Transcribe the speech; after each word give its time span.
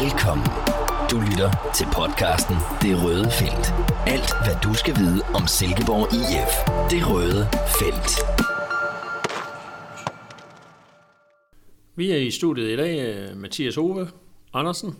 Velkommen. 0.00 0.46
Du 1.10 1.16
lytter 1.30 1.50
til 1.76 1.86
podcasten 1.98 2.56
Det 2.82 3.04
Røde 3.04 3.30
Felt. 3.30 3.66
Alt, 4.06 4.30
hvad 4.44 4.56
du 4.64 4.74
skal 4.74 4.94
vide 4.96 5.22
om 5.34 5.46
Silkeborg 5.46 6.06
IF. 6.20 6.52
Det 6.90 7.02
Røde 7.10 7.42
Felt. 7.78 8.12
Vi 11.96 12.10
er 12.10 12.16
i 12.16 12.30
studiet 12.30 12.70
i 12.70 12.76
dag, 12.76 12.94
øh, 13.00 13.36
Mathias 13.36 13.76
Ove 13.76 14.08
Andersen, 14.52 14.96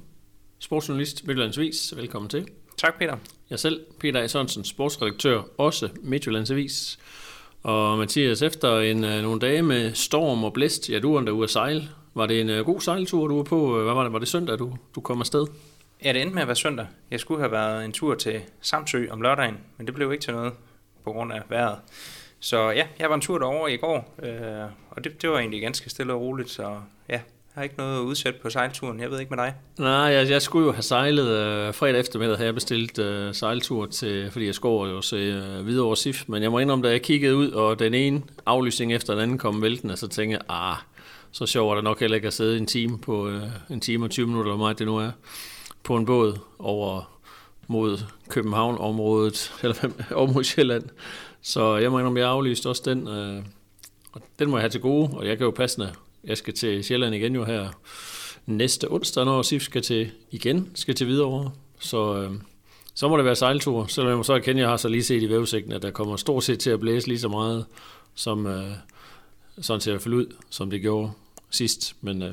sportsjournalist, 0.58 1.26
Midtjyllands 1.26 1.96
Velkommen 1.96 2.28
til. 2.28 2.48
Tak, 2.78 2.98
Peter. 2.98 3.16
Jeg 3.50 3.58
selv, 3.58 3.80
Peter 4.00 4.20
A. 4.20 4.26
Sørensen, 4.26 4.64
sportsredaktør, 4.64 5.42
også 5.58 5.88
Midtjyllands 6.02 6.50
Avis. 6.50 6.98
Og 7.62 7.98
Mathias, 7.98 8.42
efter 8.42 8.80
en, 8.80 9.04
øh, 9.04 9.22
nogle 9.22 9.40
dage 9.40 9.62
med 9.62 9.94
storm 9.94 10.44
og 10.44 10.52
blæst, 10.52 10.90
ja, 10.90 10.98
du 10.98 11.14
var 11.14 11.20
der 11.20 11.32
ude 11.32 11.44
at 11.44 11.50
sejle. 11.50 11.88
Var 12.14 12.26
det 12.26 12.40
en 12.40 12.50
uh, 12.50 12.66
god 12.66 12.80
sejltur, 12.80 13.28
du 13.28 13.36
var 13.36 13.42
på? 13.42 13.82
Hvad 13.82 13.94
var 13.94 14.02
det? 14.02 14.12
Var 14.12 14.18
det 14.18 14.28
søndag, 14.28 14.58
du, 14.58 14.76
du 14.94 15.00
kom 15.00 15.20
afsted? 15.20 15.46
Ja, 16.04 16.12
det 16.12 16.22
endte 16.22 16.34
med 16.34 16.42
at 16.42 16.48
være 16.48 16.56
søndag. 16.56 16.86
Jeg 17.10 17.20
skulle 17.20 17.40
have 17.40 17.52
været 17.52 17.84
en 17.84 17.92
tur 17.92 18.14
til 18.14 18.40
Samsø 18.60 19.06
om 19.10 19.22
lørdagen, 19.22 19.58
men 19.76 19.86
det 19.86 19.94
blev 19.94 20.12
ikke 20.12 20.24
til 20.24 20.34
noget 20.34 20.52
på 21.04 21.12
grund 21.12 21.32
af 21.32 21.42
vejret. 21.48 21.78
Så 22.40 22.70
ja, 22.70 22.86
jeg 22.98 23.08
var 23.08 23.14
en 23.14 23.20
tur 23.20 23.38
derover 23.38 23.68
i 23.68 23.76
går, 23.76 24.14
øh, 24.22 24.70
og 24.90 25.04
det, 25.04 25.22
det 25.22 25.30
var 25.30 25.38
egentlig 25.38 25.60
ganske 25.60 25.90
stille 25.90 26.12
og 26.12 26.20
roligt, 26.20 26.50
så 26.50 26.62
ja, 27.08 27.20
jeg 27.54 27.60
har 27.60 27.62
ikke 27.62 27.74
noget 27.78 28.00
udsæt 28.00 28.34
på 28.36 28.50
sejlturen. 28.50 29.00
Jeg 29.00 29.10
ved 29.10 29.20
ikke 29.20 29.34
med 29.34 29.44
dig. 29.44 29.54
Nej, 29.78 29.90
jeg, 29.90 30.30
jeg 30.30 30.42
skulle 30.42 30.66
jo 30.66 30.72
have 30.72 30.82
sejlet 30.82 31.28
øh, 31.28 31.74
fredag 31.74 32.00
eftermiddag, 32.00 32.36
havde 32.36 32.46
jeg 32.46 32.54
bestilt 32.54 32.98
øh, 32.98 33.34
sejltur 33.34 33.86
til, 33.86 34.30
fordi 34.30 34.46
jeg 34.46 34.54
skulle 34.54 34.92
jo 34.92 35.02
se 35.02 35.16
øh, 35.16 35.66
videre 35.66 35.86
over 35.86 35.94
SIF. 35.94 36.24
Men 36.26 36.42
jeg 36.42 36.50
må 36.50 36.58
indrømme, 36.58 36.86
da 36.86 36.90
jeg 36.90 37.02
kiggede 37.02 37.36
ud, 37.36 37.50
og 37.50 37.78
den 37.78 37.94
ene 37.94 38.22
aflysning 38.46 38.94
efter 38.94 39.12
den 39.12 39.22
anden 39.22 39.38
kom 39.38 39.62
væltende, 39.62 39.96
så 39.96 40.08
tænkte 40.08 40.32
jeg, 40.32 40.40
ah, 40.48 40.76
så 41.32 41.46
sjovt 41.46 41.70
er 41.70 41.74
det 41.74 41.84
nok 41.84 42.00
heller 42.00 42.14
ikke 42.14 42.26
at 42.26 42.34
sidde 42.34 42.58
en 42.58 42.66
time 42.66 42.98
på 42.98 43.28
øh, 43.28 43.42
en 43.70 43.80
time 43.80 44.04
og 44.04 44.10
20 44.10 44.26
minutter, 44.26 44.52
eller 44.52 44.58
meget 44.58 44.78
det 44.78 44.86
nu 44.86 44.96
er, 44.96 45.10
på 45.82 45.96
en 45.96 46.06
båd 46.06 46.38
over 46.58 47.18
mod 47.66 47.98
København-området, 48.28 49.52
eller 49.62 49.90
over 50.18 50.32
mod 50.32 50.44
Sjælland. 50.44 50.84
Så 51.42 51.76
jeg 51.76 51.90
må 51.90 51.98
indrømme, 51.98 52.20
jeg 52.20 52.28
aflyste 52.28 52.68
også 52.68 52.82
den, 52.84 53.08
øh, 53.08 53.42
og 54.12 54.20
den 54.38 54.50
må 54.50 54.56
jeg 54.56 54.62
have 54.62 54.70
til 54.70 54.80
gode, 54.80 55.10
og 55.12 55.26
jeg 55.26 55.38
kan 55.38 55.44
jo 55.44 55.50
passende 55.50 55.92
jeg 56.24 56.38
skal 56.38 56.54
til 56.54 56.84
Sjælland 56.84 57.14
igen 57.14 57.34
jo 57.34 57.44
her 57.44 57.68
næste 58.46 58.92
onsdag, 58.92 59.24
når 59.24 59.42
SIF 59.42 59.62
skal 59.62 59.82
til 59.82 60.10
igen, 60.30 60.70
skal 60.74 60.94
til 60.94 61.06
Hvidovre. 61.06 61.50
Så, 61.80 62.16
øh, 62.16 62.30
så 62.94 63.08
må 63.08 63.16
det 63.16 63.24
være 63.24 63.36
sejltur, 63.36 63.86
selvom 63.86 64.08
jeg 64.08 64.16
må 64.16 64.22
så 64.22 64.34
erkende, 64.34 64.60
at 64.60 64.62
jeg 64.62 64.70
har 64.70 64.76
så 64.76 64.88
lige 64.88 65.04
set 65.04 65.22
i 65.22 65.28
vævesigten, 65.28 65.72
at 65.72 65.82
der 65.82 65.90
kommer 65.90 66.16
stort 66.16 66.44
set 66.44 66.58
til 66.58 66.70
at 66.70 66.80
blæse 66.80 67.08
lige 67.08 67.18
så 67.18 67.28
meget, 67.28 67.66
som 68.14 68.46
øh, 68.46 68.70
sådan 69.60 69.80
til 69.80 69.90
at 69.90 70.02
falde 70.02 70.16
ud, 70.16 70.26
som 70.50 70.70
det 70.70 70.80
gjorde 70.80 71.10
sidst. 71.52 71.96
Men 72.00 72.22
øh, 72.22 72.32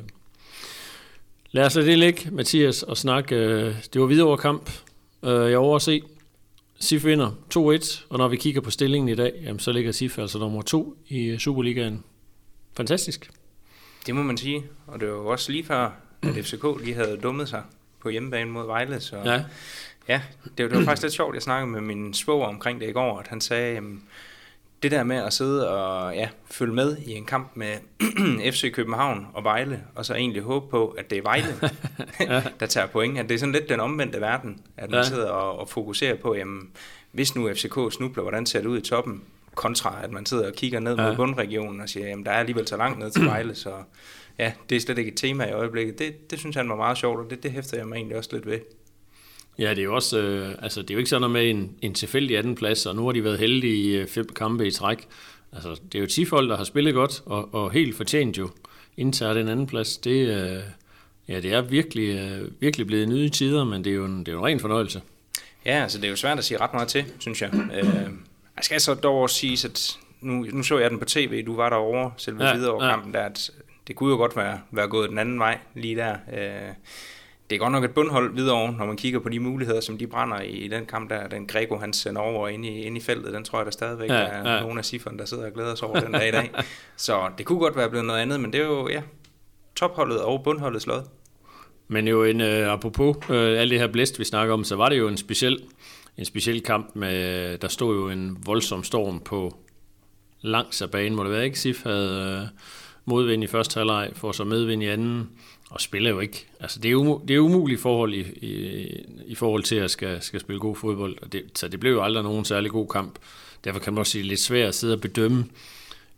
lad 1.52 1.66
os 1.66 1.76
lade 1.76 1.88
det 1.88 2.00
ligge, 2.00 2.32
Mathias, 2.32 2.84
og 2.84 2.98
snakke. 2.98 3.36
Øh, 3.36 3.76
det 3.94 4.02
var 4.02 4.08
Hvidovre 4.08 4.38
kamp. 4.38 4.70
Øh, 5.24 5.52
jeg 5.52 5.58
overse. 5.58 6.02
SIF 6.80 7.06
vinder 7.06 7.32
2-1, 7.56 8.04
og 8.10 8.18
når 8.18 8.28
vi 8.28 8.38
kigger 8.38 8.62
på 8.62 8.72
stillingen 8.72 9.10
i 9.10 9.16
dag, 9.16 9.34
jamen, 9.44 9.60
så 9.60 9.72
ligger 9.72 9.92
SIF 9.92 10.20
altså 10.20 10.40
nummer 10.40 10.62
2 10.62 10.98
i 11.08 11.38
Superligaen. 11.40 12.04
Fantastisk. 12.78 13.32
Det 14.06 14.16
må 14.16 14.24
man 14.24 14.38
sige, 14.38 14.64
og 14.88 15.00
det 15.00 15.08
var 15.08 15.14
jo 15.14 15.28
også 15.28 15.52
lige 15.52 15.66
før, 15.66 15.92
at 16.22 16.36
FCK 16.46 16.66
lige 16.84 16.94
havde 16.94 17.20
dummet 17.24 17.50
sig 17.50 17.64
på 18.02 18.10
hjemmebane 18.10 18.52
mod 18.52 18.66
Vejle, 18.66 19.00
så 19.00 19.18
ja, 19.26 19.44
ja 20.08 20.22
det, 20.44 20.58
det 20.58 20.78
var 20.78 20.84
faktisk 20.84 21.02
lidt 21.02 21.14
sjovt, 21.14 21.36
jeg 21.36 21.42
snakkede 21.42 21.72
med 21.72 21.82
min 21.82 22.14
svoger 22.14 22.48
omkring 22.48 22.82
det 22.82 22.90
i 22.90 22.92
går, 22.92 23.20
at 23.20 23.28
han 23.28 23.42
sagde, 23.42 23.78
at 23.78 23.84
det 24.84 24.92
der 24.92 25.04
med 25.04 25.16
at 25.16 25.34
sidde 25.34 25.70
og 25.70 26.16
ja, 26.16 26.30
følge 26.52 26.74
med 26.74 26.98
i 26.98 27.12
en 27.12 27.26
kamp 27.26 27.52
med 27.56 27.74
FC 28.52 28.72
København 28.74 29.28
og 29.34 29.44
Vejle, 29.44 29.84
og 29.96 30.06
så 30.06 30.16
egentlig 30.16 30.42
håbe 30.42 30.70
på, 30.70 30.88
at 30.88 31.10
det 31.10 31.18
er 31.18 31.22
Vejle, 31.22 31.56
der 32.60 32.66
tager 32.66 32.88
point, 32.88 33.18
at 33.18 33.30
det 33.30 33.36
er 33.36 33.40
sådan 33.40 33.54
lidt 33.54 33.70
den 33.70 33.80
omvendte 33.80 34.22
verden, 34.22 34.62
at 34.78 34.90
man 34.90 35.00
ja. 35.00 35.04
sidder 35.04 35.30
og, 35.30 35.60
og 35.60 35.70
fokuserer 35.70 36.16
på, 36.16 36.36
jamen, 36.36 36.70
hvis 37.12 37.36
nu 37.36 37.54
FCK 37.54 37.78
snubler, 37.92 38.22
hvordan 38.24 38.46
ser 38.46 38.60
det 38.60 38.68
ud 38.68 38.78
i 38.78 38.82
toppen? 38.82 39.24
kontra 39.56 40.00
at 40.04 40.12
man 40.12 40.26
sidder 40.26 40.48
og 40.48 40.54
kigger 40.54 40.80
ned 40.80 40.96
ja. 40.96 41.08
mod 41.08 41.16
bundregionen 41.16 41.82
og 41.82 41.90
siger, 41.90 42.08
jamen 42.08 42.26
der 42.26 42.32
er 42.32 42.40
alligevel 42.40 42.68
så 42.68 42.78
langt 42.78 43.00
ned 43.00 43.12
til 43.12 43.26
Vejle, 43.26 43.56
så 43.56 43.74
ja, 44.38 44.54
det 44.70 44.76
er 44.76 44.80
slet 44.80 44.98
ikke 44.98 45.12
et 45.12 45.18
tema 45.18 45.46
i 45.46 45.52
øjeblikket. 45.52 46.00
Det, 46.00 46.32
det 46.32 46.40
synes 46.40 46.56
han 46.56 46.70
var 46.70 46.76
meget 46.76 46.98
sjovt, 46.98 47.20
og 47.20 47.30
det, 47.30 47.44
det 47.44 47.52
hæfter 47.52 47.78
jeg 47.78 47.88
mig 47.88 47.96
egentlig 47.96 48.18
også 48.18 48.30
lidt 48.34 48.46
ved. 48.46 48.60
Ja, 49.60 49.70
det 49.70 49.80
er 49.80 49.84
jo 49.84 49.96
også, 49.96 50.20
øh, 50.20 50.56
altså 50.62 50.82
det 50.82 50.90
er 50.90 50.94
jo 50.94 50.98
ikke 50.98 51.10
sådan 51.10 51.22
noget 51.22 51.34
med 51.34 51.50
en, 51.50 51.76
en 51.82 51.94
tilfældig 51.94 52.38
anden 52.38 52.56
plads, 52.56 52.86
og 52.86 52.96
nu 52.96 53.06
har 53.06 53.12
de 53.12 53.24
været 53.24 53.40
heldige 53.40 53.76
i 53.76 53.96
øh, 53.96 54.08
fem 54.08 54.30
kampe 54.36 54.68
i 54.68 54.72
træk. 54.72 55.08
Altså, 55.54 55.80
det 55.92 55.98
er 55.98 56.00
jo 56.00 56.08
10 56.08 56.26
folk, 56.26 56.50
der 56.50 56.58
har 56.58 56.64
spillet 56.64 56.94
godt, 56.94 57.24
og, 57.26 57.54
og 57.54 57.72
helt 57.72 57.96
fortjent 57.96 58.38
jo 58.38 58.50
indtager 58.98 59.34
den 59.34 59.48
anden 59.48 59.68
plads. 59.68 59.98
Det, 59.98 60.28
øh, 60.28 60.64
ja, 61.28 61.40
det 61.40 61.54
er 61.54 61.62
virkelig, 61.62 62.16
øh, 62.16 62.62
virkelig 62.62 62.88
blevet 62.88 63.10
nye 63.10 63.30
tider, 63.30 63.64
men 63.64 63.84
det 63.84 63.92
er 63.92 63.96
jo 63.96 64.06
en, 64.06 64.20
det 64.20 64.28
er 64.28 64.32
jo 64.32 64.40
en 64.40 64.46
ren 64.46 64.60
fornøjelse. 64.60 65.02
Ja, 65.66 65.82
altså 65.84 65.98
det 65.98 66.06
er 66.06 66.10
jo 66.10 66.16
svært 66.16 66.38
at 66.38 66.44
sige 66.44 66.58
ret 66.58 66.74
meget 66.74 66.88
til, 66.88 67.06
synes 67.20 67.42
jeg. 67.42 67.52
Øh, 67.54 67.84
jeg 68.56 68.64
skal 68.64 68.82
så 68.82 68.94
dog 68.94 69.30
sige, 69.30 69.68
at 69.68 69.98
nu, 70.22 70.46
nu 70.52 70.64
så 70.64 70.78
jeg 70.78 70.90
den 70.90 71.00
på 71.00 71.06
tv, 71.06 71.46
du 71.46 71.56
var 71.56 71.70
derovre, 71.70 72.12
selve 72.18 72.46
ja, 72.46 72.56
videre 72.56 72.86
ja. 72.86 72.92
kampen 72.92 73.14
der, 73.14 73.22
at 73.22 73.52
det 73.88 73.96
kunne 73.96 74.12
jo 74.12 74.18
godt 74.18 74.36
være, 74.36 74.60
være 74.72 74.88
gået 74.88 75.10
den 75.10 75.18
anden 75.18 75.40
vej 75.40 75.58
lige 75.76 75.96
der. 75.96 76.16
Øh, 76.34 76.74
det 77.50 77.56
er 77.56 77.60
godt 77.60 77.72
nok 77.72 77.84
et 77.84 77.94
bundhold 77.94 78.36
videre, 78.36 78.72
når 78.72 78.86
man 78.86 78.98
kigger 78.98 79.20
på 79.20 79.30
de 79.30 79.40
muligheder, 79.40 79.82
som 79.82 79.98
de 79.98 80.08
brænder 80.08 80.42
i 80.42 80.68
den 80.68 80.86
kamp 80.86 81.10
der. 81.10 81.28
Den 81.28 81.48
Grego, 81.48 81.78
han 81.78 81.94
sender 81.94 82.22
over 82.22 82.48
ind 82.48 82.66
i, 82.66 82.82
ind 82.82 82.98
i 82.98 83.00
feltet, 83.00 83.34
den 83.34 83.44
tror 83.44 83.60
jeg, 83.60 83.66
der 83.66 83.72
stadigvæk 83.72 84.10
ja, 84.10 84.16
er 84.16 84.54
ja. 84.54 84.62
nogle 84.62 84.80
af 84.80 84.86
cifrene, 84.86 85.18
der 85.18 85.26
sidder 85.26 85.46
og 85.46 85.54
glæder 85.54 85.76
sig 85.76 85.88
over 85.88 86.00
den 86.00 86.12
dag 86.12 86.28
i 86.28 86.32
dag. 86.32 86.52
Så 86.98 87.30
det 87.38 87.46
kunne 87.46 87.60
godt 87.60 87.76
være 87.76 87.90
blevet 87.90 88.06
noget 88.06 88.20
andet, 88.20 88.40
men 88.40 88.54
det 88.54 88.62
er 88.62 88.66
jo, 88.66 88.90
ja, 88.90 89.02
topholdet 89.76 90.22
og 90.22 90.44
bundholdet 90.44 90.82
slået. 90.82 91.04
Men 91.88 92.08
jo 92.08 92.24
en, 92.24 92.42
uh, 92.42 92.48
apropos 92.48 93.18
uh, 93.30 93.36
alt 93.36 93.72
det 93.72 93.80
her 93.80 93.88
blæst, 93.88 94.20
vi 94.20 94.24
snakker 94.24 94.54
om, 94.54 94.64
så 94.64 94.76
var 94.76 94.90
det 94.90 94.98
jo 94.98 95.08
en 95.08 95.18
speciel 95.18 95.60
en 96.20 96.26
speciel 96.26 96.62
kamp 96.62 96.96
med, 96.96 97.58
der 97.58 97.68
stod 97.68 97.96
jo 97.96 98.10
en 98.10 98.38
voldsom 98.46 98.84
storm 98.84 99.20
på 99.20 99.58
langs 100.42 100.82
af 100.82 100.92
banen, 100.92 101.16
må 101.16 101.24
det 101.24 101.32
være, 101.32 101.46
ikke? 101.46 101.60
Sif 101.60 101.84
havde 101.84 102.42
øh, 102.42 102.60
modvind 103.06 103.44
i 103.44 103.48
første 103.48 103.78
halvleg, 103.78 104.12
får 104.16 104.32
så 104.32 104.44
medvind 104.44 104.84
i 104.84 104.88
anden, 104.88 105.30
og 105.70 105.82
spiller 105.82 106.10
jo 106.10 106.20
ikke. 106.20 106.48
Altså, 106.60 106.80
det 106.80 106.92
er, 106.92 106.96
umu, 106.96 107.22
det 107.28 107.36
er 107.36 107.40
umuligt 107.40 107.82
forhold 107.82 108.14
i, 108.14 108.22
i, 108.22 108.88
i 109.26 109.36
forhold 109.36 109.64
til 109.64 109.76
at 109.76 109.92
skal, 109.92 110.22
skal 110.22 110.40
spille 110.40 110.60
god 110.60 110.76
fodbold, 110.76 111.18
og 111.22 111.34
det, 111.34 111.44
så 111.56 111.68
det 111.68 111.80
blev 111.80 111.92
jo 111.92 112.04
aldrig 112.04 112.24
nogen 112.24 112.46
særlig 112.46 112.72
god 112.72 112.88
kamp. 112.88 113.20
Derfor 113.64 113.80
kan 113.80 113.94
man 113.94 114.00
også 114.00 114.12
sige, 114.12 114.24
lidt 114.24 114.40
svært 114.40 114.68
at 114.68 114.76
sidde 114.76 114.94
og 114.94 115.02
bedømme 115.02 115.46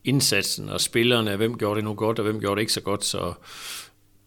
indsatsen 0.03 0.69
og 0.69 0.81
spillerne, 0.81 1.35
hvem 1.35 1.57
gjorde 1.57 1.75
det 1.75 1.83
nu 1.83 1.93
godt, 1.93 2.19
og 2.19 2.23
hvem 2.23 2.39
gjorde 2.39 2.55
det 2.55 2.61
ikke 2.61 2.73
så 2.73 2.81
godt. 2.81 3.05
Så, 3.05 3.33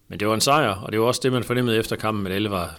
men 0.08 0.20
det 0.20 0.28
var 0.28 0.34
en 0.34 0.40
sejr, 0.40 0.74
og 0.74 0.92
det 0.92 1.00
var 1.00 1.06
også 1.06 1.20
det, 1.24 1.32
man 1.32 1.44
fornemmede 1.44 1.78
efter 1.78 1.96
kampen, 1.96 2.26
at 2.26 2.32
alle 2.32 2.50
var, 2.50 2.78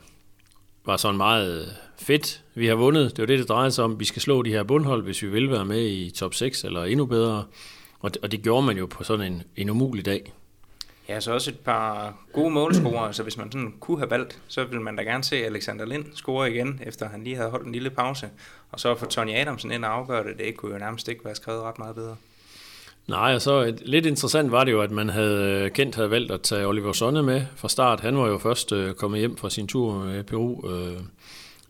var 0.85 0.97
sådan 0.97 1.17
meget 1.17 1.75
fedt, 1.97 2.41
vi 2.55 2.67
har 2.67 2.75
vundet. 2.75 3.11
Det 3.17 3.19
var 3.19 3.25
det, 3.25 3.39
det 3.39 3.49
drejede 3.49 3.71
sig 3.71 3.83
om. 3.83 3.99
Vi 3.99 4.05
skal 4.05 4.21
slå 4.21 4.41
de 4.41 4.49
her 4.49 4.63
bundhold, 4.63 5.03
hvis 5.03 5.23
vi 5.23 5.27
vil 5.27 5.51
være 5.51 5.65
med 5.65 5.87
i 5.87 6.09
top 6.09 6.33
6 6.33 6.63
eller 6.63 6.83
endnu 6.83 7.05
bedre. 7.05 7.43
Og 7.99 8.13
det, 8.13 8.23
og 8.23 8.31
det 8.31 8.41
gjorde 8.41 8.65
man 8.65 8.77
jo 8.77 8.85
på 8.85 9.03
sådan 9.03 9.33
en, 9.33 9.43
en 9.55 9.69
umulig 9.69 10.05
dag. 10.05 10.33
Ja, 11.09 11.19
så 11.19 11.33
også 11.33 11.51
et 11.51 11.59
par 11.59 12.15
gode 12.33 12.49
målscorer. 12.49 13.11
Så 13.11 13.23
hvis 13.23 13.37
man 13.37 13.51
sådan 13.51 13.73
kunne 13.79 13.97
have 13.97 14.09
valgt, 14.09 14.41
så 14.47 14.63
ville 14.63 14.83
man 14.83 14.95
da 14.95 15.03
gerne 15.03 15.23
se 15.23 15.35
Alexander 15.35 15.85
Lind 15.85 16.05
score 16.13 16.51
igen, 16.51 16.81
efter 16.85 17.09
han 17.09 17.23
lige 17.23 17.35
havde 17.35 17.49
holdt 17.49 17.65
en 17.65 17.71
lille 17.71 17.89
pause. 17.89 18.29
Og 18.71 18.79
så 18.79 18.95
få 18.95 19.05
Tony 19.05 19.35
Adamsen 19.35 19.71
ind 19.71 19.85
og 19.85 19.93
afgøre 19.93 20.23
det, 20.23 20.37
det 20.37 20.57
kunne 20.57 20.73
jo 20.73 20.79
nærmest 20.79 21.07
ikke 21.07 21.25
være 21.25 21.35
skrevet 21.35 21.61
ret 21.61 21.79
meget 21.79 21.95
bedre. 21.95 22.15
Nej, 23.07 23.35
og 23.35 23.41
så 23.41 23.61
et, 23.61 23.81
lidt 23.85 24.05
interessant 24.05 24.51
var 24.51 24.63
det 24.63 24.71
jo, 24.71 24.81
at 24.81 24.91
man 24.91 25.09
havde 25.09 25.43
øh, 25.43 25.71
kendt 25.71 25.95
havde 25.95 26.11
valgt 26.11 26.31
at 26.31 26.41
tage 26.41 26.67
Oliver 26.67 26.93
Sonne 26.93 27.23
med 27.23 27.45
fra 27.55 27.69
start. 27.69 27.99
Han 27.99 28.17
var 28.17 28.27
jo 28.27 28.37
først 28.37 28.71
øh, 28.71 28.93
kommet 28.93 29.19
hjem 29.19 29.37
fra 29.37 29.49
sin 29.49 29.67
tur 29.67 29.93
med 29.93 30.23
Peru 30.23 30.69
øh, 30.69 30.99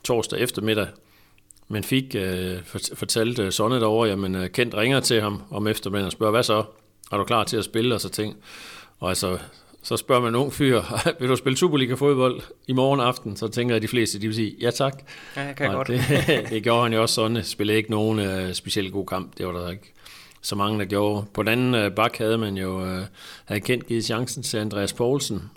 torsdag 0.03 0.39
eftermiddag, 0.39 0.87
men 1.67 1.83
fik 1.83 2.15
øh, 2.15 2.57
fortalt 2.93 3.39
øh, 3.39 3.51
Sonne 3.51 3.79
derovre, 3.79 4.09
jamen 4.09 4.35
øh, 4.35 4.49
Kent 4.49 4.75
ringer 4.75 4.99
til 4.99 5.21
ham 5.21 5.41
om 5.51 5.67
eftermiddagen 5.67 6.05
og 6.05 6.11
spørger, 6.11 6.31
hvad 6.31 6.43
så? 6.43 6.63
Er 7.11 7.17
du 7.17 7.23
klar 7.23 7.43
til 7.43 7.57
at 7.57 7.65
spille? 7.65 7.95
Og 7.95 8.01
så 8.01 8.09
ting. 8.09 8.35
Og 8.99 9.09
altså, 9.09 9.37
så 9.83 9.97
spørger 9.97 10.21
man 10.21 10.29
en 10.29 10.35
ung 10.35 10.53
fyr, 10.53 10.81
vil 11.19 11.29
du 11.29 11.35
spille 11.35 11.57
Superliga-fodbold 11.57 12.41
i 12.67 12.73
morgen 12.73 12.99
aften? 12.99 13.35
Så 13.35 13.47
tænker 13.47 13.73
jeg, 13.73 13.77
at 13.77 13.81
de 13.81 13.87
fleste 13.87 14.21
de 14.21 14.27
vil 14.27 14.35
sige, 14.35 14.55
ja 14.61 14.71
tak. 14.71 15.03
Ja, 15.35 15.41
jeg 15.41 15.55
kan 15.55 15.67
og 15.67 15.73
godt. 15.73 15.87
Det, 15.87 16.01
det 16.49 16.63
gjorde 16.63 16.83
han 16.83 16.93
jo 16.93 17.01
også 17.01 17.15
sådan. 17.15 17.43
Spillede 17.43 17.77
ikke 17.77 17.91
nogen 17.91 18.19
uh, 18.19 18.53
specielt 18.53 18.91
god 18.91 19.05
kamp. 19.05 19.37
Det 19.37 19.47
var 19.47 19.53
der 19.53 19.69
ikke 19.69 19.93
så 20.41 20.55
mange, 20.55 20.79
der 20.79 20.85
gjorde. 20.85 21.25
På 21.33 21.43
den 21.43 21.49
anden 21.49 21.85
uh, 21.85 21.91
bak 21.91 22.17
havde 22.17 22.37
man 22.37 22.57
jo 22.57 22.81
uh, 22.81 23.01
havde 23.45 23.61
kendt 23.61 23.87
givet 23.87 24.05
chancen 24.05 24.43
til 24.43 24.57
Andreas 24.57 24.93
Poulsen, 24.93 25.49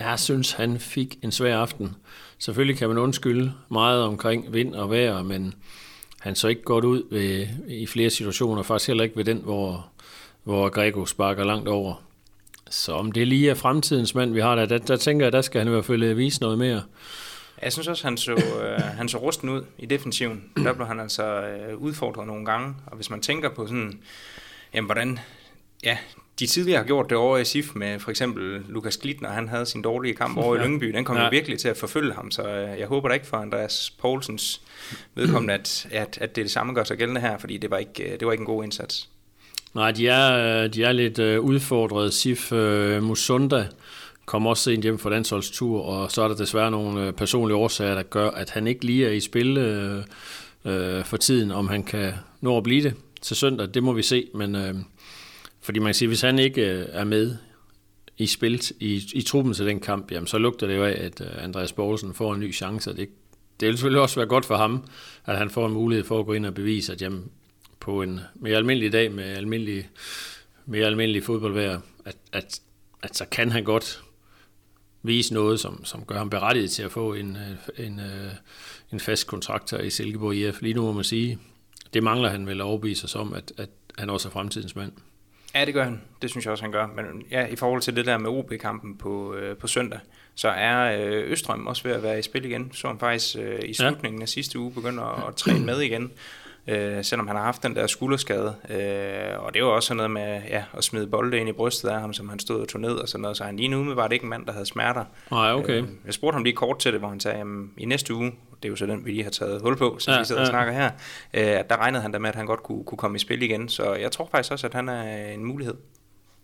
jeg 0.00 0.18
synes, 0.18 0.52
han 0.52 0.80
fik 0.80 1.18
en 1.22 1.32
svær 1.32 1.58
aften. 1.58 1.96
Selvfølgelig 2.38 2.78
kan 2.78 2.88
man 2.88 2.98
undskylde 2.98 3.52
meget 3.68 4.02
omkring 4.02 4.52
vind 4.52 4.74
og 4.74 4.90
vejr, 4.90 5.22
men 5.22 5.54
han 6.20 6.34
så 6.34 6.48
ikke 6.48 6.62
godt 6.62 6.84
ud 6.84 7.02
ved, 7.10 7.46
i 7.68 7.86
flere 7.86 8.10
situationer. 8.10 8.62
Faktisk 8.62 8.88
heller 8.88 9.04
ikke 9.04 9.16
ved 9.16 9.24
den, 9.24 9.38
hvor, 9.38 9.86
hvor 10.44 10.68
Grego 10.68 11.06
sparker 11.06 11.44
langt 11.44 11.68
over. 11.68 11.94
Så 12.70 12.92
om 12.92 13.12
det 13.12 13.28
lige 13.28 13.50
er 13.50 13.54
fremtidens 13.54 14.14
mand, 14.14 14.32
vi 14.32 14.40
har 14.40 14.54
der, 14.54 14.66
der, 14.66 14.78
der 14.78 14.96
tænker 14.96 15.26
jeg, 15.26 15.32
der 15.32 15.42
skal 15.42 15.58
han 15.58 15.68
i 15.68 15.70
hvert 15.70 15.84
fald 15.84 16.14
vise 16.14 16.40
noget 16.40 16.58
mere. 16.58 16.82
Jeg 17.62 17.72
synes 17.72 17.88
også, 17.88 18.04
han 18.04 18.16
så, 18.16 18.32
øh, 18.32 18.80
han 18.80 19.08
så 19.08 19.18
rusten 19.18 19.48
ud 19.48 19.64
i 19.78 19.86
defensiven. 19.86 20.44
Der 20.56 20.72
blev 20.72 20.86
han 20.86 21.00
altså 21.00 21.24
øh, 21.24 21.78
udfordret 21.78 22.26
nogle 22.26 22.44
gange. 22.44 22.74
Og 22.86 22.96
hvis 22.96 23.10
man 23.10 23.20
tænker 23.20 23.48
på 23.48 23.66
sådan, 23.66 24.00
jamen, 24.74 24.86
hvordan 24.86 25.18
ja, 25.84 25.98
de 26.38 26.46
tidligere 26.46 26.78
har 26.78 26.86
gjort 26.86 27.10
det 27.10 27.18
over 27.18 27.38
i 27.38 27.44
SIF 27.44 27.74
med 27.74 27.98
for 27.98 28.10
eksempel 28.10 28.62
Lukas 28.68 28.96
Glitner, 28.96 29.28
han 29.28 29.48
havde 29.48 29.66
sin 29.66 29.82
dårlige 29.82 30.14
kamp 30.14 30.38
over 30.38 30.56
i 30.56 30.58
Lyngby, 30.58 30.86
den 30.86 31.04
kom 31.04 31.16
ja. 31.16 31.24
jo 31.24 31.28
virkelig 31.30 31.58
til 31.58 31.68
at 31.68 31.76
forfølge 31.76 32.12
ham, 32.12 32.30
så 32.30 32.48
øh, 32.48 32.78
jeg 32.78 32.86
håber 32.86 33.08
da 33.08 33.14
ikke 33.14 33.26
for 33.26 33.36
Andreas 33.36 33.92
Poulsens 34.00 34.62
vedkommende, 35.14 35.54
at, 35.54 35.86
at, 35.90 36.18
at 36.20 36.36
det, 36.36 36.44
det 36.44 36.50
samme 36.50 36.74
gør 36.74 36.84
sig 36.84 36.98
gældende 36.98 37.20
her, 37.20 37.38
fordi 37.38 37.56
det 37.56 37.70
var 37.70 37.78
ikke, 37.78 38.04
øh, 38.04 38.20
det 38.20 38.26
var 38.26 38.32
ikke 38.32 38.42
en 38.42 38.46
god 38.46 38.64
indsats. 38.64 39.08
Nej, 39.76 39.90
de 39.90 40.08
er, 40.08 40.62
øh, 40.64 40.74
de 40.74 40.82
er 40.82 40.92
lidt 40.92 41.18
øh, 41.18 41.40
udfordret. 41.40 42.14
SIF 42.14 42.52
øh, 42.52 43.02
Musunda 43.02 43.66
kom 44.26 44.46
også 44.46 44.62
sent 44.62 44.82
hjem 44.82 44.98
fra 44.98 45.10
landsholdstur, 45.10 45.82
og 45.82 46.12
så 46.12 46.22
er 46.22 46.28
der 46.28 46.36
desværre 46.36 46.70
nogle 46.70 47.12
personlige 47.12 47.56
årsager, 47.56 47.94
der 47.94 48.02
gør, 48.02 48.30
at 48.30 48.50
han 48.50 48.66
ikke 48.66 48.84
lige 48.84 49.06
er 49.06 49.10
i 49.10 49.20
spil 49.20 49.58
øh, 50.64 51.04
for 51.04 51.16
tiden, 51.16 51.50
om 51.50 51.68
han 51.68 51.82
kan 51.82 52.12
nå 52.40 52.56
at 52.56 52.62
blive 52.62 52.82
det 52.82 52.94
til 53.22 53.36
søndag, 53.36 53.68
det 53.74 53.82
må 53.82 53.92
vi 53.92 54.02
se, 54.02 54.26
men... 54.34 54.54
øh, 54.54 54.74
fordi 55.60 55.78
man 55.78 55.86
kan 55.86 55.94
sige, 55.94 56.08
hvis 56.08 56.20
han 56.20 56.38
ikke 56.38 56.62
er 56.88 57.04
med 57.04 57.36
i 58.18 58.26
spil 58.26 58.62
i, 58.80 59.02
i 59.14 59.22
truppen 59.22 59.54
til 59.54 59.66
den 59.66 59.80
kamp, 59.80 60.12
jamen, 60.12 60.26
så 60.26 60.38
lugter 60.38 60.66
det 60.66 60.76
jo 60.76 60.84
af, 60.84 60.96
at 61.00 61.20
Andreas 61.20 61.72
Borgelsen 61.72 62.14
får 62.14 62.34
en 62.34 62.40
ny 62.40 62.54
chance. 62.54 62.90
Det, 62.90 63.08
det 63.60 63.68
vil 63.68 63.76
selvfølgelig 63.76 64.02
også 64.02 64.16
være 64.16 64.26
godt 64.26 64.44
for 64.44 64.56
ham, 64.56 64.84
at 65.24 65.38
han 65.38 65.50
får 65.50 65.66
en 65.66 65.72
mulighed 65.72 66.04
for 66.04 66.18
at 66.20 66.26
gå 66.26 66.32
ind 66.32 66.46
og 66.46 66.54
bevise, 66.54 66.92
at 66.92 67.02
jamen, 67.02 67.24
på 67.86 68.02
en 68.02 68.20
mere 68.34 68.56
almindelig 68.56 68.92
dag 68.92 69.12
med 69.12 69.24
almindelig, 69.24 69.88
mere 70.66 70.86
almindelig 70.86 71.24
fodboldvær, 71.24 71.78
at, 72.04 72.16
at, 72.32 72.60
at 73.02 73.16
så 73.16 73.24
kan 73.24 73.52
han 73.52 73.64
godt 73.64 74.02
vise 75.02 75.34
noget, 75.34 75.60
som, 75.60 75.84
som 75.84 76.04
gør 76.04 76.18
ham 76.18 76.30
berettiget 76.30 76.70
til 76.70 76.82
at 76.82 76.92
få 76.92 77.14
en, 77.14 77.36
øh, 77.36 77.86
en, 77.86 78.00
en 78.92 79.00
fast 79.00 79.26
kontrakt 79.26 79.70
her 79.70 79.78
i 79.78 79.90
Silkeborg 79.90 80.34
IF. 80.34 80.62
Lige 80.62 80.74
nu 80.74 80.82
må 80.82 80.92
man 80.92 81.04
sige, 81.04 81.38
det 81.94 82.02
mangler 82.02 82.28
han 82.28 82.46
vel 82.46 82.60
overbevise 82.60 83.04
os 83.04 83.14
om, 83.14 83.34
at, 83.34 83.52
at 83.58 83.68
han 83.98 84.10
også 84.10 84.28
er 84.28 84.32
fremtidens 84.32 84.76
mand. 84.76 84.92
Ja, 85.54 85.64
det 85.64 85.74
gør 85.74 85.84
han. 85.84 86.00
Det 86.22 86.30
synes 86.30 86.44
jeg 86.44 86.52
også, 86.52 86.64
han 86.64 86.72
gør. 86.72 86.86
Men 86.86 87.22
ja, 87.30 87.46
i 87.46 87.56
forhold 87.56 87.82
til 87.82 87.96
det 87.96 88.06
der 88.06 88.18
med 88.18 88.30
OB-kampen 88.30 88.96
på, 88.96 89.34
øh, 89.34 89.56
på 89.56 89.66
søndag, 89.66 90.00
så 90.34 90.48
er 90.48 91.00
øh, 91.00 91.30
Østrøm 91.30 91.66
også 91.66 91.82
ved 91.82 91.92
at 91.92 92.02
være 92.02 92.18
i 92.18 92.22
spil 92.22 92.44
igen. 92.44 92.70
Så 92.72 92.88
han 92.88 92.98
faktisk 92.98 93.36
øh, 93.38 93.58
i 93.64 93.74
slutningen 93.74 94.20
ja. 94.20 94.22
af 94.22 94.28
sidste 94.28 94.58
uge 94.58 94.72
begynder 94.72 95.28
at 95.28 95.36
træne 95.36 95.66
med 95.66 95.80
igen 95.80 96.12
øh, 96.68 97.04
selvom 97.04 97.26
han 97.26 97.36
har 97.36 97.44
haft 97.44 97.62
den 97.62 97.74
der 97.76 97.86
skulderskade. 97.86 98.54
Øh, 98.70 99.44
og 99.44 99.54
det 99.54 99.62
var 99.62 99.68
også 99.68 99.86
sådan 99.86 99.96
noget 99.96 100.10
med 100.10 100.40
ja, 100.48 100.64
at 100.76 100.84
smide 100.84 101.06
bolde 101.06 101.38
ind 101.38 101.48
i 101.48 101.52
brystet 101.52 101.88
af 101.88 102.00
ham, 102.00 102.12
som 102.12 102.28
han 102.28 102.38
stod 102.38 102.60
og 102.60 102.68
tog 102.68 102.80
ned 102.80 102.92
og 102.92 103.08
sådan 103.08 103.22
noget. 103.22 103.36
Så 103.36 103.44
han 103.44 103.56
lige 103.56 103.68
nu 103.68 103.94
var 103.94 104.08
det 104.08 104.12
ikke 104.12 104.24
en 104.24 104.30
mand, 104.30 104.46
der 104.46 104.52
havde 104.52 104.66
smerter. 104.66 105.04
Nej, 105.30 105.52
okay. 105.52 105.82
Øh, 105.82 105.88
jeg 106.06 106.14
spurgte 106.14 106.34
ham 106.34 106.44
lige 106.44 106.56
kort 106.56 106.78
til 106.78 106.92
det, 106.92 107.00
hvor 107.00 107.08
han 107.08 107.20
sagde, 107.20 107.38
at 107.38 107.46
i 107.78 107.84
næste 107.84 108.14
uge, 108.14 108.32
det 108.62 108.64
er 108.64 108.68
jo 108.68 108.76
så 108.76 108.86
den, 108.86 109.04
vi 109.04 109.10
lige 109.10 109.22
har 109.22 109.30
taget 109.30 109.60
hul 109.62 109.76
på, 109.76 109.96
så 109.98 110.12
ja, 110.12 110.18
vi 110.18 110.24
sidder 110.24 110.40
ja. 110.40 110.46
og 110.46 110.50
snakker 110.50 110.72
her, 110.72 110.90
øh, 111.34 111.64
der 111.70 111.76
regnede 111.76 112.02
han 112.02 112.12
da 112.12 112.18
med, 112.18 112.28
at 112.28 112.34
han 112.34 112.46
godt 112.46 112.62
kunne, 112.62 112.84
kunne 112.84 112.98
komme 112.98 113.16
i 113.16 113.18
spil 113.18 113.42
igen. 113.42 113.68
Så 113.68 113.94
jeg 113.94 114.12
tror 114.12 114.28
faktisk 114.30 114.52
også, 114.52 114.66
at 114.66 114.74
han 114.74 114.88
er 114.88 115.32
en 115.32 115.44
mulighed. 115.44 115.74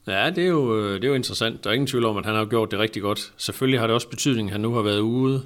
Ja, 0.07 0.31
det 0.31 0.45
er, 0.45 0.49
jo, 0.49 0.95
det 0.95 1.05
er 1.05 1.09
jo 1.09 1.15
interessant. 1.15 1.65
Der 1.65 1.71
er 1.71 1.75
ingen 1.75 1.87
tvivl 1.87 2.05
om, 2.05 2.17
at 2.17 2.27
han 2.27 2.35
har 2.35 2.45
gjort 2.45 2.71
det 2.71 2.79
rigtig 2.79 3.03
godt. 3.03 3.33
Selvfølgelig 3.37 3.81
har 3.81 3.87
det 3.87 3.95
også 3.95 4.09
betydning, 4.09 4.49
at 4.49 4.53
han 4.53 4.61
nu 4.61 4.75
har 4.75 4.83
været 4.83 5.01
ude 5.01 5.43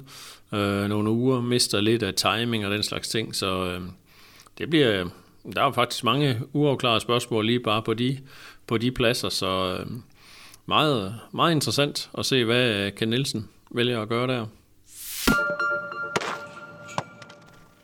øh, 0.53 0.87
nogle 0.87 1.09
uger, 1.09 1.41
mister 1.41 1.81
lidt 1.81 2.03
af 2.03 2.13
timing 2.13 2.65
og 2.65 2.71
den 2.71 2.83
slags 2.83 3.07
ting, 3.07 3.35
så 3.35 3.65
øh, 3.65 3.81
det 4.57 4.69
bliver, 4.69 5.09
der 5.55 5.63
er 5.63 5.71
faktisk 5.71 6.03
mange 6.03 6.39
uafklarede 6.53 6.99
spørgsmål 6.99 7.45
lige 7.45 7.59
bare 7.59 7.81
på 7.81 7.93
de, 7.93 8.17
på 8.67 8.77
de 8.77 8.91
pladser, 8.91 9.29
så 9.29 9.77
øh, 9.79 9.85
meget, 10.65 11.15
meget 11.33 11.51
interessant 11.51 12.09
at 12.17 12.25
se, 12.25 12.45
hvad 12.45 12.85
øh, 12.85 12.91
Ken 12.91 13.09
Nielsen 13.09 13.49
vælger 13.71 14.01
at 14.01 14.09
gøre 14.09 14.27
der. 14.27 14.45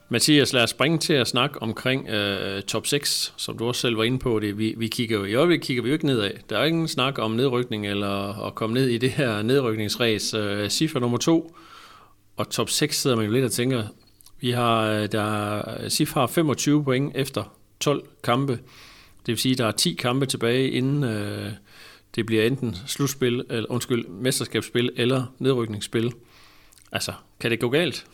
Mathias, 0.09 0.53
lad 0.53 0.63
os 0.63 0.69
springe 0.69 0.97
til 0.97 1.13
at 1.13 1.27
snakke 1.27 1.61
omkring 1.61 2.09
øh, 2.09 2.61
top 2.61 2.87
6, 2.87 3.33
som 3.37 3.57
du 3.57 3.67
også 3.67 3.81
selv 3.81 3.97
var 3.97 4.03
inde 4.03 4.19
på. 4.19 4.39
Det. 4.39 4.57
Vi, 4.57 4.73
vi 4.77 4.87
kigger 4.87 5.17
jo, 5.17 5.25
i 5.25 5.33
øjeblikket 5.33 5.67
kigger 5.67 5.83
vi 5.83 5.89
jo 5.89 5.93
ikke 5.93 6.05
nedad. 6.05 6.31
Der 6.49 6.57
er 6.57 6.65
ingen 6.65 6.87
snak 6.87 7.19
om 7.19 7.31
nedrykning 7.31 7.87
eller 7.87 8.45
at 8.47 8.55
komme 8.55 8.73
ned 8.73 8.87
i 8.87 8.97
det 8.97 9.11
her 9.11 9.41
nedrykningsræs. 9.41 10.33
Øh, 10.33 10.69
Cifra 10.69 10.99
nummer 10.99 11.17
2 11.17 11.55
og 12.37 12.49
top 12.49 12.69
6 12.69 13.01
sidder 13.01 13.15
man 13.15 13.25
jo 13.25 13.31
lidt 13.31 13.45
og 13.45 13.51
tænker, 13.51 13.83
vi 14.43 14.51
har, 14.51 14.81
øh, 14.81 15.11
der, 15.11 15.89
SIF 15.89 16.13
har 16.13 16.27
25 16.27 16.83
point 16.83 17.11
efter 17.15 17.55
12 17.79 18.07
kampe. 18.23 18.51
Det 18.51 19.27
vil 19.27 19.37
sige, 19.37 19.51
at 19.51 19.57
der 19.57 19.67
er 19.67 19.71
10 19.71 19.93
kampe 19.93 20.25
tilbage, 20.25 20.69
inden 20.69 21.03
øh, 21.03 21.51
det 22.15 22.25
bliver 22.25 22.43
enten 22.43 22.75
slutspil, 22.87 23.45
eller, 23.49 23.71
undskyld, 23.71 24.07
mesterskabsspil 24.07 24.91
eller 24.95 25.33
nedrykningsspil. 25.39 26.13
Altså, 26.91 27.13
kan 27.39 27.51
det 27.51 27.59
gå 27.59 27.69
galt? 27.69 28.05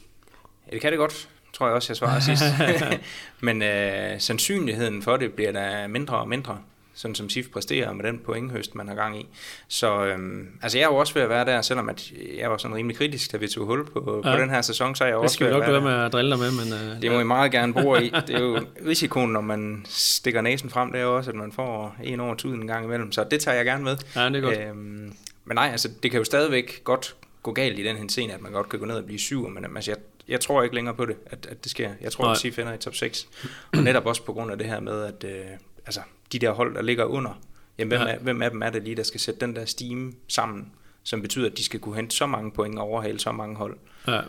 Ja, 0.68 0.72
det 0.74 0.82
kan 0.82 0.92
det 0.92 1.00
godt, 1.00 1.30
tror 1.54 1.66
jeg 1.66 1.76
også, 1.76 1.92
jeg 1.92 1.98
svarer 1.98 2.20
sidst. 2.20 2.44
Men 3.46 3.62
øh, 3.62 4.20
sandsynligheden 4.20 5.02
for 5.02 5.18
det 5.18 5.34
bliver 5.34 5.52
der 5.52 5.88
mindre 5.88 6.18
og 6.18 6.28
mindre 6.28 6.58
sådan 7.00 7.16
som 7.16 7.30
SIF 7.30 7.48
præsterer 7.50 7.94
med 7.94 8.06
den 8.06 8.20
pointhøst, 8.26 8.76
man 8.76 8.88
har 8.88 8.96
gang 8.96 9.22
i. 9.22 9.28
Så 9.68 10.06
øhm, 10.06 10.48
altså 10.62 10.78
jeg 10.78 10.86
er 10.86 10.90
jo 10.90 10.96
også 10.96 11.14
ved 11.14 11.22
at 11.22 11.30
være 11.30 11.46
der, 11.46 11.62
selvom 11.62 11.90
at 11.90 12.12
jeg 12.38 12.52
var 12.52 12.58
sådan 12.58 12.76
rimelig 12.76 12.98
kritisk, 12.98 13.32
da 13.32 13.38
vi 13.38 13.48
tog 13.48 13.66
hul 13.66 13.86
på, 13.86 14.22
ja. 14.26 14.36
på 14.36 14.42
den 14.42 14.50
her 14.50 14.62
sæson, 14.62 14.96
så 14.96 15.04
er 15.04 15.08
jeg 15.08 15.16
det 15.16 15.24
også 15.24 15.40
ved 15.40 15.48
at 15.48 15.52
være 15.52 15.60
Det 15.60 15.66
skal 15.66 15.74
vi 15.76 15.80
nok 15.80 15.84
med 15.84 16.06
at 16.06 16.14
drille 16.14 16.32
dig 16.32 16.40
med, 16.40 16.52
men... 16.52 16.74
Uh, 16.74 17.02
det 17.02 17.12
må 17.12 17.20
I 17.20 17.24
meget 17.24 17.52
gerne 17.52 17.74
bruge 17.74 18.06
i. 18.06 18.10
Det 18.28 18.36
er 18.36 18.40
jo 18.40 18.60
risikoen, 18.88 19.32
når 19.32 19.42
man 19.42 19.86
stikker 19.88 20.42
næsen 20.42 20.70
frem, 20.70 20.92
det 20.92 21.00
er 21.00 21.04
jo 21.04 21.18
også, 21.18 21.30
at 21.30 21.36
man 21.36 21.52
får 21.52 21.96
en 22.04 22.20
over 22.20 22.36
tuden 22.36 22.62
en 22.62 22.68
gang 22.68 22.86
imellem, 22.86 23.12
så 23.12 23.26
det 23.32 23.40
tager 23.40 23.56
jeg 23.56 23.66
gerne 23.66 23.84
med. 23.84 23.98
Ja, 24.16 24.26
det 24.30 24.36
er 24.36 24.42
godt. 24.42 24.60
Øhm, 24.60 25.14
men 25.46 25.56
nej, 25.56 25.70
altså 25.72 25.90
det 26.04 26.12
kan 26.12 26.18
jo 26.18 26.24
stadigvæk 26.24 26.82
godt 26.84 27.16
gå 27.44 27.52
galt 27.52 27.80
i 27.80 27.84
den 27.84 27.96
her 27.96 28.08
scene, 28.08 28.34
at 28.34 28.42
man 28.42 28.52
godt 28.52 28.70
kan 28.70 28.80
gå 28.80 28.86
ned 28.86 28.96
og 28.96 29.06
blive 29.06 29.20
syv, 29.20 29.50
men 29.50 29.66
altså, 29.76 29.92
jeg, 29.92 29.98
jeg 30.28 30.40
tror 30.40 30.64
ikke 30.64 30.76
længere 30.76 30.96
på 30.96 31.06
det, 31.06 31.16
at, 31.26 31.48
at 31.52 31.64
det 31.64 31.72
sker. 31.72 31.90
Jeg 32.02 32.12
tror, 32.12 32.26
at 32.26 32.38
SIF 32.38 32.56
finder 32.56 32.74
i 32.74 32.78
top 32.78 32.96
6. 32.96 33.28
Og 33.72 33.84
netop 33.84 34.06
også 34.06 34.24
på 34.24 34.34
grund 34.34 34.52
af 34.52 34.58
det 34.58 34.68
her 34.68 34.80
med, 34.80 35.04
at 35.04 35.24
øh, 35.24 35.46
altså, 35.86 36.02
de 36.32 36.40
der 36.40 36.52
hold, 36.52 36.76
der 36.76 36.82
ligger 36.82 37.06
under, 37.06 37.42
jamen, 37.78 37.90
hvem, 37.98 38.08
ja. 38.08 38.14
er, 38.14 38.20
hvem 38.20 38.42
af 38.42 38.52
dem 38.52 38.62
er 38.62 38.70
det 38.70 38.84
lige, 38.84 38.96
der 38.96 39.04
skal 39.04 39.20
sætte 39.20 39.40
den 39.40 39.56
der 39.56 39.66
stime 39.66 40.14
sammen, 40.28 40.72
som 41.04 41.22
betyder, 41.22 41.50
at 41.50 41.58
de 41.58 41.64
skal 41.64 41.80
kunne 41.80 41.96
hente 41.96 42.16
så 42.16 42.26
mange 42.26 42.52
point 42.52 42.80
og 42.80 42.86
overhale 42.86 43.20
så 43.20 43.32
mange 43.32 43.56
hold. 43.56 43.78
Ja. 44.08 44.22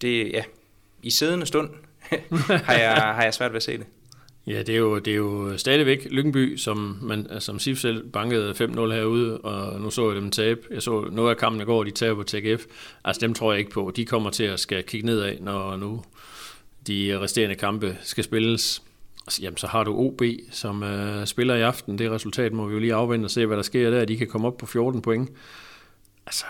Det, 0.00 0.32
ja, 0.32 0.44
i 1.02 1.10
siddende 1.10 1.46
stund 1.46 1.70
har, 2.66 2.74
jeg, 2.74 2.94
har 2.94 3.22
jeg 3.22 3.34
svært 3.34 3.52
ved 3.52 3.56
at 3.56 3.62
se 3.62 3.78
det. 3.78 3.86
Ja, 4.48 4.62
det 4.62 4.68
er 4.68 4.78
jo, 4.78 4.98
det 4.98 5.12
er 5.12 5.16
jo 5.16 5.58
stadigvæk 5.58 6.06
Lyngby, 6.10 6.56
som, 6.56 6.98
man, 7.02 7.26
som 7.40 7.58
Sif 7.58 7.78
selv 7.78 8.08
bankede 8.08 8.50
5-0 8.50 8.54
herude, 8.92 9.38
og 9.38 9.80
nu 9.80 9.90
så 9.90 10.12
jeg 10.12 10.16
dem 10.20 10.30
tabe. 10.30 10.60
Jeg 10.70 10.82
så 10.82 11.08
noget 11.12 11.30
af 11.30 11.36
kampen 11.36 11.60
i 11.60 11.64
går, 11.64 11.84
de 11.84 11.90
taber 11.90 12.14
på 12.14 12.22
TGF. 12.22 12.64
Altså 13.04 13.20
dem 13.20 13.34
tror 13.34 13.52
jeg 13.52 13.58
ikke 13.58 13.70
på. 13.70 13.92
De 13.96 14.04
kommer 14.04 14.30
til 14.30 14.44
at 14.44 14.60
skal 14.60 14.84
kigge 14.84 15.06
nedad, 15.06 15.36
når 15.40 15.76
nu 15.76 16.04
de 16.86 17.18
resterende 17.20 17.54
kampe 17.54 17.96
skal 18.02 18.24
spilles. 18.24 18.82
Jamen, 19.42 19.56
så 19.56 19.66
har 19.66 19.84
du 19.84 19.98
OB, 19.98 20.22
som 20.50 20.82
øh, 20.82 21.26
spiller 21.26 21.54
i 21.54 21.60
aften. 21.60 21.98
Det 21.98 22.10
resultat 22.10 22.52
må 22.52 22.66
vi 22.66 22.74
jo 22.74 22.80
lige 22.80 22.94
afvente 22.94 23.26
og 23.26 23.30
se, 23.30 23.46
hvad 23.46 23.56
der 23.56 23.62
sker 23.62 23.90
der. 23.90 24.04
De 24.04 24.16
kan 24.16 24.26
komme 24.26 24.46
op 24.46 24.56
på 24.56 24.66
14 24.66 25.02
point. 25.02 25.30
Altså, 26.26 26.44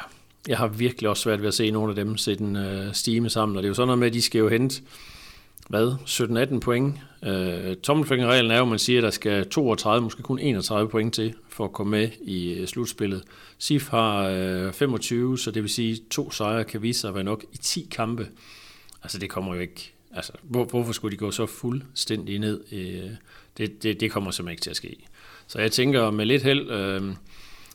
jeg 0.49 0.59
har 0.59 0.67
virkelig 0.67 1.09
også 1.11 1.23
svært 1.23 1.41
ved 1.41 1.49
at 1.49 1.55
se 1.55 1.71
nogle 1.71 1.91
af 1.91 1.97
dem 1.97 2.17
sætte 2.17 2.45
en 2.45 2.57
øh, 2.57 2.95
stime 2.95 3.31
sammen. 3.31 3.57
Og 3.57 3.63
det 3.63 3.67
er 3.67 3.71
jo 3.71 3.75
sådan 3.75 3.87
noget 3.87 3.99
med, 3.99 4.07
at 4.07 4.13
de 4.13 4.23
skal 4.23 4.39
jo 4.39 4.49
hente 4.49 4.83
hvad, 5.69 5.93
17-18 6.55 6.59
point. 6.61 6.95
Øh, 7.25 7.77
tommelfingerreglen 7.77 8.51
er 8.51 8.57
jo, 8.57 8.63
at 8.63 8.69
man 8.69 8.79
siger, 8.79 8.99
at 8.99 9.03
der 9.03 9.11
skal 9.11 9.49
32, 9.49 10.03
måske 10.03 10.23
kun 10.23 10.39
31 10.39 10.91
point 10.91 11.15
til 11.15 11.35
for 11.49 11.65
at 11.65 11.73
komme 11.73 11.91
med 11.91 12.09
i 12.21 12.53
øh, 12.53 12.67
slutspillet. 12.67 13.23
SIF 13.59 13.89
har 13.89 14.29
øh, 14.29 14.73
25, 14.73 15.39
så 15.39 15.51
det 15.51 15.63
vil 15.63 15.71
sige, 15.71 15.93
at 15.93 15.99
to 16.11 16.31
sejre 16.31 16.65
kan 16.65 16.83
vise 16.83 17.01
sig 17.01 17.09
at 17.09 17.15
være 17.15 17.25
nok 17.25 17.45
i 17.53 17.57
10 17.57 17.89
kampe. 17.91 18.29
Altså 19.03 19.19
det 19.19 19.31
kommer 19.31 19.55
jo 19.55 19.61
ikke 19.61 19.93
Altså, 20.15 20.33
hvor, 20.43 20.65
hvorfor 20.65 20.93
skulle 20.93 21.13
de 21.13 21.17
gå 21.17 21.31
så 21.31 21.47
fuldstændig 21.47 22.39
ned? 22.39 22.61
Øh, 22.73 23.11
det, 23.59 23.83
det, 23.83 24.01
det 24.01 24.11
kommer 24.11 24.31
simpelthen 24.31 24.53
ikke 24.53 24.63
til 24.63 24.71
at 24.71 24.77
ske. 24.77 24.97
Så 25.47 25.59
jeg 25.59 25.73
tænker, 25.73 26.11
med 26.11 26.27
lidt 26.27 26.43
held, 26.43 26.71
øh, 26.71 27.03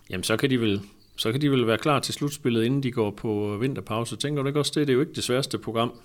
jamen 0.10 0.24
så 0.24 0.38
kan 0.38 0.50
de 0.50 0.60
vel 0.60 0.82
så 1.16 1.32
kan 1.32 1.42
de 1.42 1.52
vel 1.52 1.68
være 1.68 1.78
klar 1.78 2.00
til 2.00 2.14
slutspillet, 2.14 2.64
inden 2.64 2.84
de 2.84 2.92
går 2.92 3.12
på 3.12 3.58
vinterpause. 3.62 4.16
Tænker 4.16 4.42
du 4.42 4.48
ikke 4.48 4.60
også 4.60 4.72
det? 4.76 4.88
Det 4.88 4.94
er 4.94 4.96
jo 4.96 5.02
ikke 5.02 5.14
det 5.14 5.24
sværeste 5.24 5.58
program, 5.58 6.00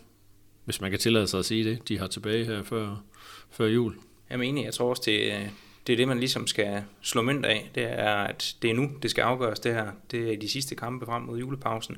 hvis 0.64 0.80
man 0.80 0.90
kan 0.90 1.00
tillade 1.00 1.26
sig 1.26 1.38
at 1.38 1.44
sige 1.44 1.64
det, 1.64 1.88
de 1.88 1.98
har 1.98 2.06
tilbage 2.06 2.44
her 2.44 2.62
før, 2.62 3.02
før 3.50 3.66
jul. 3.66 3.94
Jeg 4.30 4.38
er 4.38 4.42
enig. 4.42 4.64
Jeg 4.64 4.74
tror 4.74 4.90
også, 4.90 5.02
det, 5.06 5.50
det 5.86 5.92
er 5.92 5.96
det, 5.96 6.08
man 6.08 6.18
ligesom 6.18 6.46
skal 6.46 6.82
slå 7.00 7.22
mønt 7.22 7.46
af. 7.46 7.70
Det 7.74 7.82
er, 7.82 8.14
at 8.14 8.56
det 8.62 8.70
er 8.70 8.74
nu, 8.74 8.90
det 9.02 9.10
skal 9.10 9.22
afgøres 9.22 9.60
det 9.60 9.74
her. 9.74 9.86
Det 10.10 10.32
er 10.32 10.36
de 10.36 10.48
sidste 10.48 10.74
kampe 10.74 11.06
frem 11.06 11.22
mod 11.22 11.38
julepausen. 11.38 11.96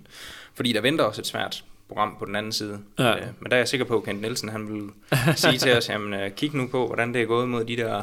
Fordi 0.54 0.72
der 0.72 0.80
venter 0.80 1.04
også 1.04 1.20
et 1.20 1.26
svært 1.26 1.64
program 1.90 2.16
på 2.18 2.24
den 2.24 2.36
anden 2.36 2.52
side. 2.52 2.78
Ja. 2.98 3.16
Øh, 3.16 3.22
men 3.40 3.50
der 3.50 3.56
er 3.56 3.60
jeg 3.60 3.68
sikker 3.68 3.86
på, 3.86 3.96
at 3.96 4.04
Kent 4.04 4.20
Nielsen 4.20 4.48
han 4.48 4.68
vil 4.68 4.90
sige 5.36 5.58
til 5.58 5.76
os, 5.76 5.88
jamen 5.88 6.14
øh, 6.14 6.30
kig 6.30 6.54
nu 6.54 6.66
på, 6.66 6.86
hvordan 6.86 7.14
det 7.14 7.22
er 7.22 7.26
gået 7.26 7.48
mod 7.48 7.64
de 7.64 7.76
der 7.76 8.02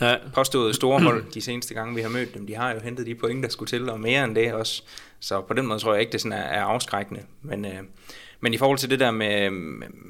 ja. 0.00 0.16
påståede 0.34 0.74
store 0.74 1.00
hold 1.02 1.24
de 1.34 1.40
seneste 1.40 1.74
gange, 1.74 1.94
vi 1.94 2.00
har 2.00 2.08
mødt 2.08 2.34
dem. 2.34 2.46
De 2.46 2.54
har 2.54 2.72
jo 2.72 2.80
hentet 2.80 3.06
de 3.06 3.14
point, 3.14 3.42
der 3.42 3.48
skulle 3.48 3.68
til, 3.68 3.90
og 3.90 4.00
mere 4.00 4.24
end 4.24 4.34
det 4.34 4.52
også. 4.52 4.82
Så 5.20 5.40
på 5.40 5.54
den 5.54 5.66
måde 5.66 5.78
tror 5.78 5.92
jeg 5.92 6.00
ikke, 6.00 6.12
det 6.12 6.20
sådan 6.20 6.38
er, 6.38 6.42
er 6.42 6.62
afskrækkende. 6.62 7.22
Men, 7.42 7.64
øh, 7.64 7.78
men 8.40 8.54
i 8.54 8.56
forhold 8.56 8.78
til 8.78 8.90
det 8.90 9.00
der 9.00 9.10
med, 9.10 9.50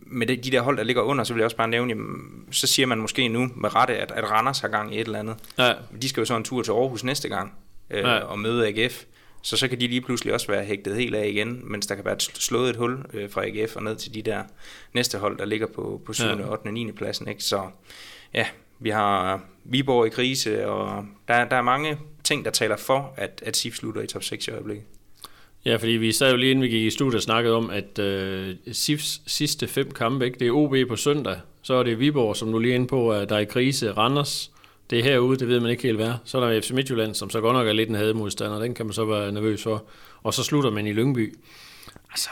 med 0.07 0.27
de 0.27 0.51
der 0.51 0.61
hold, 0.61 0.77
der 0.77 0.85
ligger 0.85 1.03
under, 1.03 1.25
så 1.25 1.33
vil 1.35 1.41
jeg 1.41 1.45
også 1.45 1.57
bare 1.57 1.69
nævne, 1.69 1.89
jamen, 1.89 2.45
så 2.51 2.67
siger 2.67 2.87
man 2.87 2.99
måske 2.99 3.29
nu 3.29 3.51
med 3.57 3.75
rette, 3.75 3.97
at, 3.97 4.13
at 4.17 4.31
Randers 4.31 4.61
har 4.61 4.69
gang 4.69 4.95
i 4.95 5.01
et 5.01 5.07
eller 5.07 5.19
andet. 5.19 5.37
Ja. 5.59 5.73
De 6.03 6.09
skal 6.09 6.21
jo 6.21 6.25
så 6.25 6.37
en 6.37 6.45
tur 6.45 6.63
til 6.63 6.73
Aarhus 6.73 7.05
næste 7.05 7.29
gang 7.29 7.53
øh, 7.91 7.99
ja. 7.99 8.19
og 8.19 8.39
møde 8.39 8.67
AGF. 8.67 9.05
Så 9.43 9.57
så 9.57 9.69
kan 9.69 9.81
de 9.81 9.87
lige 9.87 10.01
pludselig 10.01 10.35
også 10.35 10.47
være 10.47 10.65
hægtet 10.65 10.97
helt 10.97 11.15
af 11.15 11.29
igen, 11.29 11.61
mens 11.65 11.87
der 11.87 11.95
kan 11.95 12.05
være 12.05 12.21
slået 12.21 12.71
et 12.71 12.77
hul 12.77 13.05
øh, 13.15 13.31
fra 13.31 13.45
AGF 13.47 13.77
og 13.77 13.83
ned 13.83 13.97
til 13.97 14.15
de 14.15 14.23
der 14.23 14.43
næste 14.95 15.19
hold, 15.19 15.39
der 15.39 15.45
ligger 15.45 15.67
på, 15.67 16.03
på 16.07 16.13
7., 16.13 16.25
ja. 16.25 16.33
8., 16.33 16.67
og 16.67 16.73
9. 16.73 16.93
pladsen. 16.93 17.29
Ikke? 17.29 17.45
Så 17.45 17.63
ja, 18.35 18.47
vi 18.79 18.91
har 18.91 19.41
Viborg 19.65 20.07
i 20.07 20.11
krise, 20.11 20.67
og 20.67 21.05
der, 21.29 21.45
der 21.45 21.57
er 21.57 21.63
mange 21.63 21.99
ting, 22.25 22.45
der 22.45 22.51
taler 22.51 22.77
for, 22.77 23.15
at, 23.17 23.43
at 23.47 23.57
SIF 23.57 23.75
slutter 23.75 24.03
i 24.03 24.07
top 24.07 24.23
6 24.23 24.49
i 24.49 24.51
øjeblikket. 24.51 24.85
Ja, 25.65 25.77
fordi 25.77 25.93
vi 25.93 26.13
sad 26.13 26.31
jo 26.31 26.37
lige 26.37 26.51
inden 26.51 26.63
vi 26.63 26.69
gik 26.69 26.87
i 26.87 26.91
studiet 26.91 27.15
og 27.15 27.23
snakkede 27.23 27.55
om, 27.55 27.71
at 27.71 27.99
øh, 27.99 28.55
SIFs 28.73 29.23
sidste 29.27 29.67
fem 29.67 29.91
kampe, 29.91 30.25
ikke? 30.27 30.39
det 30.39 30.47
er 30.49 30.53
OB 30.53 30.75
på 30.89 30.97
søndag, 30.97 31.41
så 31.63 31.75
er 31.75 31.83
det 31.83 31.99
Viborg, 31.99 32.37
som 32.37 32.53
du 32.53 32.59
lige 32.59 32.73
er 32.73 32.75
inde 32.75 32.87
på, 32.87 33.15
der 33.29 33.37
er 33.37 33.41
i 33.41 33.45
krise, 33.45 33.93
Randers, 33.93 34.53
det 34.91 34.99
er 34.99 35.03
herude, 35.03 35.39
det 35.39 35.49
ved 35.49 35.61
man 35.61 35.71
ikke 35.71 35.83
helt 35.83 35.97
hvad. 35.97 36.13
Så 36.25 36.39
er 36.39 36.51
der 36.51 36.61
FC 36.61 36.71
Midtjylland, 36.71 37.15
som 37.15 37.31
så 37.31 37.41
godt 37.41 37.55
nok 37.55 37.67
er 37.67 37.73
lidt 37.73 37.89
en 37.89 37.95
hademodstander, 37.95 38.59
den 38.59 38.75
kan 38.75 38.87
man 38.87 38.93
så 38.93 39.05
være 39.05 39.33
nervøs 39.33 39.63
for. 39.63 39.85
Og 40.23 40.35
så 40.35 40.43
slutter 40.43 40.71
man 40.71 40.87
i 40.87 40.93
Lyngby. 40.93 41.35
Altså, 42.11 42.31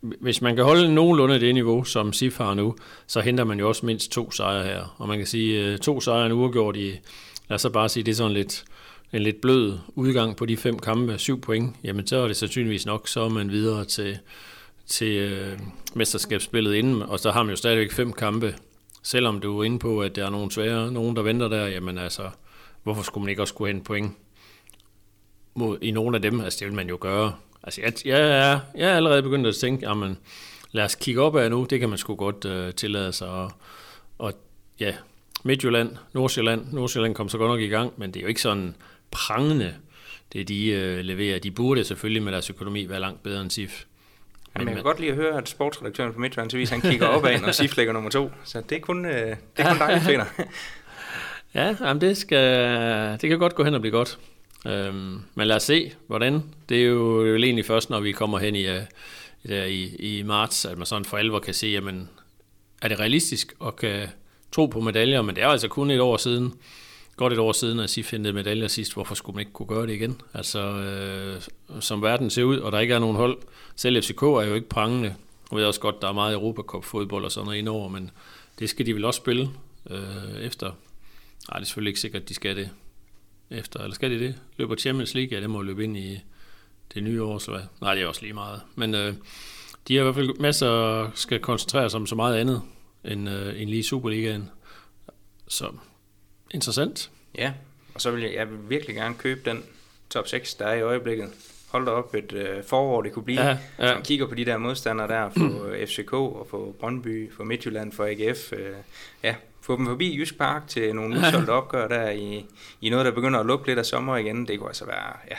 hvis 0.00 0.42
man 0.42 0.56
kan 0.56 0.64
holde 0.64 0.94
nogenlunde 0.94 1.40
det 1.40 1.54
niveau, 1.54 1.84
som 1.84 2.12
SIF 2.12 2.38
har 2.38 2.54
nu, 2.54 2.76
så 3.06 3.20
henter 3.20 3.44
man 3.44 3.58
jo 3.58 3.68
også 3.68 3.86
mindst 3.86 4.12
to 4.12 4.30
sejre 4.30 4.64
her. 4.64 4.94
Og 4.98 5.08
man 5.08 5.18
kan 5.18 5.26
sige, 5.26 5.64
øh, 5.64 5.78
to 5.78 6.00
sejre 6.00 6.26
en 6.26 6.32
uafgjort 6.32 6.76
i, 6.76 6.90
lad 7.48 7.54
os 7.54 7.60
så 7.60 7.70
bare 7.70 7.88
sige, 7.88 8.04
det 8.04 8.10
er 8.10 8.16
sådan 8.16 8.32
lidt, 8.32 8.64
en 9.12 9.22
lidt 9.22 9.40
blød 9.40 9.78
udgang 9.94 10.36
på 10.36 10.46
de 10.46 10.56
fem 10.56 10.78
kampe, 10.78 11.18
syv 11.18 11.40
point, 11.40 11.76
jamen 11.84 12.06
så 12.06 12.16
er 12.16 12.26
det 12.26 12.36
sandsynligvis 12.36 12.86
nok, 12.86 13.08
så 13.08 13.20
er 13.20 13.28
man 13.28 13.50
videre 13.50 13.84
til, 13.84 14.18
til 14.86 15.16
øh, 15.16 15.58
mesterskabsspillet 15.94 16.74
inden, 16.74 17.02
og 17.02 17.20
så 17.20 17.30
har 17.30 17.42
man 17.42 17.50
jo 17.50 17.56
stadigvæk 17.56 17.92
fem 17.92 18.12
kampe, 18.12 18.54
selvom 19.02 19.40
du 19.40 19.60
er 19.60 19.64
inde 19.64 19.78
på, 19.78 20.00
at 20.02 20.16
der 20.16 20.26
er 20.26 20.30
nogen 20.30 20.50
svære, 20.50 20.92
nogen 20.92 21.16
der 21.16 21.22
venter 21.22 21.48
der, 21.48 21.66
jamen 21.66 21.98
altså, 21.98 22.30
hvorfor 22.82 23.02
skulle 23.02 23.22
man 23.22 23.30
ikke 23.30 23.42
også 23.42 23.54
kunne 23.54 23.68
hente 23.68 23.84
point 23.84 24.16
mod, 25.54 25.78
i 25.82 25.90
nogle 25.90 26.16
af 26.16 26.22
dem? 26.22 26.40
Altså 26.40 26.58
det 26.58 26.66
vil 26.66 26.76
man 26.76 26.88
jo 26.88 26.98
gøre. 27.00 27.34
Altså 27.62 27.80
jeg, 27.80 27.92
jeg, 28.04 28.20
er, 28.20 28.60
jeg 28.76 28.90
er 28.90 28.96
allerede 28.96 29.22
begyndt 29.22 29.46
at 29.46 29.54
tænke, 29.54 29.88
jamen 29.88 30.18
lad 30.72 30.84
os 30.84 30.94
kigge 30.94 31.20
op 31.20 31.36
af 31.36 31.50
nu, 31.50 31.66
det 31.70 31.80
kan 31.80 31.88
man 31.88 31.98
sgu 31.98 32.14
godt 32.14 32.44
øh, 32.44 32.74
tillade 32.74 33.12
sig, 33.12 33.28
og, 33.28 33.52
og 34.18 34.32
ja, 34.80 34.94
Midtjylland, 35.44 35.96
Nordsjælland, 36.12 36.72
Nordsjælland 36.72 37.14
kom 37.14 37.28
så 37.28 37.38
godt 37.38 37.50
nok 37.50 37.60
i 37.60 37.66
gang, 37.66 37.92
men 37.96 38.10
det 38.10 38.20
er 38.20 38.22
jo 38.22 38.28
ikke 38.28 38.42
sådan, 38.42 38.76
prangende, 39.10 39.74
det 40.32 40.48
de 40.48 40.66
øh, 40.66 40.98
leverer. 40.98 41.38
De 41.38 41.50
burde 41.50 41.84
selvfølgelig 41.84 42.22
med 42.22 42.32
deres 42.32 42.50
økonomi 42.50 42.88
være 42.88 43.00
langt 43.00 43.22
bedre 43.22 43.40
end 43.42 43.50
SIF. 43.50 43.84
Men, 44.56 44.68
jeg 44.68 44.74
kan 44.74 44.84
godt 44.84 45.00
lide 45.00 45.10
at 45.10 45.16
høre, 45.16 45.38
at 45.38 45.48
sportsredaktøren 45.48 46.12
på 46.12 46.20
Midtjylland 46.20 46.68
han 46.68 46.80
kigger 46.80 47.06
op 47.06 47.24
ad, 47.24 47.40
når 47.40 47.52
SIF 47.52 47.76
ligger 47.76 47.92
nummer 47.92 48.10
to. 48.10 48.30
Så 48.44 48.62
det 48.68 48.76
er 48.76 48.80
kun, 48.80 49.04
øh, 49.04 49.12
det 49.12 49.36
er 49.56 49.68
kun 49.68 49.88
dig, 49.88 50.02
finder. 50.10 50.24
ja, 51.54 51.76
jamen 51.80 52.00
det, 52.00 52.16
skal, 52.16 53.18
det 53.20 53.30
kan 53.30 53.38
godt 53.38 53.54
gå 53.54 53.64
hen 53.64 53.74
og 53.74 53.80
blive 53.80 53.92
godt. 53.92 54.18
Øhm, 54.66 55.20
men 55.34 55.46
lad 55.46 55.56
os 55.56 55.62
se, 55.62 55.92
hvordan. 56.06 56.42
Det 56.68 56.82
er 56.82 56.84
jo, 56.84 57.20
det 57.20 57.28
er 57.28 57.32
jo 57.32 57.36
egentlig 57.36 57.66
først, 57.66 57.90
når 57.90 58.00
vi 58.00 58.12
kommer 58.12 58.38
hen 58.38 58.56
i, 58.56 58.68
uh, 58.68 58.76
der 59.48 59.64
i, 59.64 59.84
i 59.84 60.22
marts, 60.22 60.64
at 60.64 60.78
man 60.78 60.86
sådan 60.86 61.04
for 61.04 61.16
alvor 61.16 61.38
kan 61.38 61.54
se, 61.54 61.66
jamen, 61.66 62.08
er 62.82 62.88
det 62.88 63.00
realistisk 63.00 63.54
og 63.58 63.76
kan 63.76 64.08
tro 64.52 64.66
på 64.66 64.80
medaljer, 64.80 65.22
men 65.22 65.34
det 65.34 65.44
er 65.44 65.48
altså 65.48 65.68
kun 65.68 65.90
et 65.90 66.00
år 66.00 66.16
siden, 66.16 66.52
godt 67.22 67.32
et 67.32 67.38
år 67.38 67.52
siden, 67.52 67.80
at 67.80 67.90
SIF 67.90 68.10
hentede 68.10 68.32
medaljer 68.32 68.68
sidst. 68.68 68.94
Hvorfor 68.94 69.14
skulle 69.14 69.34
man 69.34 69.40
ikke 69.40 69.52
kunne 69.52 69.66
gøre 69.66 69.86
det 69.86 69.92
igen? 69.92 70.20
Altså, 70.34 70.60
øh, 70.60 71.42
som 71.80 72.02
verden 72.02 72.30
ser 72.30 72.44
ud, 72.44 72.58
og 72.58 72.72
der 72.72 72.78
ikke 72.78 72.94
er 72.94 72.98
nogen 72.98 73.16
hold. 73.16 73.38
Selv 73.76 74.02
FCK 74.02 74.22
er 74.22 74.42
jo 74.42 74.54
ikke 74.54 74.68
prangende. 74.68 75.14
Jeg 75.50 75.58
ved 75.58 75.64
også 75.64 75.80
godt, 75.80 76.02
der 76.02 76.08
er 76.08 76.12
meget 76.12 76.34
Europacup-fodbold 76.34 77.24
og 77.24 77.32
sådan 77.32 77.44
noget 77.44 77.58
indover, 77.58 77.88
men 77.88 78.10
det 78.58 78.70
skal 78.70 78.86
de 78.86 78.94
vel 78.94 79.04
også 79.04 79.18
spille 79.18 79.50
øh, 79.90 80.40
efter. 80.40 80.66
Nej, 80.66 81.58
det 81.58 81.60
er 81.60 81.64
selvfølgelig 81.64 81.90
ikke 81.90 82.00
sikkert, 82.00 82.22
at 82.22 82.28
de 82.28 82.34
skal 82.34 82.56
det 82.56 82.70
efter. 83.50 83.80
Eller 83.80 83.94
skal 83.94 84.10
de 84.10 84.18
det? 84.18 84.34
Løber 84.56 84.76
Champions 84.76 85.14
League? 85.14 85.34
Ja, 85.34 85.40
det 85.40 85.50
må 85.50 85.62
løbe 85.62 85.84
ind 85.84 85.96
i 85.96 86.20
det 86.94 87.02
nye 87.02 87.22
år, 87.22 87.38
så 87.38 87.50
hvad? 87.50 87.62
Nej, 87.80 87.94
det 87.94 88.02
er 88.02 88.06
også 88.06 88.22
lige 88.22 88.34
meget. 88.34 88.60
Men 88.74 88.94
øh, 88.94 89.14
de 89.88 89.94
har 89.94 90.00
i 90.00 90.04
hvert 90.04 90.14
fald 90.14 90.38
masser, 90.40 91.10
skal 91.14 91.40
koncentrere 91.40 91.90
sig 91.90 92.00
om 92.00 92.06
så 92.06 92.14
meget 92.14 92.36
andet, 92.36 92.62
end, 93.04 93.28
øh, 93.28 93.62
end 93.62 93.70
lige 93.70 93.82
Superligaen. 93.82 94.50
Så 95.48 95.72
Interessant. 96.52 97.10
Ja, 97.38 97.52
og 97.94 98.00
så 98.00 98.10
vil 98.10 98.22
jeg, 98.22 98.34
jeg 98.34 98.50
vil 98.50 98.58
virkelig 98.68 98.96
gerne 98.96 99.14
købe 99.14 99.50
den 99.50 99.62
top 100.10 100.28
6, 100.28 100.54
der 100.54 100.66
er 100.66 100.74
i 100.74 100.82
øjeblikket. 100.82 101.28
Hold 101.68 101.86
da 101.86 101.90
op 101.90 102.14
et 102.14 102.32
øh, 102.32 102.64
forår, 102.64 103.02
det 103.02 103.12
kunne 103.12 103.24
blive. 103.24 103.40
Ja, 103.40 103.48
ja. 103.78 103.88
Så 103.88 103.94
man 103.94 104.02
kigger 104.02 104.26
på 104.26 104.34
de 104.34 104.44
der 104.44 104.58
modstandere 104.58 105.08
der, 105.08 105.30
for 105.30 105.44
mm. 105.44 105.86
FCK 105.86 106.12
og 106.12 106.46
for 106.50 106.72
Brøndby, 106.80 107.32
for 107.32 107.44
Midtjylland, 107.44 107.92
for 107.92 108.04
AGF. 108.04 108.52
Øh, 108.52 108.74
ja, 109.22 109.34
få 109.60 109.76
dem 109.76 109.86
forbi 109.86 110.16
Jysk 110.18 110.38
Park 110.38 110.68
til 110.68 110.94
nogle 110.94 111.16
udsolgte 111.18 111.50
opgør 111.50 111.88
der 111.88 112.10
i, 112.10 112.46
i 112.80 112.90
noget, 112.90 113.06
der 113.06 113.12
begynder 113.12 113.40
at 113.40 113.46
lukke 113.46 113.66
lidt 113.66 113.78
af 113.78 113.86
sommer 113.86 114.16
igen. 114.16 114.48
Det 114.48 114.58
kunne 114.58 114.70
altså 114.70 114.86
være, 114.86 115.16
ja, 115.30 115.36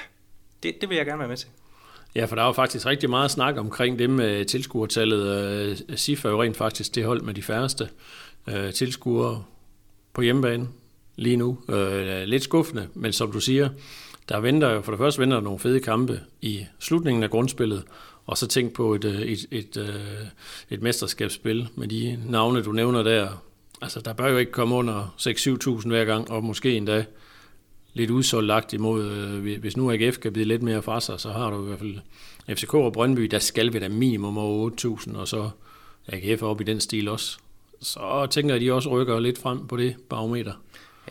det, 0.63 0.81
det 0.81 0.89
vil 0.89 0.97
jeg 0.97 1.05
gerne 1.05 1.19
være 1.19 1.27
med 1.27 1.37
til. 1.37 1.47
Ja, 2.15 2.25
for 2.25 2.35
der 2.35 2.43
var 2.43 2.53
faktisk 2.53 2.85
rigtig 2.85 3.09
meget 3.09 3.31
snak 3.31 3.57
omkring 3.57 3.99
det 3.99 4.09
med 4.09 4.45
tilskuertallet. 4.45 5.85
SIF 5.95 6.25
er 6.25 6.29
jo 6.29 6.43
rent 6.43 6.57
faktisk 6.57 6.95
det 6.95 7.05
hold 7.05 7.21
med 7.21 7.33
de 7.33 7.43
færreste 7.43 7.89
øh, 8.47 8.73
tilskuere 8.73 9.43
på 10.13 10.21
hjemmebane 10.21 10.67
lige 11.15 11.37
nu. 11.37 11.57
Øh, 11.69 12.23
lidt 12.23 12.43
skuffende, 12.43 12.87
men 12.93 13.13
som 13.13 13.31
du 13.31 13.39
siger, 13.39 13.69
der 14.29 14.39
venter 14.39 14.69
jo 14.69 14.81
for 14.81 14.91
det 14.91 14.99
første 14.99 15.21
venter 15.21 15.39
nogle 15.39 15.59
fede 15.59 15.79
kampe 15.79 16.19
i 16.41 16.65
slutningen 16.79 17.23
af 17.23 17.29
grundspillet, 17.29 17.83
og 18.25 18.37
så 18.37 18.47
tænk 18.47 18.73
på 18.73 18.93
et, 18.93 19.05
øh, 19.05 19.21
et, 19.21 19.45
et, 19.51 19.77
et, 19.77 20.31
et 20.69 20.81
mesterskabsspil 20.81 21.67
med 21.75 21.87
de 21.87 22.19
navne, 22.25 22.61
du 22.61 22.71
nævner 22.71 23.03
der. 23.03 23.43
Altså, 23.81 23.99
der 23.99 24.13
bør 24.13 24.29
jo 24.29 24.37
ikke 24.37 24.51
komme 24.51 24.75
under 24.75 25.15
6-7.000 25.81 25.87
hver 25.87 26.05
gang, 26.05 26.31
og 26.31 26.43
måske 26.43 26.77
endda 26.77 27.05
lidt 27.93 28.09
udsolgt 28.09 28.73
imod, 28.73 29.11
øh, 29.11 29.59
hvis 29.59 29.77
nu 29.77 29.91
AGF 29.91 30.17
kan 30.17 30.33
blive 30.33 30.45
lidt 30.45 30.63
mere 30.63 30.81
fra 30.81 31.01
sig, 31.01 31.19
så 31.19 31.29
har 31.29 31.49
du 31.49 31.63
i 31.63 31.67
hvert 31.67 31.79
fald 31.79 31.95
FCK 32.49 32.73
og 32.73 32.93
Brøndby, 32.93 33.21
der 33.21 33.39
skal 33.39 33.73
vi 33.73 33.79
da 33.79 33.89
minimum 33.89 34.37
over 34.37 34.69
8.000, 34.69 35.17
og 35.17 35.27
så 35.27 35.49
AGF 36.07 36.43
op 36.43 36.61
i 36.61 36.63
den 36.63 36.79
stil 36.79 37.07
også. 37.07 37.37
Så 37.81 38.27
tænker 38.31 38.55
jeg, 38.55 38.61
at 38.61 38.65
de 38.65 38.73
også 38.73 38.89
rykker 38.89 39.19
lidt 39.19 39.37
frem 39.37 39.67
på 39.67 39.77
det 39.77 39.95
barometer. 40.09 40.53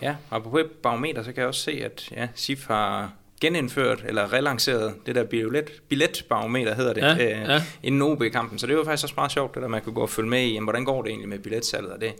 Ja, 0.03 0.17
og 0.31 0.43
på 0.43 0.61
barometer, 0.83 1.23
så 1.23 1.33
kan 1.33 1.41
jeg 1.41 1.49
også 1.49 1.61
se, 1.61 1.73
at 1.85 2.09
ja, 2.17 2.29
SIF 2.35 2.67
har 2.67 3.13
genindført 3.41 4.05
eller 4.07 4.33
relanceret 4.33 4.95
det 5.07 5.15
der 5.15 5.25
billet, 5.25 5.71
billetbarometer, 5.89 6.75
hedder 6.75 6.93
det, 6.93 7.01
ja, 7.01 7.15
øh, 7.15 7.49
ja. 7.51 7.63
inden 7.83 8.03
OB-kampen. 8.03 8.59
Så 8.59 8.67
det 8.67 8.77
var 8.77 8.85
faktisk 8.85 9.05
også 9.05 9.15
meget 9.17 9.33
sjovt, 9.33 9.55
det 9.55 9.63
der, 9.63 9.69
man 9.69 9.83
kunne 9.83 9.95
gå 9.95 10.01
og 10.01 10.11
følge 10.11 10.29
med 10.29 10.43
i, 10.43 10.53
jamen, 10.53 10.65
hvordan 10.65 10.85
går 10.85 11.03
det 11.03 11.09
egentlig 11.09 11.29
med 11.29 11.39
billetsalget. 11.39 11.93
Og 11.93 12.01
det, 12.01 12.13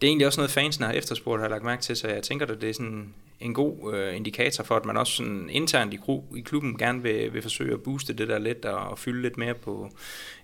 det 0.00 0.06
er 0.06 0.10
egentlig 0.10 0.26
også 0.26 0.40
noget, 0.40 0.50
fansene 0.50 0.86
har 0.86 0.92
efterspurgt, 0.92 1.42
har 1.42 1.48
lagt 1.48 1.64
mærke 1.64 1.82
til, 1.82 1.96
så 1.96 2.08
jeg 2.08 2.22
tænker, 2.22 2.46
at 2.46 2.60
det 2.60 2.70
er 2.70 2.74
sådan 2.74 3.14
en 3.40 3.54
god 3.54 3.94
øh, 3.94 4.16
indikator 4.16 4.64
for, 4.64 4.76
at 4.76 4.84
man 4.84 4.96
også 4.96 5.12
sådan 5.12 5.48
internt 5.52 5.94
i, 5.94 5.98
i 6.36 6.40
klubben 6.40 6.78
gerne 6.78 7.02
vil, 7.02 7.34
vil 7.34 7.42
forsøge 7.42 7.72
at 7.72 7.82
booste 7.82 8.12
det 8.12 8.28
der 8.28 8.38
lidt 8.38 8.64
og, 8.64 8.78
og 8.78 8.98
fylde 8.98 9.22
lidt 9.22 9.38
mere 9.38 9.54
på, 9.54 9.90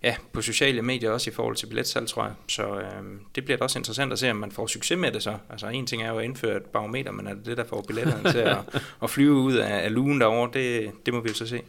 ja, 0.02 0.16
på 0.32 0.42
sociale 0.42 0.82
medier 0.82 1.10
også 1.10 1.30
i 1.30 1.32
forhold 1.32 1.56
til 1.56 1.66
billetsalg, 1.66 2.08
tror 2.08 2.24
jeg. 2.24 2.32
Så 2.48 2.62
øh, 2.62 3.02
det 3.34 3.44
bliver 3.44 3.58
da 3.58 3.64
også 3.64 3.78
interessant 3.78 4.12
at 4.12 4.18
se, 4.18 4.30
om 4.30 4.36
man 4.36 4.52
får 4.52 4.66
succes 4.66 4.98
med 4.98 5.12
det 5.12 5.22
så. 5.22 5.36
Altså 5.50 5.66
en 5.66 5.86
ting 5.86 6.02
er 6.02 6.08
jo 6.08 6.18
at 6.18 6.24
indføre 6.24 6.56
et 6.56 6.62
barometer, 6.62 7.12
men 7.12 7.26
er 7.26 7.34
det 7.34 7.46
det, 7.46 7.56
der 7.56 7.64
får 7.64 7.84
billetterne 7.86 8.32
til 8.32 8.38
at, 8.38 8.58
at 9.02 9.10
flyve 9.10 9.34
ud 9.34 9.54
af, 9.54 9.84
af 9.84 9.94
lugen 9.94 10.20
derovre, 10.20 10.50
det, 10.52 10.90
det 11.06 11.14
må 11.14 11.20
vi 11.20 11.28
jo 11.28 11.34
så 11.34 11.46
se. 11.46 11.60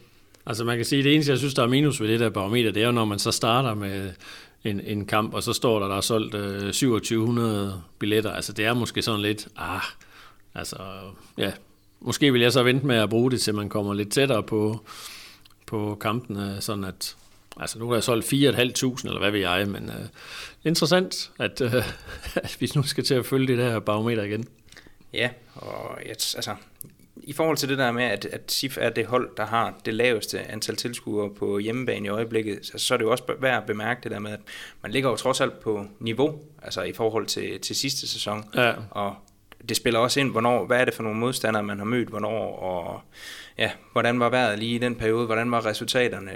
Altså 0.46 0.64
man 0.64 0.76
kan 0.76 0.84
sige, 0.84 0.98
at 0.98 1.04
det 1.04 1.14
eneste, 1.14 1.30
jeg 1.30 1.38
synes, 1.38 1.54
der 1.54 1.62
er 1.62 1.66
minus 1.66 2.00
ved 2.00 2.08
det 2.08 2.20
der 2.20 2.30
barometer, 2.30 2.70
det 2.70 2.82
er 2.82 2.86
jo, 2.86 2.92
når 2.92 3.04
man 3.04 3.18
så 3.18 3.30
starter 3.30 3.74
med 3.74 4.12
en, 4.64 4.80
en 4.80 5.06
kamp, 5.06 5.34
og 5.34 5.42
så 5.42 5.52
står 5.52 5.80
der, 5.80 5.88
der 5.88 5.96
er 5.96 6.00
solgt 6.00 6.34
øh, 6.34 6.60
2700 6.60 7.82
billetter. 7.98 8.32
Altså 8.32 8.52
det 8.52 8.64
er 8.64 8.74
måske 8.74 9.02
sådan 9.02 9.20
lidt, 9.20 9.48
ah, 9.56 9.80
altså 10.54 10.76
ja, 11.38 11.52
måske 12.00 12.32
vil 12.32 12.40
jeg 12.40 12.52
så 12.52 12.62
vente 12.62 12.86
med 12.86 12.96
at 12.96 13.10
bruge 13.10 13.30
det, 13.30 13.40
til 13.40 13.54
man 13.54 13.68
kommer 13.68 13.94
lidt 13.94 14.12
tættere 14.12 14.42
på, 14.42 14.84
på 15.66 15.98
kampene, 16.00 16.60
sådan 16.60 16.84
at, 16.84 17.16
altså 17.56 17.78
nu 17.78 17.90
er 17.90 17.94
jeg 17.94 18.02
solgt 18.02 18.32
4.500, 18.32 18.36
eller 19.04 19.18
hvad 19.18 19.30
ved 19.30 19.40
jeg, 19.40 19.68
men 19.68 19.88
øh, 19.88 20.06
interessant, 20.64 21.30
at, 21.38 21.60
øh, 21.60 21.74
at 22.44 22.56
vi 22.60 22.70
nu 22.74 22.82
skal 22.82 23.04
til 23.04 23.14
at 23.14 23.26
følge 23.26 23.46
det 23.46 23.58
der 23.58 23.80
barometer 23.80 24.22
igen. 24.22 24.48
Ja, 25.12 25.30
og 25.54 25.98
jeg, 26.02 26.10
altså, 26.10 26.54
i 27.16 27.32
forhold 27.32 27.56
til 27.56 27.68
det 27.68 27.78
der 27.78 27.92
med, 27.92 28.04
at, 28.04 28.24
at 28.24 28.52
SIF 28.52 28.78
er 28.80 28.90
det 28.90 29.06
hold, 29.06 29.30
der 29.36 29.46
har 29.46 29.74
det 29.84 29.94
laveste 29.94 30.40
antal 30.40 30.76
tilskuere 30.76 31.34
på 31.34 31.58
hjemmebane 31.58 32.06
i 32.06 32.08
øjeblikket, 32.08 32.58
så, 32.62 32.78
så 32.78 32.94
er 32.94 32.98
det 32.98 33.04
jo 33.04 33.10
også 33.10 33.24
værd 33.40 33.62
at 33.62 33.66
bemærke 33.66 34.00
det 34.02 34.10
der 34.10 34.18
med, 34.18 34.32
at 34.32 34.40
man 34.82 34.92
ligger 34.92 35.10
jo 35.10 35.16
trods 35.16 35.40
alt 35.40 35.60
på 35.60 35.86
niveau, 36.00 36.40
altså 36.62 36.82
i 36.82 36.92
forhold 36.92 37.26
til, 37.26 37.60
til 37.60 37.76
sidste 37.76 38.08
sæson. 38.08 38.44
Ja. 38.54 38.74
Og 38.90 39.16
det 39.68 39.76
spiller 39.76 40.00
også 40.00 40.20
ind, 40.20 40.30
hvornår, 40.30 40.66
hvad 40.66 40.80
er 40.80 40.84
det 40.84 40.94
for 40.94 41.02
nogle 41.02 41.18
modstandere, 41.18 41.62
man 41.62 41.78
har 41.78 41.84
mødt, 41.84 42.08
hvornår, 42.08 42.56
og 42.56 43.00
ja, 43.58 43.70
hvordan 43.92 44.20
var 44.20 44.28
vejret 44.28 44.58
lige 44.58 44.74
i 44.74 44.78
den 44.78 44.94
periode, 44.94 45.26
hvordan 45.26 45.50
var 45.50 45.66
resultaterne. 45.66 46.32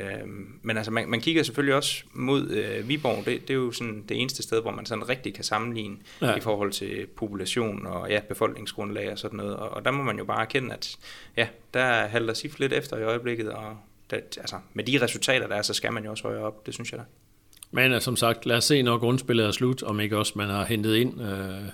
Men 0.62 0.76
altså, 0.76 0.92
man, 0.92 1.08
man 1.08 1.20
kigger 1.20 1.42
selvfølgelig 1.42 1.74
også 1.74 2.04
mod 2.12 2.50
øh, 2.50 2.88
Viborg, 2.88 3.26
det, 3.26 3.42
det 3.42 3.50
er 3.50 3.54
jo 3.54 3.72
sådan 3.72 4.04
det 4.08 4.20
eneste 4.20 4.42
sted, 4.42 4.62
hvor 4.62 4.70
man 4.70 4.86
sådan 4.86 5.08
rigtig 5.08 5.34
kan 5.34 5.44
sammenligne 5.44 5.96
ja. 6.22 6.34
i 6.34 6.40
forhold 6.40 6.72
til 6.72 7.06
population 7.16 7.86
og 7.86 8.10
ja, 8.10 8.20
befolkningsgrundlag 8.28 9.12
og 9.12 9.18
sådan 9.18 9.36
noget. 9.36 9.56
Og, 9.56 9.68
og 9.70 9.84
der 9.84 9.90
må 9.90 10.02
man 10.02 10.18
jo 10.18 10.24
bare 10.24 10.40
erkende, 10.40 10.74
at 10.74 10.96
ja, 11.36 11.48
der 11.74 12.06
halter 12.06 12.34
SIF 12.34 12.58
lidt 12.58 12.72
efter 12.72 12.98
i 12.98 13.02
øjeblikket, 13.02 13.50
og 13.50 13.76
det, 14.10 14.38
altså, 14.38 14.56
med 14.72 14.84
de 14.84 15.02
resultater, 15.02 15.46
der 15.46 15.56
er, 15.56 15.62
så 15.62 15.74
skal 15.74 15.92
man 15.92 16.04
jo 16.04 16.10
også 16.10 16.22
højere 16.22 16.42
op, 16.42 16.66
det 16.66 16.74
synes 16.74 16.92
jeg 16.92 16.98
da. 16.98 17.04
Men 17.74 18.00
som 18.00 18.16
sagt, 18.16 18.46
lad 18.46 18.56
os 18.56 18.64
se, 18.64 18.82
når 18.82 18.98
grundspillet 18.98 19.46
er 19.46 19.50
slut, 19.50 19.82
om 19.82 20.00
ikke 20.00 20.18
også 20.18 20.32
man 20.36 20.48
har 20.48 20.64
hentet 20.64 20.96
ind. 20.96 21.22
Øh, 21.22 21.68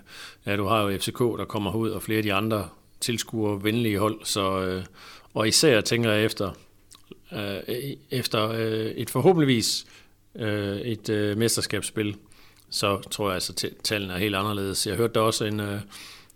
ja, 0.47 0.57
du 0.57 0.65
har 0.65 0.83
jo 0.83 0.99
FCK, 0.99 1.19
der 1.19 1.45
kommer 1.45 1.75
ud, 1.75 1.91
og 1.91 2.03
flere 2.03 2.17
af 2.17 2.23
de 2.23 2.33
andre 2.33 2.69
tilskuer 3.01 3.57
venlige 3.57 3.99
hold, 3.99 4.21
så, 4.25 4.61
øh, 4.61 4.85
og 5.35 5.49
især 5.49 5.81
tænker 5.81 6.11
jeg 6.11 6.25
efter, 6.25 6.51
øh, 7.33 7.77
efter 8.11 8.51
et 8.97 9.11
forhåbentligvis 9.11 9.87
et 10.35 11.35
mesterskabsspil, 11.37 12.17
så 12.71 13.01
tror 13.11 13.27
jeg 13.27 13.35
altså, 13.35 13.53
at 13.65 13.73
tallene 13.85 14.15
er 14.15 14.19
helt 14.19 14.35
anderledes. 14.35 14.87
Jeg 14.87 14.97
hørte 14.97 15.15
der 15.15 15.21
også 15.21 15.45
en 15.45 15.61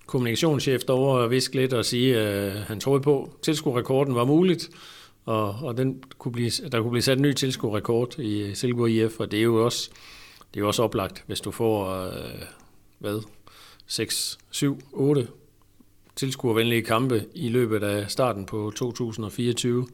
kommunikationschef 0.06 0.82
derovre 0.82 1.30
viske 1.30 1.56
lidt 1.56 1.72
og 1.72 1.84
sige, 1.84 2.18
at 2.18 2.52
han 2.52 2.80
troede 2.80 3.02
på, 3.02 3.22
at 3.22 3.28
tilskuerrekorden 3.42 4.14
var 4.14 4.24
muligt, 4.24 4.70
og, 5.24 5.54
og 5.62 5.76
den 5.76 6.02
kunne 6.18 6.32
blive, 6.32 6.50
der 6.50 6.80
kunne 6.80 6.90
blive 6.90 7.02
sat 7.02 7.16
en 7.16 7.22
ny 7.22 7.32
tilskuerrekord 7.32 8.18
i 8.18 8.42
øh, 8.42 8.54
Silkeborg 8.54 8.90
IF, 8.90 9.20
og 9.20 9.30
det 9.30 9.38
er 9.38 9.42
jo 9.42 9.64
også, 9.64 9.90
det 10.54 10.56
er 10.56 10.60
jo 10.60 10.66
også 10.66 10.82
oplagt, 10.82 11.24
hvis 11.26 11.40
du 11.40 11.50
får, 11.50 12.04
øh, 12.06 12.42
hvad, 12.98 13.22
6, 13.86 14.38
7, 14.50 14.80
8 14.92 15.28
tilskuervenlige 16.16 16.82
kampe 16.82 17.24
i 17.34 17.48
løbet 17.48 17.82
af 17.82 18.10
starten 18.10 18.46
på 18.46 18.72
2024. 18.76 19.88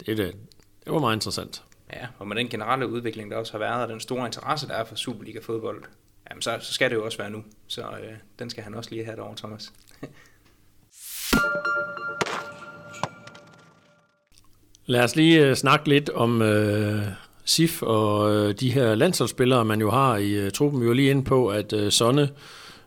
Det, 0.00 0.16
det, 0.16 0.36
det 0.84 0.92
var 0.92 0.98
meget 0.98 1.16
interessant. 1.16 1.62
Ja, 1.92 2.06
og 2.18 2.28
med 2.28 2.36
den 2.36 2.48
generelle 2.48 2.88
udvikling, 2.88 3.30
der 3.30 3.36
også 3.36 3.52
har 3.52 3.58
været, 3.58 3.82
og 3.82 3.88
den 3.88 4.00
store 4.00 4.26
interesse, 4.26 4.68
der 4.68 4.74
er 4.74 4.84
for 4.84 4.94
Superliga-fodbold, 4.94 5.82
jamen 6.30 6.42
så, 6.42 6.58
så 6.60 6.72
skal 6.72 6.90
det 6.90 6.96
jo 6.96 7.04
også 7.04 7.18
være 7.18 7.30
nu. 7.30 7.44
Så 7.66 7.82
øh, 7.82 8.12
den 8.38 8.50
skal 8.50 8.64
han 8.64 8.74
også 8.74 8.90
lige 8.90 9.04
have 9.04 9.16
derovre, 9.16 9.36
Thomas. 9.36 9.72
Lad 14.88 15.04
os 15.04 15.16
lige 15.16 15.46
øh, 15.46 15.54
snakke 15.54 15.88
lidt 15.88 16.10
om 16.10 16.42
øh, 16.42 17.02
SIF 17.44 17.82
og 17.82 18.34
øh, 18.34 18.54
de 18.60 18.70
her 18.70 18.94
landsholdsspillere, 18.94 19.64
man 19.64 19.80
jo 19.80 19.90
har 19.90 20.16
i 20.16 20.32
øh, 20.32 20.50
truppen. 20.50 20.80
Vi 20.80 20.88
var 20.88 20.94
lige 20.94 21.10
inde 21.10 21.24
på, 21.24 21.48
at 21.48 21.72
øh, 21.72 21.92
Sonne 21.92 22.28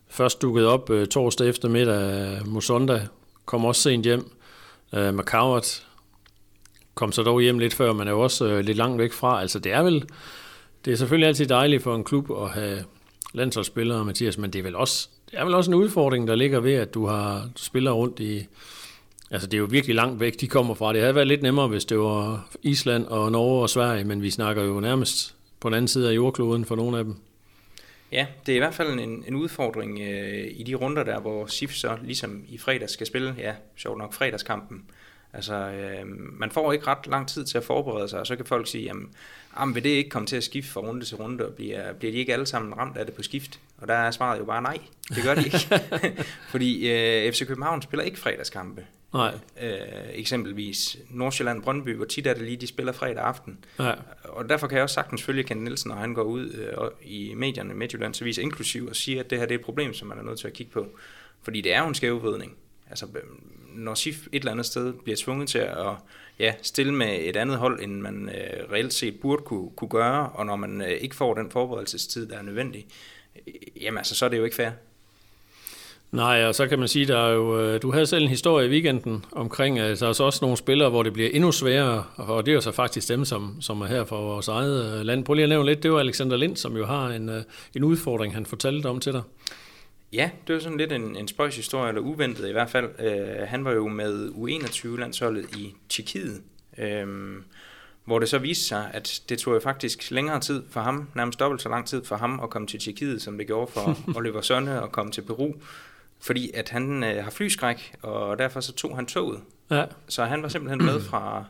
først 0.09 0.41
dukkede 0.41 0.67
op 0.67 0.89
øh, 0.89 1.07
torsdag 1.07 1.49
eftermiddag. 1.49 2.47
Musonda 2.47 3.01
kom 3.45 3.65
også 3.65 3.81
sent 3.81 4.05
hjem. 4.05 4.31
Øh, 4.93 5.13
McCowart 5.13 5.85
kom 6.95 7.11
så 7.11 7.23
dog 7.23 7.41
hjem 7.41 7.59
lidt 7.59 7.73
før, 7.73 7.93
men 7.93 8.07
er 8.07 8.11
jo 8.11 8.19
også 8.19 8.45
øh, 8.45 8.59
lidt 8.59 8.77
langt 8.77 8.99
væk 8.99 9.13
fra. 9.13 9.41
Altså 9.41 9.59
det 9.59 9.71
er 9.71 9.83
vel, 9.83 10.05
det 10.85 10.93
er 10.93 10.97
selvfølgelig 10.97 11.27
altid 11.27 11.45
dejligt 11.45 11.83
for 11.83 11.95
en 11.95 12.03
klub 12.03 12.31
at 12.41 12.49
have 12.49 12.83
landsholdsspillere, 13.33 14.05
Mathias, 14.05 14.37
men 14.37 14.53
det 14.53 14.59
er 14.59 14.63
vel 14.63 14.75
også, 14.75 15.09
det 15.31 15.39
er 15.39 15.45
vel 15.45 15.53
også 15.53 15.71
en 15.71 15.75
udfordring, 15.75 16.27
der 16.27 16.35
ligger 16.35 16.59
ved, 16.59 16.73
at 16.73 16.93
du 16.93 17.05
har 17.05 17.49
spillere 17.55 17.93
rundt 17.93 18.19
i, 18.19 18.45
altså 19.31 19.47
det 19.47 19.53
er 19.53 19.59
jo 19.59 19.67
virkelig 19.69 19.95
langt 19.95 20.19
væk, 20.19 20.39
de 20.39 20.47
kommer 20.47 20.73
fra. 20.73 20.93
Det 20.93 21.01
havde 21.01 21.15
været 21.15 21.27
lidt 21.27 21.41
nemmere, 21.41 21.67
hvis 21.67 21.85
det 21.85 21.99
var 21.99 22.49
Island 22.61 23.05
og 23.05 23.31
Norge 23.31 23.61
og 23.61 23.69
Sverige, 23.69 24.03
men 24.03 24.21
vi 24.21 24.31
snakker 24.31 24.63
jo 24.63 24.79
nærmest 24.79 25.35
på 25.59 25.69
den 25.69 25.73
anden 25.73 25.87
side 25.87 26.09
af 26.09 26.15
jordkloden 26.15 26.65
for 26.65 26.75
nogle 26.75 26.97
af 26.97 27.03
dem. 27.03 27.15
Ja, 28.11 28.27
det 28.45 28.51
er 28.51 28.55
i 28.55 28.59
hvert 28.59 28.73
fald 28.73 28.99
en, 28.99 29.23
en 29.27 29.35
udfordring 29.35 29.99
øh, 29.99 30.47
i 30.51 30.63
de 30.63 30.75
runder 30.75 31.03
der, 31.03 31.19
hvor 31.19 31.45
SIF 31.45 31.73
så 31.73 31.97
ligesom 32.03 32.43
i 32.47 32.57
fredags 32.57 32.93
skal 32.93 33.07
spille, 33.07 33.35
ja, 33.37 33.53
sjovt 33.75 33.97
nok 33.97 34.13
fredagskampen. 34.13 34.83
Altså, 35.33 35.53
øh, 35.53 36.07
man 36.39 36.51
får 36.51 36.73
ikke 36.73 36.87
ret 36.87 37.07
lang 37.07 37.27
tid 37.27 37.45
til 37.45 37.57
at 37.57 37.63
forberede 37.63 38.09
sig, 38.09 38.19
og 38.19 38.27
så 38.27 38.35
kan 38.35 38.45
folk 38.45 38.67
sige, 38.67 38.83
jamen, 38.83 39.09
jamen 39.59 39.75
vil 39.75 39.83
det 39.83 39.89
ikke 39.89 40.09
komme 40.09 40.25
til 40.25 40.35
at 40.35 40.43
skifte 40.43 40.71
fra 40.71 40.81
runde 40.81 41.05
til 41.05 41.17
runde, 41.17 41.45
og 41.45 41.53
bliver, 41.53 41.93
bliver 41.93 42.11
de 42.11 42.17
ikke 42.17 42.33
alle 42.33 42.45
sammen 42.45 42.77
ramt 42.77 42.97
af 42.97 43.05
det 43.05 43.15
på 43.15 43.23
skift? 43.23 43.59
Og 43.77 43.87
der 43.87 43.93
er 43.93 44.11
svaret 44.11 44.39
jo 44.39 44.45
bare 44.45 44.61
nej, 44.61 44.77
det 45.09 45.23
gør 45.23 45.35
de 45.35 45.45
ikke. 45.45 45.57
Fordi 46.51 46.91
øh, 46.91 47.33
FC 47.33 47.47
København 47.47 47.81
spiller 47.81 48.03
ikke 48.03 48.19
fredagskampe. 48.19 48.85
Nej. 49.13 49.33
Øh, 49.61 49.71
eksempelvis 50.13 50.97
Nordsjælland 51.09 51.63
Brøndby, 51.63 51.95
hvor 51.95 52.05
tit 52.05 52.27
er 52.27 52.33
det 52.33 52.43
lige, 52.43 52.57
de 52.57 52.67
spiller 52.67 52.91
fredag 52.91 53.23
aften. 53.23 53.65
Ja. 53.79 53.93
Og 54.23 54.49
derfor 54.49 54.67
kan 54.67 54.75
jeg 54.75 54.83
også 54.83 54.93
sagtens 54.93 55.23
følge 55.23 55.43
Ken 55.43 55.57
Nielsen, 55.57 55.89
når 55.89 55.95
han 55.95 56.13
går 56.13 56.23
ud 56.23 56.49
øh, 56.49 57.11
i 57.11 57.33
medierne, 57.35 57.73
Midtjyllands 57.73 58.21
Avis 58.21 58.37
inklusiv, 58.37 58.87
og 58.87 58.95
siger, 58.95 59.19
at 59.19 59.29
det 59.29 59.37
her 59.37 59.45
det 59.45 59.55
er 59.55 59.59
et 59.59 59.65
problem, 59.65 59.93
som 59.93 60.07
man 60.07 60.17
er 60.17 60.23
nødt 60.23 60.39
til 60.39 60.47
at 60.47 60.53
kigge 60.53 60.71
på. 60.71 60.87
Fordi 61.41 61.61
det 61.61 61.73
er 61.73 61.81
jo 61.81 61.87
en 61.87 61.95
skævvridning. 61.95 62.55
Altså, 62.89 63.07
når 63.73 63.93
SIF 63.93 64.27
et 64.31 64.39
eller 64.39 64.51
andet 64.51 64.65
sted 64.65 64.93
bliver 64.93 65.17
tvunget 65.17 65.49
til 65.49 65.59
at 65.59 65.95
ja, 66.39 66.53
stille 66.61 66.93
med 66.93 67.19
et 67.19 67.35
andet 67.35 67.57
hold, 67.57 67.83
end 67.83 68.01
man 68.01 68.29
øh, 68.29 68.71
reelt 68.71 68.93
set 68.93 69.19
burde 69.19 69.43
kunne, 69.43 69.69
kunne 69.75 69.89
gøre, 69.89 70.29
og 70.29 70.45
når 70.45 70.55
man 70.55 70.81
øh, 70.81 70.87
ikke 70.87 71.15
får 71.15 71.33
den 71.33 71.51
forberedelsestid, 71.51 72.27
der 72.27 72.37
er 72.37 72.41
nødvendig, 72.41 72.87
øh, 73.47 73.53
jamen 73.83 73.97
altså, 73.97 74.15
så 74.15 74.25
er 74.25 74.29
det 74.29 74.37
jo 74.37 74.43
ikke 74.43 74.55
fair. 74.55 74.69
Nej, 76.11 76.45
og 76.45 76.55
så 76.55 76.67
kan 76.67 76.79
man 76.79 76.87
sige, 76.87 77.05
der 77.05 77.17
er 77.17 77.33
jo, 77.33 77.61
øh, 77.61 77.81
du 77.81 77.91
havde 77.91 78.05
selv 78.05 78.23
en 78.23 78.29
historie 78.29 78.67
i 78.67 78.69
weekenden 78.69 79.25
omkring, 79.31 79.79
at 79.79 79.99
der 79.99 80.09
er 80.09 80.13
så 80.13 80.23
også 80.23 80.39
nogle 80.41 80.57
spillere, 80.57 80.89
hvor 80.89 81.03
det 81.03 81.13
bliver 81.13 81.29
endnu 81.33 81.51
sværere, 81.51 82.03
og 82.15 82.45
det 82.45 82.51
er 82.51 82.55
jo 82.55 82.61
så 82.61 82.71
faktisk 82.71 83.09
dem, 83.09 83.25
som, 83.25 83.61
som 83.61 83.81
er 83.81 83.85
her 83.85 84.05
for 84.05 84.21
vores 84.21 84.47
eget 84.47 84.99
øh, 84.99 85.05
land. 85.05 85.25
Prøv 85.25 85.33
lige 85.33 85.43
at 85.43 85.49
nævne 85.49 85.65
lidt, 85.65 85.83
det 85.83 85.91
var 85.91 85.99
Alexander 85.99 86.37
Lind, 86.37 86.55
som 86.55 86.77
jo 86.77 86.85
har 86.85 87.07
en, 87.07 87.29
en 87.75 87.83
udfordring, 87.83 88.33
han 88.33 88.45
fortalte 88.45 88.87
om 88.87 88.99
til 88.99 89.13
dig. 89.13 89.21
Ja, 90.13 90.29
det 90.47 90.55
var 90.55 90.61
sådan 90.61 90.77
lidt 90.77 90.91
en, 90.91 91.15
en 91.15 91.27
spøjs 91.27 91.55
historie, 91.55 91.89
eller 91.89 92.01
uventet 92.01 92.49
i 92.49 92.51
hvert 92.51 92.69
fald. 92.69 92.89
Uh, 92.99 93.47
han 93.47 93.65
var 93.65 93.71
jo 93.71 93.87
med 93.87 94.29
U21-landsholdet 94.29 95.55
i 95.55 95.75
Tjekkiet, 95.89 96.41
uh, 96.77 96.83
hvor 98.05 98.19
det 98.19 98.29
så 98.29 98.37
viste 98.37 98.65
sig, 98.65 98.89
at 98.93 99.21
det 99.29 99.39
tog 99.39 99.53
jo 99.53 99.59
faktisk 99.59 100.11
længere 100.11 100.39
tid 100.39 100.63
for 100.69 100.81
ham, 100.81 101.09
nærmest 101.15 101.39
dobbelt 101.39 101.61
så 101.61 101.69
lang 101.69 101.87
tid 101.87 102.05
for 102.05 102.15
ham 102.15 102.39
at 102.43 102.49
komme 102.49 102.67
til 102.67 102.79
Tjekkiet, 102.79 103.21
som 103.21 103.37
det 103.37 103.47
gjorde 103.47 103.71
for 103.71 103.97
Oliver 104.17 104.41
Sønne 104.41 104.83
at 104.83 104.91
komme 104.91 105.11
til 105.11 105.21
Peru, 105.21 105.53
fordi 106.21 106.51
at 106.53 106.69
han 106.69 107.03
uh, 107.03 107.23
har 107.23 107.31
flyskræk, 107.31 107.95
og 108.01 108.39
derfor 108.39 108.59
så 108.59 108.73
tog 108.73 108.95
han 108.95 109.05
toget. 109.05 109.41
Ja. 109.71 109.85
Så 110.07 110.25
han 110.25 110.43
var 110.43 110.49
simpelthen 110.49 110.85
med 110.85 111.01
fra 111.01 111.45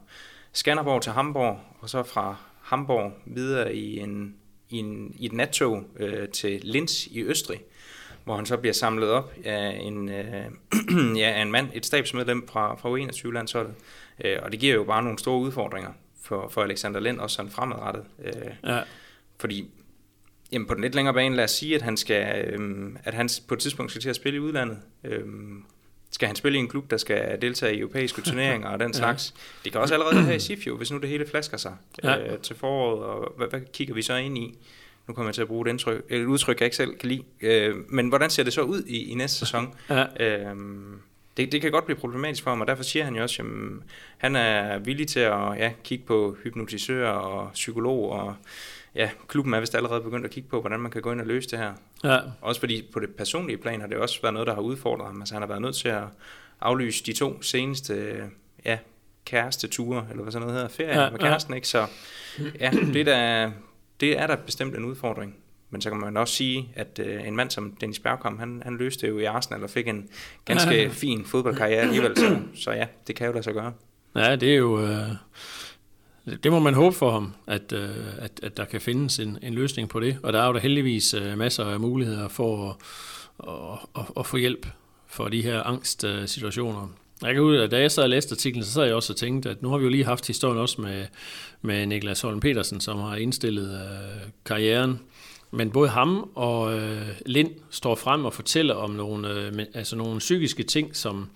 Skanderborg 0.53 1.01
til 1.01 1.11
Hamburg, 1.11 1.59
og 1.79 1.89
så 1.89 2.03
fra 2.03 2.35
Hamburg 2.61 3.11
videre 3.25 3.75
i, 3.75 3.99
en, 3.99 4.35
i, 4.69 4.77
en, 4.77 5.15
i 5.17 5.25
et 5.25 5.33
nattog 5.33 5.83
uh, 5.99 6.29
til 6.33 6.59
Linz 6.63 7.05
i 7.05 7.23
Østrig 7.23 7.59
hvor 8.29 8.35
han 8.35 8.45
så 8.45 8.57
bliver 8.57 8.73
samlet 8.73 9.09
op 9.09 9.33
af 9.45 9.79
en, 9.81 10.09
øh, 10.09 10.45
ja, 11.21 11.31
af 11.31 11.41
en 11.41 11.51
mand, 11.51 11.69
et 11.73 11.85
stabsmedlem 11.85 12.47
fra, 12.47 12.75
fra 12.75 12.89
U21-landsholdet. 12.89 13.73
Øh, 14.25 14.37
og 14.43 14.51
det 14.51 14.59
giver 14.59 14.75
jo 14.75 14.83
bare 14.83 15.03
nogle 15.03 15.19
store 15.19 15.39
udfordringer 15.39 15.89
for, 16.23 16.49
for 16.49 16.61
Alexander 16.63 16.99
Lind, 16.99 17.19
også 17.19 17.35
sådan 17.35 17.51
fremadrettet. 17.51 18.03
Øh, 18.25 18.33
ja. 18.63 18.79
Fordi 19.39 19.69
jamen, 20.51 20.67
på 20.67 20.73
den 20.73 20.81
lidt 20.81 20.95
længere 20.95 21.13
bane, 21.13 21.35
lad 21.35 21.43
os 21.43 21.51
sige, 21.51 21.75
at 21.75 21.81
han, 21.81 21.97
skal, 21.97 22.45
øh, 22.45 22.89
at 23.03 23.13
han 23.13 23.29
på 23.47 23.53
et 23.53 23.59
tidspunkt 23.59 23.91
skal 23.91 24.01
til 24.01 24.09
at 24.09 24.15
spille 24.15 24.37
i 24.37 24.39
udlandet. 24.39 24.77
Øh, 25.03 25.25
skal 26.11 26.27
han 26.27 26.35
spille 26.35 26.57
i 26.57 26.61
en 26.61 26.67
klub, 26.67 26.91
der 26.91 26.97
skal 26.97 27.41
deltage 27.41 27.75
i 27.75 27.79
europæiske 27.79 28.21
turneringer 28.27 28.67
og 28.69 28.79
den 28.79 28.93
slags. 28.93 29.33
ja. 29.35 29.59
Det 29.63 29.71
kan 29.71 29.81
også 29.81 29.93
allerede 29.93 30.23
her 30.23 30.33
i 30.33 30.39
SIF 30.39 30.67
jo, 30.67 30.77
hvis 30.77 30.91
nu 30.91 30.97
det 30.97 31.09
hele 31.09 31.27
flasker 31.27 31.57
sig 31.57 31.75
ja. 32.03 32.17
øh, 32.17 32.39
til 32.39 32.55
foråret, 32.55 33.03
og 33.03 33.33
hvad, 33.37 33.47
hvad 33.47 33.61
kigger 33.73 33.93
vi 33.93 34.01
så 34.01 34.15
ind 34.15 34.37
i? 34.37 34.57
nu 35.09 35.13
kommer 35.13 35.29
jeg 35.29 35.35
til 35.35 35.41
at 35.41 35.47
bruge 35.47 35.67
et, 35.67 35.69
indtryk, 35.69 36.03
et 36.09 36.25
udtryk, 36.25 36.59
jeg 36.59 36.65
ikke 36.65 36.75
selv 36.75 36.95
kan 36.95 37.09
lide. 37.09 37.23
Øh, 37.41 37.75
men 37.87 38.09
hvordan 38.09 38.29
ser 38.29 38.43
det 38.43 38.53
så 38.53 38.61
ud 38.61 38.83
i, 38.83 39.11
i 39.11 39.13
næste 39.13 39.37
sæson? 39.37 39.73
Ja. 39.89 40.05
Øh, 40.19 40.55
det, 41.37 41.51
det 41.51 41.61
kan 41.61 41.71
godt 41.71 41.85
blive 41.85 41.97
problematisk 41.97 42.43
for 42.43 42.51
ham, 42.51 42.61
og 42.61 42.67
derfor 42.67 42.83
siger 42.83 43.05
han 43.05 43.15
jo 43.15 43.21
også, 43.23 43.41
at 43.41 43.47
han 44.17 44.35
er 44.35 44.79
villig 44.79 45.07
til 45.07 45.19
at 45.19 45.57
ja, 45.57 45.71
kigge 45.83 46.05
på 46.05 46.37
hypnotisører 46.43 47.11
og 47.11 47.51
psykolog, 47.53 48.11
og 48.11 48.35
ja, 48.95 49.09
klubben 49.27 49.53
er 49.53 49.59
vist 49.59 49.75
allerede 49.75 50.01
begyndt 50.01 50.25
at 50.25 50.31
kigge 50.31 50.49
på, 50.49 50.61
hvordan 50.61 50.79
man 50.79 50.91
kan 50.91 51.01
gå 51.01 51.11
ind 51.11 51.21
og 51.21 51.27
løse 51.27 51.49
det 51.49 51.59
her. 51.59 51.73
Ja. 52.03 52.19
Også 52.41 52.61
fordi 52.61 52.89
på 52.93 52.99
det 52.99 53.09
personlige 53.15 53.57
plan 53.57 53.81
har 53.81 53.87
det 53.87 53.97
også 53.97 54.21
været 54.21 54.33
noget, 54.33 54.47
der 54.47 54.53
har 54.53 54.61
udfordret 54.61 55.07
ham. 55.07 55.21
Altså 55.21 55.35
han 55.35 55.41
har 55.41 55.47
været 55.47 55.61
nødt 55.61 55.75
til 55.75 55.87
at 55.87 56.03
aflyse 56.61 57.03
de 57.05 57.13
to 57.13 57.41
seneste 57.41 58.23
ja, 58.65 58.77
kæresteture, 59.25 60.05
eller 60.09 60.23
hvad 60.23 60.31
sådan 60.31 60.47
noget 60.47 60.61
hedder, 60.61 60.75
ferie 60.75 61.03
ja, 61.03 61.09
med 61.09 61.19
kæresten, 61.19 61.53
ja. 61.53 61.55
ikke? 61.55 61.67
Så 61.67 61.87
ja, 62.59 62.71
det 62.93 63.05
der 63.05 63.51
det 63.99 64.19
er 64.19 64.27
der 64.27 64.35
bestemt 64.35 64.75
en 64.75 64.85
udfordring. 64.85 65.35
Men 65.69 65.81
så 65.81 65.89
kan 65.89 65.99
man 65.99 66.17
også 66.17 66.33
sige, 66.33 66.69
at 66.75 66.99
øh, 67.05 67.27
en 67.27 67.35
mand 67.35 67.49
som 67.49 67.77
Dennis 67.81 67.99
Bergkamp, 67.99 68.39
han, 68.39 68.61
han 68.65 68.77
løste 68.77 69.07
det 69.07 69.13
jo 69.13 69.19
i 69.19 69.23
Arsenal 69.23 69.63
og 69.63 69.69
fik 69.69 69.87
en 69.87 70.09
ganske 70.45 70.89
fin 70.89 71.25
fodboldkarriere 71.25 71.81
alligevel. 71.81 72.17
Så, 72.17 72.39
så 72.55 72.71
ja, 72.71 72.87
det 73.07 73.15
kan 73.15 73.27
jo 73.27 73.33
lade 73.33 73.43
sig 73.43 73.53
gøre. 73.53 73.73
Ja, 74.15 74.35
det 74.35 74.51
er 74.51 74.55
jo... 74.55 74.81
Øh, 74.81 75.07
det 76.43 76.51
må 76.51 76.59
man 76.59 76.73
håbe 76.73 76.95
for 76.95 77.11
ham, 77.11 77.33
at, 77.47 77.73
øh, 77.73 77.89
at, 78.17 78.39
at 78.43 78.57
der 78.57 78.65
kan 78.65 78.81
findes 78.81 79.19
en, 79.19 79.37
en 79.41 79.53
løsning 79.53 79.89
på 79.89 79.99
det. 79.99 80.17
Og 80.23 80.33
der 80.33 80.41
er 80.41 80.47
jo 80.47 80.53
da 80.53 80.59
heldigvis 80.59 81.13
øh, 81.13 81.37
masser 81.37 81.65
af 81.65 81.79
muligheder 81.79 82.27
for 82.27 82.69
at, 82.69 82.75
at, 83.49 84.01
at, 84.03 84.11
at 84.19 84.25
få 84.25 84.37
hjælp 84.37 84.67
for 85.07 85.27
de 85.27 85.41
her 85.41 85.63
angstsituationer. 85.63 86.87
Jeg 87.21 87.33
kan 87.33 87.43
ud, 87.43 87.57
at 87.57 87.71
da 87.71 87.81
jeg 87.81 87.91
sad 87.91 88.03
og 88.03 88.09
læste 88.09 88.33
artiklen, 88.33 88.63
så 88.63 88.71
sad 88.71 88.83
jeg 88.83 88.95
også 88.95 89.13
og 89.13 89.17
tænkte, 89.17 89.49
at 89.49 89.61
nu 89.61 89.69
har 89.69 89.77
vi 89.77 89.83
jo 89.83 89.89
lige 89.89 90.05
haft 90.05 90.27
historien 90.27 90.57
også 90.57 90.81
med, 90.81 91.05
med 91.61 91.85
Niklas 91.85 92.21
Holm 92.21 92.39
Petersen, 92.39 92.81
som 92.81 92.99
har 92.99 93.15
indstillet 93.15 93.73
øh, 93.73 94.29
karrieren. 94.45 94.99
Men 95.51 95.71
både 95.71 95.89
ham 95.89 96.29
og 96.35 96.77
øh, 96.77 97.07
Lind 97.25 97.51
står 97.69 97.95
frem 97.95 98.25
og 98.25 98.33
fortæller 98.33 98.75
om 98.75 98.89
nogle, 98.89 99.29
øh, 99.29 99.65
altså 99.73 99.95
nogle 99.95 100.19
psykiske 100.19 100.63
ting, 100.63 100.95
som, 100.95 101.29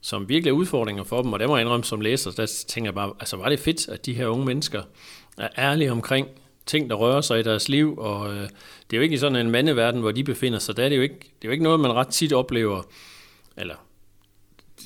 som 0.00 0.28
virkelig 0.28 0.50
er 0.50 0.54
udfordringer 0.54 1.04
for 1.04 1.22
dem. 1.22 1.32
Og 1.32 1.38
det 1.38 1.48
må 1.48 1.56
jeg 1.56 1.64
indrømme 1.64 1.84
som 1.84 2.00
læser, 2.00 2.30
der 2.30 2.46
tænker 2.68 2.88
jeg 2.88 2.94
bare, 2.94 3.12
altså 3.20 3.36
var 3.36 3.48
det 3.48 3.60
fedt, 3.60 3.88
at 3.88 4.06
de 4.06 4.14
her 4.14 4.26
unge 4.26 4.46
mennesker 4.46 4.82
er 5.38 5.48
ærlige 5.58 5.92
omkring 5.92 6.28
ting, 6.66 6.90
der 6.90 6.96
rører 6.96 7.20
sig 7.20 7.40
i 7.40 7.42
deres 7.42 7.68
liv. 7.68 7.98
Og 7.98 8.34
øh, 8.34 8.42
det 8.42 8.92
er 8.92 8.96
jo 8.96 9.00
ikke 9.00 9.14
i 9.14 9.18
sådan 9.18 9.36
en 9.36 9.50
mandeverden, 9.50 10.00
hvor 10.00 10.12
de 10.12 10.24
befinder 10.24 10.58
sig. 10.58 10.76
Der 10.76 10.84
er 10.84 10.88
det 10.88 10.96
jo 10.96 11.02
ikke, 11.02 11.18
det 11.18 11.44
er 11.44 11.48
jo 11.48 11.50
ikke 11.50 11.64
noget, 11.64 11.80
man 11.80 11.92
ret 11.92 12.08
tit 12.08 12.32
oplever, 12.32 12.82
eller 13.56 13.74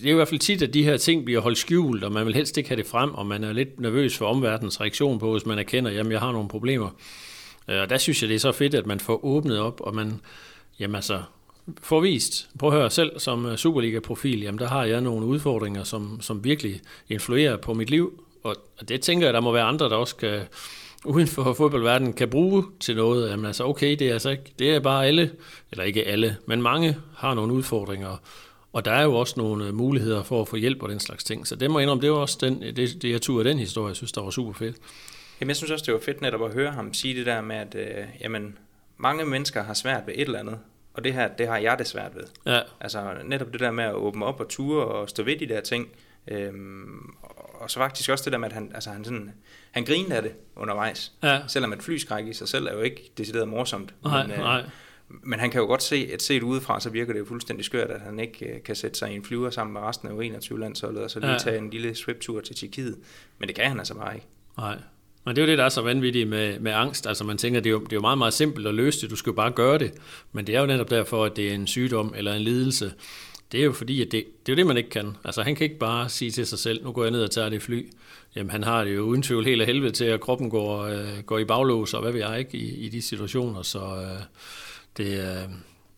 det 0.01 0.07
er 0.07 0.11
i 0.11 0.15
hvert 0.15 0.29
fald 0.29 0.41
tit, 0.41 0.63
at 0.63 0.75
de 0.75 0.85
her 0.85 0.97
ting 0.97 1.25
bliver 1.25 1.41
holdt 1.41 1.59
skjult, 1.59 2.05
og 2.05 2.13
man 2.13 2.27
vil 2.27 2.35
helst 2.35 2.57
ikke 2.57 2.69
have 2.69 2.77
det 2.77 2.87
frem, 2.87 3.15
og 3.15 3.27
man 3.27 3.45
er 3.45 3.53
lidt 3.53 3.81
nervøs 3.81 4.17
for 4.17 4.27
omverdens 4.27 4.81
reaktion 4.81 5.19
på, 5.19 5.33
hvis 5.33 5.47
man 5.47 5.59
erkender, 5.59 5.91
jamen 5.91 6.13
jeg 6.13 6.21
har 6.21 6.33
nogle 6.33 6.49
problemer. 6.49 6.91
Øh, 7.69 7.81
og 7.81 7.91
der 7.91 7.99
synes 7.99 8.23
jeg, 8.23 8.29
det 8.29 8.35
er 8.35 8.41
så 8.41 8.53
fedt, 8.53 8.75
at 8.75 8.87
man 8.87 9.01
får 9.01 9.25
åbnet 9.25 9.59
op, 9.59 9.81
og 9.81 9.95
man 9.95 10.21
jamen 10.81 10.95
altså, 10.95 11.23
får 11.83 12.01
vist, 12.01 12.49
prøv 12.59 12.71
at 12.71 12.77
høre 12.77 12.91
selv 12.91 13.19
som 13.19 13.47
øh, 13.47 13.57
Superliga-profil, 13.57 14.41
jamen 14.41 14.59
der 14.59 14.69
har 14.69 14.85
jeg 14.85 15.01
nogle 15.01 15.27
udfordringer, 15.27 15.85
som, 15.85 16.21
som 16.21 16.45
virkelig 16.45 16.81
influerer 17.09 17.57
på 17.57 17.75
mit 17.75 17.91
liv, 17.91 18.25
og 18.43 18.57
det 18.89 19.01
tænker 19.01 19.27
jeg, 19.27 19.35
der 19.35 19.41
må 19.41 19.53
være 19.53 19.65
andre, 19.65 19.89
der 19.89 19.97
også 19.97 20.17
kan 20.17 20.41
uden 21.05 21.27
for 21.27 21.53
fodboldverdenen 21.53 22.13
kan 22.13 22.29
bruge 22.29 22.65
til 22.81 22.97
noget. 22.97 23.31
Jamen 23.31 23.45
altså, 23.47 23.65
okay, 23.65 23.97
det 23.99 24.09
er, 24.09 24.13
altså 24.13 24.31
ikke, 24.31 24.53
det 24.59 24.75
er 24.75 24.81
bare 24.81 25.07
alle, 25.07 25.31
eller 25.71 25.85
ikke 25.85 26.05
alle, 26.05 26.37
men 26.47 26.63
mange 26.63 26.97
har 27.17 27.35
nogle 27.35 27.53
udfordringer, 27.53 28.17
og 28.73 28.85
der 28.85 28.93
er 28.93 29.03
jo 29.03 29.15
også 29.15 29.35
nogle 29.37 29.67
øh, 29.67 29.75
muligheder 29.75 30.23
for 30.23 30.41
at 30.41 30.49
få 30.49 30.57
hjælp 30.57 30.83
og 30.83 30.89
den 30.89 31.01
slags 31.01 31.25
ting. 31.25 31.47
Så 31.47 31.57
det 31.57 31.71
må 31.71 31.79
jeg 31.79 31.85
indrømme, 31.85 32.03
det 32.03 32.11
var 32.11 32.17
også 32.17 32.39
den, 32.41 32.63
det, 32.63 33.03
det 33.03 33.11
jeg 33.11 33.23
tog 33.23 33.39
af 33.39 33.45
den 33.45 33.59
historie, 33.59 33.89
jeg 33.89 33.97
synes, 33.97 34.13
der 34.13 34.21
var 34.23 34.31
super 34.31 34.53
fedt. 34.53 34.77
Jamen, 35.41 35.49
jeg 35.49 35.57
synes 35.57 35.71
også, 35.71 35.85
det 35.87 35.95
var 35.95 36.01
fedt 36.01 36.21
netop 36.21 36.43
at 36.43 36.53
høre 36.53 36.71
ham 36.71 36.95
sige 36.95 37.15
det 37.15 37.27
der 37.27 37.41
med, 37.41 37.57
at 37.57 37.75
øh, 37.75 38.05
jamen, 38.21 38.59
mange 38.97 39.25
mennesker 39.25 39.63
har 39.63 39.75
svært 39.75 40.03
ved 40.07 40.15
et 40.17 40.21
eller 40.21 40.39
andet, 40.39 40.59
og 40.95 41.05
det 41.05 41.13
her, 41.13 41.29
det 41.29 41.49
har 41.49 41.59
jeg 41.59 41.79
det 41.79 41.87
svært 41.87 42.15
ved. 42.15 42.25
Ja. 42.47 42.61
Altså 42.81 43.15
netop 43.25 43.53
det 43.53 43.61
der 43.61 43.71
med 43.71 43.85
at 43.85 43.95
åbne 43.95 44.25
op 44.25 44.41
og 44.41 44.49
ture 44.49 44.85
og 44.85 45.09
stå 45.09 45.23
ved 45.23 45.37
de 45.37 45.47
der 45.49 45.61
ting, 45.61 45.89
øhm, 46.29 47.15
og 47.55 47.71
så 47.71 47.79
faktisk 47.79 48.11
også 48.11 48.25
det 48.25 48.33
der 48.33 48.39
med, 48.39 48.49
at 48.49 48.53
han, 48.53 48.71
altså 48.75 48.91
han, 48.91 49.05
sådan, 49.05 49.33
han 49.71 49.85
grinede 49.85 50.15
af 50.17 50.23
det 50.23 50.33
undervejs. 50.57 51.13
Ja. 51.23 51.41
Selvom 51.49 51.73
et 51.73 51.83
flyskræk 51.83 52.27
i 52.27 52.33
sig 52.33 52.49
selv 52.49 52.67
er 52.67 52.73
jo 52.73 52.81
ikke 52.81 53.11
decideret 53.19 53.49
morsomt. 53.49 53.95
Nej, 54.05 54.23
men, 54.23 54.33
øh, 54.33 54.39
nej. 54.39 54.63
men 55.09 55.41
han 55.41 55.51
kan 55.51 55.61
jo 55.61 55.67
godt 55.67 55.83
se, 55.83 56.11
at 56.13 56.23
set 56.23 56.43
udefra, 56.43 56.81
så 56.81 56.91
virker 56.91 57.13
det 57.13 57.21
jo 57.21 57.25
fuldstændig 57.25 57.65
skørt, 57.65 57.91
at 57.91 58.01
han 58.01 58.19
ikke 58.21 58.47
øh, 58.47 58.63
kan 58.63 58.77
sætte 58.77 58.99
sig 58.99 59.13
i 59.13 59.15
en 59.15 59.25
flyver 59.25 59.51
sammen 59.51 59.73
med 59.75 59.81
resten 59.81 60.09
af 60.09 60.13
U21-landsholdet, 60.13 61.03
og 61.03 61.11
så 61.11 61.21
lige 61.21 61.33
Ja. 61.33 61.39
tage 61.39 61.59
en 61.59 61.71
lille 61.71 61.95
swiptur 61.95 62.41
til 62.41 62.57
Tjekkiet. 62.57 62.97
Men 63.39 63.49
det 63.49 63.57
kan 63.57 63.69
han 63.69 63.79
altså 63.79 63.95
bare 63.95 64.15
ikke. 64.15 64.27
Nej. 64.59 64.77
Men 65.25 65.37
det 65.37 65.43
er 65.43 65.47
jo 65.47 65.51
det, 65.51 65.59
der 65.59 65.65
er 65.65 65.69
så 65.69 65.83
vanvittigt 65.83 66.29
med, 66.29 66.59
med 66.59 66.73
angst. 66.73 67.07
Altså 67.07 67.25
man 67.25 67.39
tænker, 67.39 67.61
det 67.61 67.71
er, 67.71 67.73
jo, 67.73 67.81
det 67.81 67.93
er 67.93 67.97
jo 67.97 68.01
meget, 68.01 68.19
meget 68.19 68.35
simpelt 68.35 68.67
at 68.67 68.75
løse 68.75 69.01
det. 69.01 69.11
Du 69.11 69.17
skal 69.17 69.31
jo 69.31 69.35
bare 69.35 69.51
gøre 69.51 69.79
det. 69.79 69.93
Men 70.33 70.47
det 70.47 70.55
er 70.55 70.61
jo 70.61 70.67
netop 70.67 70.91
derfor, 70.91 71.25
at 71.25 71.37
det 71.37 71.51
er 71.51 71.55
en 71.55 71.67
sygdom 71.67 72.15
eller 72.17 72.33
en 72.35 72.43
lidelse. 72.43 72.93
Det 73.53 73.61
er 73.61 73.65
jo 73.65 73.73
fordi, 73.73 74.03
at 74.03 74.13
det, 74.13 74.25
det 74.47 74.53
er 74.53 74.57
jo 74.57 74.57
det, 74.57 74.67
man 74.67 74.77
ikke 74.77 74.91
kan. 74.91 75.17
Altså 75.25 75.43
han 75.43 75.55
kan 75.55 75.65
ikke 75.65 75.79
bare 75.79 76.09
sige 76.09 76.31
til 76.31 76.47
sig 76.47 76.59
selv, 76.59 76.85
nu 76.85 76.93
går 76.93 77.03
jeg 77.03 77.11
ned 77.11 77.23
og 77.23 77.31
tager 77.31 77.49
det 77.49 77.63
fly. 77.63 77.91
Jamen 78.37 78.51
han 78.51 78.65
har 78.65 78.85
det 78.85 78.95
jo 78.95 79.03
uden 79.03 79.23
tvivl 79.23 79.45
helt 79.45 79.61
af 79.61 79.67
helvede 79.67 79.93
til, 79.93 80.05
at 80.05 80.21
kroppen 80.21 80.51
går, 80.51 80.83
øh, 80.83 81.23
går 81.27 81.39
i 81.39 81.45
baglås, 81.45 81.95
og 81.95 82.03
hvad 82.03 82.13
ved 82.13 82.21
jeg 82.21 82.39
ikke, 82.39 82.59
i, 82.59 82.87
i 82.87 82.89
de 82.89 83.03
situationer. 83.03 83.63
Så 83.63 83.79
øh, 83.79 84.23
det 84.97 85.21
er, 85.21 85.43
øh, 85.43 85.49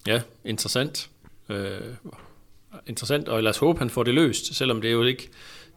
ja, 0.07 0.23
interessant. 0.45 1.11
Øh, 1.49 1.81
interessant, 2.87 3.29
og 3.29 3.43
lad 3.43 3.51
os 3.51 3.59
håbe, 3.59 3.79
han 3.79 3.91
får 3.91 4.03
det 4.03 4.15
løst, 4.15 4.55
selvom 4.55 4.81
det 4.81 4.93
jo 4.93 5.03
ikke, 5.03 5.29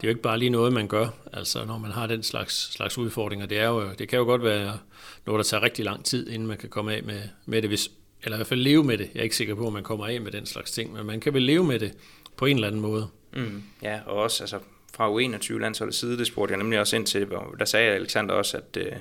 det 0.01 0.07
er 0.07 0.07
jo 0.07 0.09
ikke 0.09 0.21
bare 0.21 0.37
lige 0.37 0.49
noget, 0.49 0.73
man 0.73 0.87
gør, 0.87 1.07
altså 1.33 1.65
når 1.65 1.77
man 1.77 1.91
har 1.91 2.07
den 2.07 2.23
slags, 2.23 2.73
slags 2.73 2.97
udfordringer. 2.97 3.45
Det, 3.45 3.59
er 3.59 3.67
jo, 3.67 3.93
det 3.99 4.07
kan 4.07 4.19
jo 4.19 4.25
godt 4.25 4.43
være 4.43 4.77
noget, 5.25 5.39
der 5.39 5.43
tager 5.43 5.63
rigtig 5.63 5.85
lang 5.85 6.05
tid, 6.05 6.29
inden 6.29 6.47
man 6.47 6.57
kan 6.57 6.69
komme 6.69 6.93
af 6.93 7.03
med, 7.03 7.21
med 7.45 7.61
det, 7.61 7.69
hvis, 7.69 7.91
eller 8.23 8.35
i 8.35 8.37
hvert 8.37 8.47
fald 8.47 8.59
leve 8.59 8.83
med 8.83 8.97
det. 8.97 9.09
Jeg 9.13 9.19
er 9.19 9.23
ikke 9.23 9.35
sikker 9.35 9.55
på, 9.55 9.67
at 9.67 9.73
man 9.73 9.83
kommer 9.83 10.07
af 10.07 10.21
med 10.21 10.31
den 10.31 10.45
slags 10.45 10.71
ting, 10.71 10.93
men 10.93 11.05
man 11.05 11.19
kan 11.19 11.33
vel 11.33 11.43
leve 11.43 11.63
med 11.63 11.79
det 11.79 11.93
på 12.37 12.45
en 12.45 12.55
eller 12.55 12.67
anden 12.67 12.81
måde. 12.81 13.07
Mm. 13.33 13.63
Ja, 13.81 13.99
og 14.05 14.15
også 14.15 14.43
altså, 14.43 14.59
fra 14.93 15.11
U21-landsholdets 15.11 15.97
side, 15.97 16.17
det 16.17 16.27
spurgte 16.27 16.51
jeg 16.51 16.57
nemlig 16.57 16.79
også 16.79 16.95
ind 16.95 17.05
til, 17.05 17.25
hvor 17.25 17.55
der 17.59 17.65
sagde 17.65 17.91
Alexander 17.91 18.33
også, 18.33 18.57
at 18.57 18.77
øh, 18.77 18.91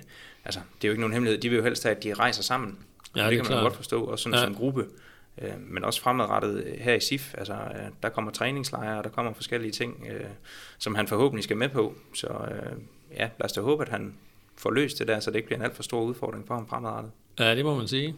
altså, 0.45 0.61
det 0.77 0.85
er 0.85 0.89
jo 0.89 0.93
ikke 0.93 1.01
nogen 1.01 1.13
hemmelighed, 1.13 1.43
de 1.43 1.49
vil 1.49 1.57
jo 1.57 1.65
helst 1.65 1.83
have, 1.83 1.97
at 1.97 2.05
de 2.05 2.15
rejser 2.15 2.43
sammen. 2.43 2.79
Ja, 3.17 3.23
det, 3.23 3.31
det 3.31 3.37
kan 3.37 3.45
man 3.45 3.47
klart. 3.47 3.61
jo 3.61 3.65
godt 3.65 3.77
forstå, 3.77 4.05
også 4.05 4.23
sådan 4.23 4.39
ja. 4.39 4.45
som 4.45 4.55
gruppe. 4.55 4.87
Øh, 5.43 5.53
men 5.69 5.85
også 5.85 6.01
fremadrettet 6.01 6.65
øh, 6.67 6.79
her 6.81 6.95
i 6.95 7.01
SIF, 7.01 7.35
altså, 7.39 7.53
øh, 7.53 7.91
der 8.03 8.09
kommer 8.09 8.31
træningslejre, 8.31 8.99
og 8.99 9.05
der 9.05 9.11
kommer 9.11 9.33
forskellige 9.33 9.73
ting, 9.73 10.07
øh, 10.11 10.27
som 10.79 10.95
han 10.95 11.09
forhåbentlig 11.09 11.45
skal 11.45 11.57
med 11.57 11.69
på. 11.69 11.95
Så 12.15 12.27
øh, 12.27 12.73
ja, 13.17 13.29
lad 13.39 13.45
os 13.45 13.53
da 13.53 13.61
håbe, 13.61 13.83
at 13.83 13.89
han 13.89 14.15
får 14.57 14.71
løst 14.71 14.99
det 14.99 15.09
der, 15.09 15.21
så 15.21 15.31
det 15.31 15.37
ikke 15.37 15.47
bliver 15.47 15.59
en 15.59 15.65
alt 15.65 15.77
for 15.77 15.83
stor 15.83 16.03
udfordring 16.03 16.47
for 16.47 16.55
ham 16.55 16.69
fremadrettet. 16.69 17.13
Ja, 17.39 17.55
det 17.55 17.65
må 17.65 17.77
man 17.77 17.89
sige. 17.89 18.15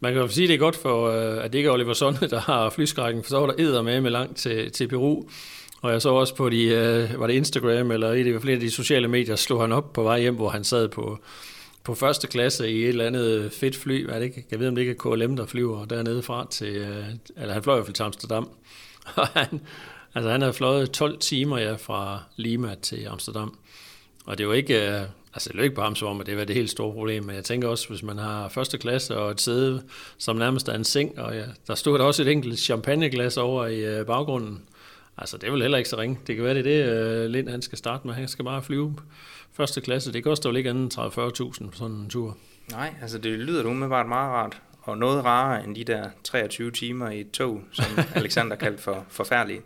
Man 0.00 0.12
kan 0.12 0.22
jo 0.22 0.28
sige, 0.28 0.44
at 0.44 0.48
det 0.48 0.54
er 0.54 0.58
godt 0.58 0.76
for, 0.76 1.08
øh, 1.08 1.44
at 1.44 1.52
det 1.52 1.58
ikke 1.58 1.68
er 1.68 1.72
Oliver 1.72 1.92
Sonne, 1.92 2.18
der 2.30 2.40
har 2.40 2.70
flyskrækken, 2.70 3.22
for 3.22 3.30
så 3.30 3.38
var 3.38 3.46
der 3.46 3.54
æder 3.58 3.82
med 3.82 4.00
med 4.00 4.10
langt 4.10 4.36
til, 4.36 4.70
til 4.70 4.88
Peru. 4.88 5.24
Og 5.82 5.92
jeg 5.92 6.02
så 6.02 6.08
også 6.08 6.34
på 6.34 6.48
de, 6.48 6.64
øh, 6.64 7.20
var 7.20 7.26
det 7.26 7.34
Instagram 7.34 7.90
eller 7.90 8.12
et 8.12 8.34
af 8.34 8.40
flere 8.40 8.54
af 8.54 8.60
de 8.60 8.70
sociale 8.70 9.08
medier, 9.08 9.36
slog 9.36 9.60
han 9.60 9.72
op 9.72 9.92
på 9.92 10.02
vej 10.02 10.20
hjem, 10.20 10.34
hvor 10.34 10.48
han 10.48 10.64
sad 10.64 10.88
på, 10.88 11.18
på 11.84 11.94
første 11.94 12.26
klasse 12.26 12.70
i 12.70 12.82
et 12.82 12.88
eller 12.88 13.06
andet 13.06 13.52
fedt 13.52 13.76
fly. 13.76 14.04
Hvad 14.04 14.14
er 14.14 14.18
det 14.18 14.26
ikke? 14.26 14.46
Jeg 14.50 14.60
ved, 14.60 14.68
om 14.68 14.74
det 14.74 14.82
ikke 14.82 14.92
er 14.92 15.14
KLM, 15.14 15.36
der 15.36 15.46
flyver 15.46 15.84
dernede 15.84 16.22
fra 16.22 16.46
til, 16.50 16.76
øh, 16.76 17.04
eller 17.36 17.52
han 17.54 17.62
fløj 17.62 17.74
i 17.74 17.76
hvert 17.76 17.86
fald 17.86 17.94
til 17.94 18.02
Amsterdam. 18.02 18.50
Og 19.14 19.26
han, 19.26 19.60
altså 20.14 20.30
han 20.30 20.40
havde 20.40 20.52
fløjet 20.52 20.90
12 20.90 21.18
timer 21.18 21.58
ja, 21.58 21.74
fra 21.74 22.22
Lima 22.36 22.74
til 22.82 23.06
Amsterdam. 23.06 23.58
Og 24.26 24.38
det 24.38 24.48
var 24.48 24.54
ikke, 24.54 24.88
øh, 24.88 25.00
altså 25.34 25.48
det 25.48 25.56
var 25.56 25.62
ikke 25.62 25.74
på 25.74 25.82
ham 25.82 25.94
som 25.94 26.08
om, 26.08 26.20
at 26.20 26.26
det 26.26 26.36
var 26.36 26.44
det 26.44 26.56
helt 26.56 26.70
store 26.70 26.92
problem, 26.92 27.24
men 27.24 27.36
jeg 27.36 27.44
tænker 27.44 27.68
også, 27.68 27.88
hvis 27.88 28.02
man 28.02 28.18
har 28.18 28.48
første 28.48 28.78
klasse 28.78 29.16
og 29.16 29.30
et 29.30 29.40
sæde, 29.40 29.82
som 30.18 30.36
nærmest 30.36 30.68
er 30.68 30.74
en 30.74 30.84
seng, 30.84 31.18
og 31.18 31.34
ja, 31.34 31.44
der 31.66 31.74
stod 31.74 31.98
der 31.98 32.04
også 32.04 32.22
et 32.22 32.28
enkelt 32.28 32.58
champagneglas 32.58 33.36
over 33.36 33.66
i 33.66 33.80
øh, 33.80 34.06
baggrunden. 34.06 34.62
Altså 35.18 35.36
det 35.36 35.46
er 35.46 35.50
vel 35.50 35.62
heller 35.62 35.78
ikke 35.78 35.90
så 35.90 35.98
ringe. 35.98 36.18
Det 36.26 36.36
kan 36.36 36.44
være, 36.44 36.54
det 36.54 36.60
er 36.60 36.84
det, 36.84 36.92
øh, 36.92 37.30
Lind 37.30 37.48
han 37.48 37.62
skal 37.62 37.78
starte 37.78 38.06
med. 38.06 38.14
Han 38.14 38.28
skal 38.28 38.44
bare 38.44 38.62
flyve 38.62 38.96
første 39.52 39.80
klasse. 39.80 40.12
Det 40.12 40.24
koster 40.24 40.50
jo 40.50 40.56
ikke 40.56 40.70
andet 40.70 40.82
end 40.82 41.62
30-40.000 41.64 41.70
på 41.70 41.76
sådan 41.76 41.96
en 41.96 42.10
tur. 42.10 42.36
Nej, 42.70 42.94
altså 43.02 43.18
det 43.18 43.38
lyder 43.38 43.64
umiddelbart 43.64 44.08
meget 44.08 44.30
rart, 44.30 44.60
og 44.82 44.98
noget 44.98 45.24
rarere 45.24 45.64
end 45.64 45.76
de 45.76 45.84
der 45.84 46.10
23 46.24 46.70
timer 46.70 47.10
i 47.10 47.20
et 47.20 47.30
tog, 47.30 47.60
som 47.72 47.84
Alexander 48.14 48.56
kaldte 48.56 48.82
for 48.82 49.04
forfærdelige. 49.08 49.60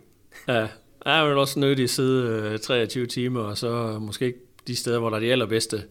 Ja, 0.47 0.67
jeg 1.05 1.27
vil 1.27 1.37
også 1.37 1.59
nødt 1.59 1.79
at 1.79 1.89
sidde 1.89 2.51
øh, 2.53 2.59
23 2.59 3.05
timer, 3.05 3.41
og 3.41 3.57
så 3.57 3.99
måske 3.99 4.25
ikke 4.25 4.39
de 4.67 4.75
steder, 4.75 4.99
hvor 4.99 5.09
der 5.09 5.15
er 5.17 5.21
de 5.21 5.31
allerbedste 5.31 5.83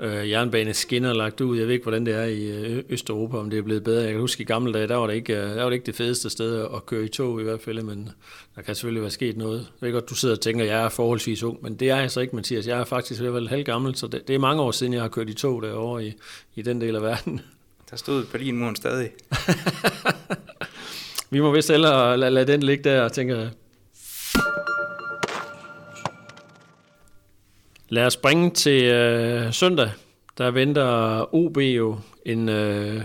øh, 0.00 0.30
jernbaneskinner 0.30 1.12
lagt 1.12 1.40
ud. 1.40 1.58
Jeg 1.58 1.66
ved 1.66 1.74
ikke, 1.74 1.82
hvordan 1.82 2.06
det 2.06 2.14
er 2.14 2.24
i 2.24 2.44
øh, 2.44 2.84
Østeuropa, 2.88 3.36
om 3.36 3.50
det 3.50 3.58
er 3.58 3.62
blevet 3.62 3.84
bedre. 3.84 4.02
Jeg 4.02 4.12
kan 4.12 4.20
huske, 4.20 4.42
i 4.42 4.44
gamle 4.44 4.72
dage, 4.72 4.88
der 4.88 4.96
var 4.96 5.06
det 5.06 5.14
ikke, 5.14 5.36
øh, 5.36 5.42
der 5.42 5.62
var 5.62 5.64
det, 5.64 5.72
ikke 5.72 5.86
det 5.86 5.94
fedeste 5.94 6.30
sted 6.30 6.66
at 6.74 6.86
køre 6.86 7.04
i 7.04 7.08
tog 7.08 7.40
i 7.40 7.44
hvert 7.44 7.60
fald, 7.60 7.82
men 7.82 8.10
der 8.56 8.62
kan 8.62 8.74
selvfølgelig 8.74 9.02
være 9.02 9.10
sket 9.10 9.36
noget. 9.36 9.66
Jeg 9.80 9.86
ved 9.86 9.92
godt, 9.92 10.10
du 10.10 10.14
sidder 10.14 10.34
og 10.34 10.40
tænker, 10.40 10.64
at 10.64 10.70
jeg 10.70 10.84
er 10.84 10.88
forholdsvis 10.88 11.42
ung, 11.42 11.58
men 11.62 11.74
det 11.74 11.90
er 11.90 11.96
jeg 11.96 12.10
så 12.10 12.20
ikke, 12.20 12.36
Mathias. 12.36 12.66
Jeg 12.66 12.80
er 12.80 12.84
faktisk 12.84 13.20
i 13.20 13.24
hvert 13.24 13.48
fald 13.50 13.64
gammel, 13.64 13.94
så 13.94 14.06
det, 14.06 14.28
det 14.28 14.34
er 14.34 14.38
mange 14.38 14.62
år 14.62 14.70
siden, 14.70 14.92
jeg 14.92 15.02
har 15.02 15.08
kørt 15.08 15.28
i 15.28 15.34
tog 15.34 15.62
derovre 15.62 16.06
i, 16.06 16.14
i 16.54 16.62
den 16.62 16.80
del 16.80 16.96
af 16.96 17.02
verden. 17.02 17.40
Der 17.90 17.96
stod 17.96 18.24
Berlinmuren 18.24 18.76
stadig. 18.76 19.10
Vi 21.30 21.40
må 21.40 21.52
vist 21.52 21.70
hellere 21.70 22.16
lade, 22.16 22.30
lade 22.30 22.52
den 22.52 22.62
ligge 22.62 22.84
der, 22.84 23.08
tænker 23.08 23.36
jeg. 23.36 23.50
Lad 27.88 28.06
os 28.06 28.12
springe 28.12 28.50
til 28.50 28.84
øh, 28.84 29.52
søndag. 29.52 29.90
Der 30.38 30.50
venter 30.50 31.34
OB 31.34 31.58
jo 31.58 31.98
en 32.24 32.48
øh, 32.48 33.02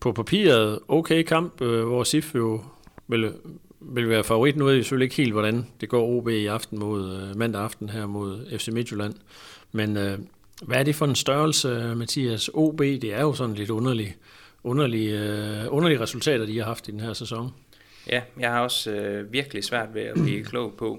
på 0.00 0.12
papiret 0.12 0.78
okay 0.88 1.22
kamp, 1.22 1.60
øh, 1.60 1.84
hvor 1.84 2.04
SIF 2.04 2.34
jo 2.34 2.60
vil, 3.08 3.32
vil 3.80 4.08
være 4.08 4.24
favorit. 4.24 4.56
Nu 4.56 4.64
ved 4.64 4.74
jeg 4.74 4.84
selvfølgelig 4.84 5.06
ikke 5.06 5.16
helt, 5.16 5.32
hvordan 5.32 5.66
det 5.80 5.88
går 5.88 6.08
OB 6.08 6.28
i 6.28 6.46
aften 6.46 6.78
mod 6.78 7.16
øh, 7.16 7.36
mandag 7.36 7.62
aften 7.62 7.88
her 7.88 8.06
mod 8.06 8.58
FC 8.58 8.68
Midtjylland. 8.68 9.14
Men 9.72 9.96
øh, 9.96 10.18
hvad 10.62 10.78
er 10.78 10.82
det 10.82 10.94
for 10.94 11.06
en 11.06 11.14
størrelse, 11.14 11.94
Mathias? 11.96 12.50
OB, 12.54 12.78
det 12.78 13.14
er 13.14 13.20
jo 13.20 13.32
sådan 13.32 13.54
lidt 13.54 13.70
underligt 13.70 14.16
underlige, 14.64 15.18
øh, 15.20 15.64
underlige 15.68 16.00
resultater, 16.00 16.46
de 16.46 16.58
har 16.58 16.64
haft 16.64 16.88
i 16.88 16.90
den 16.90 17.00
her 17.00 17.12
sæson. 17.12 17.50
Ja, 18.08 18.22
jeg 18.38 18.50
har 18.50 18.60
også 18.60 18.90
øh, 18.90 19.32
virkelig 19.32 19.64
svært 19.64 19.88
ved 19.94 20.02
at 20.02 20.14
blive 20.14 20.44
klog 20.50 20.72
på, 20.78 20.98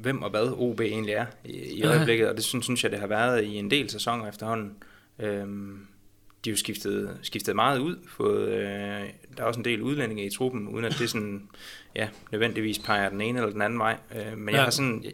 hvem 0.00 0.22
og 0.22 0.30
hvad 0.30 0.52
OB 0.56 0.80
egentlig 0.80 1.14
er 1.14 1.26
i, 1.44 1.52
i 1.52 1.78
Ja. 1.78 1.88
øjeblikket, 1.88 2.28
og 2.28 2.36
det 2.36 2.44
synes, 2.44 2.64
synes 2.64 2.82
jeg, 2.82 2.90
det 2.92 2.98
har 3.00 3.06
været 3.06 3.44
i 3.44 3.54
en 3.54 3.70
del 3.70 3.90
sæsoner 3.90 4.28
efterhånden. 4.28 4.72
Øhm, 5.18 5.86
de 6.44 6.50
har 6.50 6.52
jo 6.52 6.56
skiftet, 6.56 7.18
skiftet 7.22 7.54
meget 7.54 7.78
ud, 7.78 7.96
fået, 8.08 8.48
øh, 8.48 8.60
der 9.36 9.42
er 9.42 9.44
også 9.44 9.60
en 9.60 9.64
del 9.64 9.82
udlændinge 9.82 10.26
i 10.26 10.30
truppen, 10.30 10.68
uden 10.68 10.84
at 10.84 10.96
det 10.98 11.10
sådan, 11.10 11.48
ja, 11.94 12.08
nødvendigvis 12.32 12.78
peger 12.78 13.08
den 13.08 13.20
ene 13.20 13.38
eller 13.38 13.52
den 13.52 13.62
anden 13.62 13.78
vej. 13.78 13.96
Øh, 14.16 14.38
men 14.38 14.48
ja. 14.48 14.52
Ja. 14.52 14.56
jeg 14.56 14.64
har 14.64 14.70
sådan, 14.70 15.04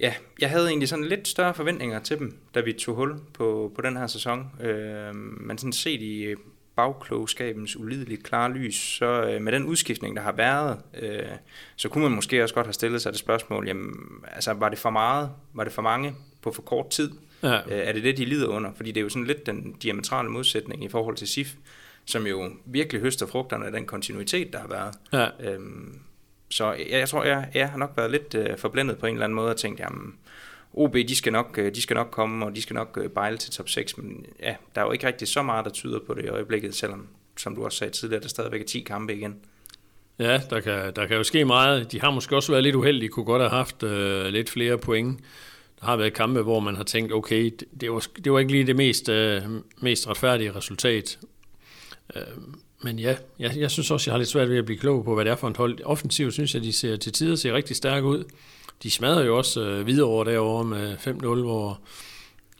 ja, 0.00 0.14
jeg 0.40 0.50
havde 0.50 0.68
egentlig 0.68 0.88
sådan 0.88 1.04
lidt 1.04 1.28
større 1.28 1.54
forventninger 1.54 2.00
til 2.00 2.18
dem, 2.18 2.36
da 2.54 2.60
vi 2.60 2.72
tog 2.72 2.94
hul 2.94 3.14
på, 3.34 3.72
på 3.74 3.82
den 3.82 3.96
her 3.96 4.06
sæson. 4.06 4.50
Øh, 4.60 5.14
men 5.16 5.58
sådan 5.58 5.72
set 5.72 6.02
i 6.02 6.34
bagklogskabens 6.76 7.76
ulideligt 7.76 8.22
klare 8.22 8.52
lys, 8.52 8.74
så 8.74 9.06
øh, 9.06 9.42
med 9.42 9.52
den 9.52 9.64
udskiftning, 9.64 10.16
der 10.16 10.22
har 10.22 10.32
været, 10.32 10.78
øh, 11.02 11.22
så 11.76 11.88
kunne 11.88 12.04
man 12.04 12.12
måske 12.12 12.42
også 12.42 12.54
godt 12.54 12.66
have 12.66 12.72
stillet 12.72 13.02
sig 13.02 13.12
det 13.12 13.20
spørgsmål, 13.20 13.66
jamen, 13.66 13.94
altså, 14.32 14.52
var 14.52 14.68
det 14.68 14.78
for 14.78 14.90
meget, 14.90 15.30
var 15.52 15.64
det 15.64 15.72
for 15.72 15.82
mange 15.82 16.14
på 16.42 16.52
for 16.52 16.62
kort 16.62 16.90
tid? 16.90 17.10
Ja, 17.42 17.54
Øh, 17.56 17.62
er 17.78 17.92
det 17.92 18.02
det, 18.04 18.16
de 18.16 18.24
lider 18.24 18.48
under? 18.48 18.70
Fordi 18.76 18.92
det 18.92 19.00
er 19.00 19.02
jo 19.02 19.08
sådan 19.08 19.26
lidt 19.26 19.46
den 19.46 19.72
diametrale 19.82 20.28
modsætning 20.28 20.84
i 20.84 20.88
forhold 20.88 21.16
til 21.16 21.28
SIF, 21.28 21.54
som 22.04 22.26
jo 22.26 22.50
virkelig 22.64 23.00
høster 23.02 23.26
frugterne 23.26 23.66
af 23.66 23.72
den 23.72 23.86
kontinuitet, 23.86 24.52
der 24.52 24.58
har 24.58 24.68
været. 24.68 24.94
ja. 25.12 25.52
Øhm, 25.52 25.98
så 26.50 26.72
jeg, 26.72 26.86
jeg 26.90 27.08
tror, 27.08 27.24
jeg, 27.24 27.50
jeg 27.54 27.70
har 27.70 27.78
nok 27.78 27.92
været 27.96 28.10
lidt 28.10 28.34
øh, 28.34 28.58
forblændet 28.58 28.98
på 28.98 29.06
en 29.06 29.14
eller 29.14 29.24
anden 29.24 29.36
måde 29.36 29.50
og 29.50 29.56
tænkt, 29.56 29.80
jamen, 29.80 30.14
OB, 30.74 30.94
de 30.94 31.16
skal, 31.16 31.32
nok, 31.32 31.58
øh, 31.58 31.74
de 31.74 31.82
skal 31.82 31.94
nok 31.94 32.08
komme, 32.10 32.46
og 32.46 32.56
de 32.56 32.62
skal 32.62 32.74
nok 32.74 32.98
øh, 33.02 33.10
bejle 33.10 33.36
til 33.36 33.52
top 33.52 33.68
6, 33.68 33.96
men 33.96 34.26
ja, 34.40 34.54
der 34.74 34.80
er 34.80 34.84
jo 34.84 34.92
ikke 34.92 35.06
rigtig 35.06 35.28
så 35.28 35.42
meget, 35.42 35.64
der 35.64 35.70
tyder 35.70 35.98
på 36.06 36.14
det 36.14 36.24
i 36.24 36.28
øjeblikket, 36.28 36.74
selvom, 36.74 37.08
som 37.36 37.54
du 37.54 37.64
også 37.64 37.78
sagde 37.78 37.92
tidligere, 37.92 38.22
der 38.22 38.28
stadigvæk 38.28 38.60
er 38.60 38.64
10 38.64 38.80
kampe 38.80 39.14
igen. 39.14 39.36
Ja, 40.18 40.40
der 40.50 40.60
kan, 40.60 40.92
der 40.96 41.06
kan 41.06 41.16
jo 41.16 41.22
ske 41.22 41.44
meget. 41.44 41.92
De 41.92 42.00
har 42.00 42.10
måske 42.10 42.36
også 42.36 42.52
været 42.52 42.62
lidt 42.62 42.74
uheldige, 42.74 43.08
kunne 43.08 43.24
godt 43.24 43.42
have 43.42 43.50
haft 43.50 43.82
øh, 43.82 44.26
lidt 44.26 44.50
flere 44.50 44.78
point. 44.78 45.20
Der 45.80 45.86
har 45.86 45.96
været 45.96 46.14
kampe, 46.14 46.42
hvor 46.42 46.60
man 46.60 46.76
har 46.76 46.84
tænkt, 46.84 47.12
okay, 47.12 47.44
det, 47.44 47.64
det, 47.80 47.92
var, 47.92 48.06
det 48.24 48.32
var 48.32 48.38
ikke 48.38 48.52
lige 48.52 48.66
det 48.66 48.76
mest, 48.76 49.08
øh, 49.08 49.42
mest 49.80 50.08
retfærdige 50.08 50.54
resultat. 50.54 51.18
Øh, 52.16 52.22
men 52.82 52.98
ja, 52.98 53.16
jeg, 53.38 53.56
jeg 53.56 53.70
synes 53.70 53.90
også, 53.90 54.10
jeg 54.10 54.12
har 54.12 54.18
lidt 54.18 54.28
svært 54.28 54.50
ved 54.50 54.58
at 54.58 54.64
blive 54.64 54.78
klog 54.78 55.04
på, 55.04 55.14
hvad 55.14 55.24
det 55.24 55.30
er 55.30 55.36
for 55.36 55.48
et 55.48 55.56
hold. 55.56 55.78
Offensivt 55.84 56.32
synes 56.32 56.54
jeg, 56.54 56.62
de 56.62 56.72
ser 56.72 56.96
til 56.96 57.12
tider 57.12 57.36
ser 57.36 57.52
rigtig 57.52 57.76
stærke 57.76 58.06
ud. 58.06 58.24
De 58.84 58.90
smadrede 58.90 59.26
jo 59.26 59.36
også 59.36 59.60
øh, 59.60 59.86
videre 59.86 60.06
over 60.06 60.24
derovre 60.24 60.64
med 60.64 60.96
5-0, 60.96 61.24
hvor, 61.24 61.80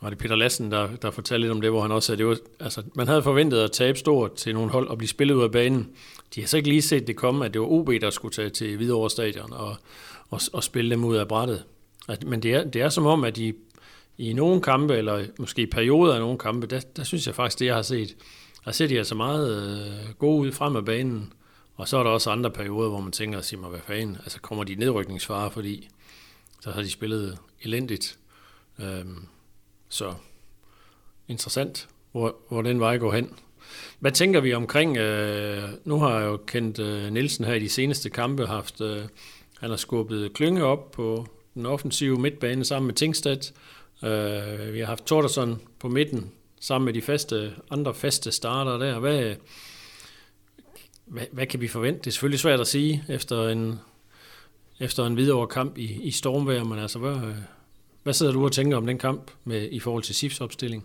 var 0.02 0.10
det 0.10 0.18
Peter 0.18 0.36
Lassen, 0.36 0.70
der, 0.70 0.88
der 1.02 1.10
fortalte 1.10 1.40
lidt 1.40 1.52
om 1.52 1.60
det, 1.60 1.70
hvor 1.70 1.82
han 1.82 1.92
også 1.92 2.06
sagde, 2.06 2.18
det 2.18 2.26
var, 2.26 2.36
altså, 2.60 2.82
man 2.94 3.08
havde 3.08 3.22
forventet 3.22 3.58
at 3.58 3.72
tabe 3.72 3.98
stort 3.98 4.34
til 4.34 4.54
nogle 4.54 4.70
hold 4.70 4.88
og 4.88 4.98
blive 4.98 5.08
spillet 5.08 5.34
ud 5.34 5.42
af 5.42 5.50
banen. 5.52 5.90
De 6.34 6.40
har 6.40 6.48
så 6.48 6.56
ikke 6.56 6.68
lige 6.68 6.82
set 6.82 7.06
det 7.06 7.16
komme, 7.16 7.44
at 7.44 7.54
det 7.54 7.60
var 7.60 7.66
OB, 7.66 7.90
der 8.00 8.10
skulle 8.10 8.32
tage 8.32 8.50
til 8.50 8.76
Hvidovre 8.76 9.10
Stadion 9.10 9.52
og, 9.52 9.76
og, 10.30 10.40
og 10.52 10.64
spille 10.64 10.90
dem 10.90 11.04
ud 11.04 11.16
af 11.16 11.28
brættet. 11.28 11.64
At, 12.08 12.24
men 12.24 12.42
det 12.42 12.54
er, 12.54 12.64
det 12.64 12.82
er 12.82 12.88
som 12.88 13.06
om, 13.06 13.24
at 13.24 13.36
de 13.36 13.54
i 14.18 14.32
nogle 14.32 14.60
kampe, 14.60 14.96
eller 14.96 15.24
måske 15.38 15.62
i 15.62 15.66
perioder 15.66 16.14
af 16.14 16.20
nogle 16.20 16.38
kampe, 16.38 16.66
der, 16.66 16.80
der 16.96 17.04
synes 17.04 17.26
jeg 17.26 17.34
faktisk, 17.34 17.58
det 17.58 17.66
jeg 17.66 17.74
har 17.74 17.82
set, 17.82 18.16
der 18.64 18.72
ser 18.72 18.86
de 18.86 18.98
altså 18.98 19.14
meget 19.14 19.72
øh, 19.72 20.14
gode 20.18 20.46
ud 20.46 20.52
frem 20.52 20.76
af 20.76 20.84
banen. 20.84 21.32
Og 21.76 21.88
så 21.88 21.98
er 21.98 22.02
der 22.02 22.10
også 22.10 22.30
andre 22.30 22.50
perioder, 22.50 22.88
hvor 22.88 23.00
man 23.00 23.12
tænker, 23.12 23.40
sig 23.40 23.58
mig, 23.58 23.70
hvad 23.70 23.80
fanden, 23.86 24.16
altså 24.16 24.40
kommer 24.40 24.64
de 24.64 24.74
nedrykningsfare, 24.74 25.50
fordi 25.50 25.88
så 26.64 26.70
har 26.70 26.82
de 26.82 26.90
spillet 26.90 27.38
elendigt. 27.62 28.18
Øhm, 28.78 29.26
så 29.88 30.14
interessant, 31.28 31.88
hvor, 32.12 32.36
hvor 32.48 32.62
den 32.62 32.80
vej 32.80 32.98
går 32.98 33.12
hen. 33.12 33.30
Hvad 33.98 34.12
tænker 34.12 34.40
vi 34.40 34.54
omkring, 34.54 34.96
øh, 34.96 35.68
nu 35.84 35.98
har 35.98 36.18
jeg 36.18 36.26
jo 36.26 36.36
kendt 36.36 36.78
øh, 36.78 37.12
Nielsen 37.12 37.44
her 37.44 37.54
i 37.54 37.58
de 37.58 37.68
seneste 37.68 38.10
kampe, 38.10 38.46
haft, 38.46 38.80
øh, 38.80 39.02
han 39.60 39.70
har 39.70 39.76
skubbet 39.76 40.32
Klynge 40.32 40.64
op 40.64 40.90
på 40.90 41.26
den 41.54 41.66
offensive 41.66 42.18
midtbane 42.18 42.64
sammen 42.64 42.86
med 42.86 42.94
Tingstedt. 42.94 43.52
Øh, 44.02 44.74
vi 44.74 44.78
har 44.78 44.86
haft 44.86 45.04
Tordersson 45.04 45.60
på 45.78 45.88
midten 45.88 46.30
sammen 46.60 46.84
med 46.84 46.92
de 46.92 47.02
faste, 47.02 47.54
andre 47.70 47.94
faste 47.94 48.32
starter 48.32 48.78
der. 48.78 48.98
Hvad, 48.98 49.34
hvad, 51.06 51.26
hvad 51.32 51.46
kan 51.46 51.60
vi 51.60 51.68
forvente? 51.68 52.00
Det 52.00 52.06
er 52.06 52.10
selvfølgelig 52.10 52.40
svært 52.40 52.60
at 52.60 52.66
sige 52.66 53.04
efter 53.08 53.48
en, 53.48 53.80
efter 54.80 55.06
en 55.06 55.16
videre 55.16 55.46
kamp 55.46 55.78
i, 55.78 56.02
i 56.02 56.10
stormvejr, 56.10 56.64
men 56.64 56.78
altså, 56.78 56.98
hvad, 56.98 57.16
hvad 58.02 58.12
sidder 58.12 58.32
du 58.32 58.44
og 58.44 58.52
tænker 58.52 58.76
om 58.76 58.86
den 58.86 58.98
kamp 58.98 59.30
med, 59.44 59.68
i 59.70 59.80
forhold 59.80 60.02
til 60.02 60.14
SIFs 60.14 60.40
opstilling? 60.40 60.84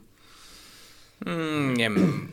Mm, 1.20 1.74
jamen, 1.74 2.32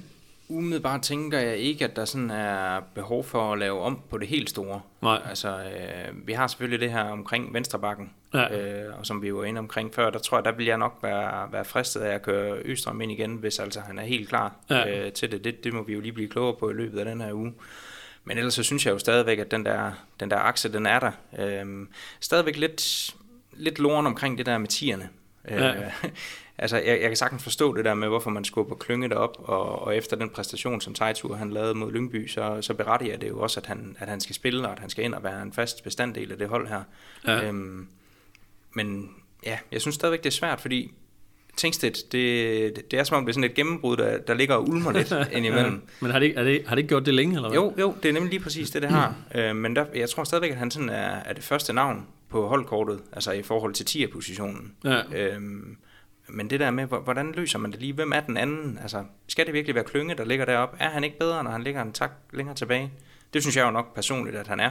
umiddelbart 0.48 1.02
tænker 1.02 1.38
jeg 1.38 1.56
ikke, 1.56 1.84
at 1.84 1.96
der 1.96 2.04
sådan 2.04 2.30
er 2.30 2.80
behov 2.94 3.24
for 3.24 3.52
at 3.52 3.58
lave 3.58 3.80
om 3.80 4.00
på 4.10 4.18
det 4.18 4.28
helt 4.28 4.50
store. 4.50 4.80
Nej. 5.02 5.20
Altså, 5.28 5.48
øh, 5.48 6.26
vi 6.26 6.32
har 6.32 6.46
selvfølgelig 6.46 6.80
det 6.80 6.92
her 6.92 7.02
omkring 7.04 7.54
venstrebakken, 7.54 8.10
ja. 8.34 8.84
øh, 8.86 8.98
og 8.98 9.06
som 9.06 9.22
vi 9.22 9.34
var 9.34 9.44
inde 9.44 9.58
omkring 9.58 9.94
før, 9.94 10.10
der 10.10 10.18
tror 10.18 10.36
jeg, 10.36 10.44
der 10.44 10.52
vil 10.52 10.66
jeg 10.66 10.78
nok 10.78 10.98
være, 11.02 11.52
være 11.52 11.64
fristet 11.64 12.00
af 12.00 12.14
at 12.14 12.22
køre 12.22 12.58
Østrøm 12.64 13.00
ind 13.00 13.12
igen, 13.12 13.34
hvis 13.34 13.58
altså 13.58 13.80
han 13.80 13.98
er 13.98 14.04
helt 14.04 14.28
klar 14.28 14.54
ja. 14.70 15.06
øh, 15.06 15.12
til 15.12 15.30
det. 15.30 15.44
det. 15.44 15.64
Det 15.64 15.72
må 15.74 15.82
vi 15.82 15.92
jo 15.92 16.00
lige 16.00 16.12
blive 16.12 16.28
klogere 16.28 16.56
på 16.56 16.70
i 16.70 16.72
løbet 16.72 16.98
af 16.98 17.04
den 17.04 17.20
her 17.20 17.32
uge. 17.32 17.52
Men 18.26 18.38
ellers 18.38 18.54
så 18.54 18.62
synes 18.62 18.86
jeg 18.86 18.92
jo 18.92 18.98
stadigvæk, 18.98 19.38
at 19.38 19.50
den 19.50 19.64
der, 19.64 19.92
den 20.20 20.30
der 20.30 20.36
akse, 20.36 20.72
den 20.72 20.86
er 20.86 21.00
der. 21.00 21.12
Øh, 21.38 21.86
stadigvæk 22.20 22.56
lidt, 22.56 23.14
lidt 23.52 23.78
loren 23.78 24.06
omkring 24.06 24.38
det 24.38 24.46
der 24.46 24.58
med 24.58 24.68
tierne. 24.68 25.08
Ja. 25.48 25.74
Øh, 25.74 26.04
altså, 26.58 26.76
jeg, 26.76 27.00
jeg 27.00 27.08
kan 27.08 27.16
sagtens 27.16 27.42
forstå 27.42 27.76
det 27.76 27.84
der 27.84 27.94
med, 27.94 28.08
hvorfor 28.08 28.30
man 28.30 28.44
skubber 28.44 28.74
klynget 28.74 29.12
op, 29.12 29.36
og, 29.38 29.82
og 29.82 29.96
efter 29.96 30.16
den 30.16 30.30
præstation, 30.30 30.80
som 30.80 30.94
Tejtur 30.94 31.36
han 31.36 31.50
lavede 31.50 31.74
mod 31.74 31.92
Lyngby, 31.92 32.28
så, 32.28 32.58
så 32.62 32.74
berettiger 32.74 33.16
det 33.16 33.28
jo 33.28 33.40
også, 33.40 33.60
at 33.60 33.66
han, 33.66 33.96
at 33.98 34.08
han 34.08 34.20
skal 34.20 34.34
spille, 34.34 34.66
og 34.66 34.72
at 34.72 34.78
han 34.78 34.90
skal 34.90 35.04
ind 35.04 35.14
og 35.14 35.24
være 35.24 35.42
en 35.42 35.52
fast 35.52 35.84
bestanddel 35.84 36.32
af 36.32 36.38
det 36.38 36.48
hold 36.48 36.68
her. 36.68 36.82
Ja. 37.26 37.44
Øhm, 37.48 37.88
men 38.72 39.10
ja, 39.44 39.58
jeg 39.72 39.80
synes 39.80 39.94
stadigvæk, 39.94 40.24
det 40.24 40.30
er 40.30 40.34
svært, 40.34 40.60
fordi 40.60 40.94
Tingstedt, 41.56 42.12
det, 42.12 42.90
det 42.90 42.98
er 42.98 43.04
som 43.04 43.16
om, 43.16 43.24
det 43.26 43.30
er 43.30 43.34
sådan 43.34 43.50
et 43.50 43.54
gennembrud, 43.54 43.96
der, 43.96 44.18
der 44.18 44.34
ligger 44.34 44.54
og 44.54 44.68
ulmer 44.68 44.92
lidt 44.92 45.14
indimellem. 45.32 45.72
Ja, 45.82 45.90
men 46.00 46.10
har 46.10 46.18
det, 46.18 46.38
er 46.38 46.44
det, 46.44 46.62
har 46.66 46.74
det 46.74 46.78
ikke 46.82 46.88
gjort 46.88 47.06
det 47.06 47.14
længe, 47.14 47.36
eller 47.36 47.48
hvad? 47.48 47.58
Jo, 47.58 47.74
jo, 47.78 47.94
det 48.02 48.08
er 48.08 48.12
nemlig 48.12 48.30
lige 48.30 48.42
præcis 48.42 48.70
det, 48.70 48.82
det 48.82 48.90
har. 48.90 49.14
Øh, 49.34 49.56
men 49.56 49.76
der, 49.76 49.84
jeg 49.94 50.08
tror 50.08 50.24
stadigvæk, 50.24 50.50
at 50.50 50.56
han 50.56 50.70
sådan 50.70 50.88
er, 50.88 51.16
er 51.24 51.32
det 51.32 51.44
første 51.44 51.72
navn 51.72 52.06
på 52.28 52.48
holdkortet, 52.48 53.00
altså 53.12 53.32
i 53.32 53.42
forhold 53.42 53.74
til 53.74 53.84
10'er-positionen. 53.84 54.72
Ja. 54.84 55.00
Øhm, 55.14 55.76
men 56.28 56.50
det 56.50 56.60
der 56.60 56.70
med, 56.70 56.86
hvordan 56.86 57.32
løser 57.32 57.58
man 57.58 57.72
det 57.72 57.80
lige? 57.80 57.92
Hvem 57.92 58.12
er 58.12 58.20
den 58.20 58.36
anden? 58.36 58.78
Altså, 58.82 59.04
skal 59.28 59.46
det 59.46 59.54
virkelig 59.54 59.74
være 59.74 59.84
Klynge, 59.84 60.14
der 60.14 60.24
ligger 60.24 60.44
deroppe? 60.44 60.76
Er 60.80 60.90
han 60.90 61.04
ikke 61.04 61.18
bedre, 61.18 61.44
når 61.44 61.50
han 61.50 61.62
ligger 61.62 61.82
en 61.82 61.92
tak 61.92 62.10
længere 62.32 62.56
tilbage? 62.56 62.92
Det 63.34 63.42
synes 63.42 63.56
jeg 63.56 63.66
jo 63.66 63.70
nok 63.70 63.94
personligt, 63.94 64.36
at 64.36 64.46
han 64.46 64.60
er. 64.60 64.70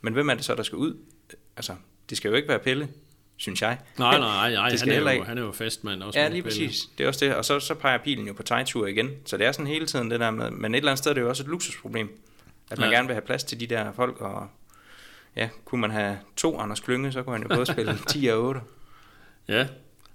Men 0.00 0.12
hvem 0.12 0.28
er 0.28 0.34
det 0.34 0.44
så, 0.44 0.54
der 0.54 0.62
skal 0.62 0.76
ud? 0.76 0.96
Altså, 1.56 1.72
det 2.10 2.16
skal 2.16 2.28
jo 2.28 2.34
ikke 2.34 2.48
være 2.48 2.58
Pelle, 2.58 2.88
synes 3.36 3.62
jeg. 3.62 3.78
Nej, 3.98 4.18
nej, 4.18 4.52
nej, 4.52 4.68
det 4.68 4.80
skal 4.80 4.92
han, 4.92 5.06
er 5.06 5.12
jo, 5.12 5.24
han 5.24 5.38
er 5.38 5.42
jo 5.42 5.52
fastmand 5.52 6.02
også. 6.02 6.18
Ja, 6.18 6.28
lige 6.28 6.42
præcis. 6.42 6.88
Det 6.98 7.04
er 7.04 7.08
også 7.08 7.24
det. 7.24 7.34
Og 7.34 7.44
så, 7.44 7.60
så 7.60 7.74
peger 7.74 7.98
pilen 7.98 8.26
jo 8.26 8.32
på 8.32 8.42
tegtur 8.42 8.86
igen. 8.86 9.10
Så 9.26 9.36
det 9.36 9.46
er 9.46 9.52
sådan 9.52 9.66
hele 9.66 9.86
tiden 9.86 10.10
det 10.10 10.20
der 10.20 10.30
med, 10.30 10.50
men 10.50 10.74
et 10.74 10.78
eller 10.78 10.90
andet 10.90 10.98
sted 10.98 11.10
er 11.10 11.14
det 11.14 11.20
jo 11.20 11.28
også 11.28 11.42
et 11.42 11.48
luksusproblem. 11.48 12.20
At 12.70 12.78
man 12.78 12.90
ja. 12.90 12.96
gerne 12.96 13.08
vil 13.08 13.14
have 13.14 13.26
plads 13.26 13.44
til 13.44 13.60
de 13.60 13.66
der 13.66 13.92
folk, 13.92 14.20
og 14.20 14.48
ja, 15.36 15.48
kunne 15.64 15.80
man 15.80 15.90
have 15.90 16.18
to 16.36 16.58
Anders 16.58 16.80
Klynge, 16.80 17.12
så 17.12 17.22
kunne 17.22 17.34
han 17.34 17.42
jo 17.42 17.48
både 17.48 17.66
spille 17.66 17.98
10 18.08 18.26
og 18.26 18.42
8. 18.42 18.60
Ja, 19.48 19.66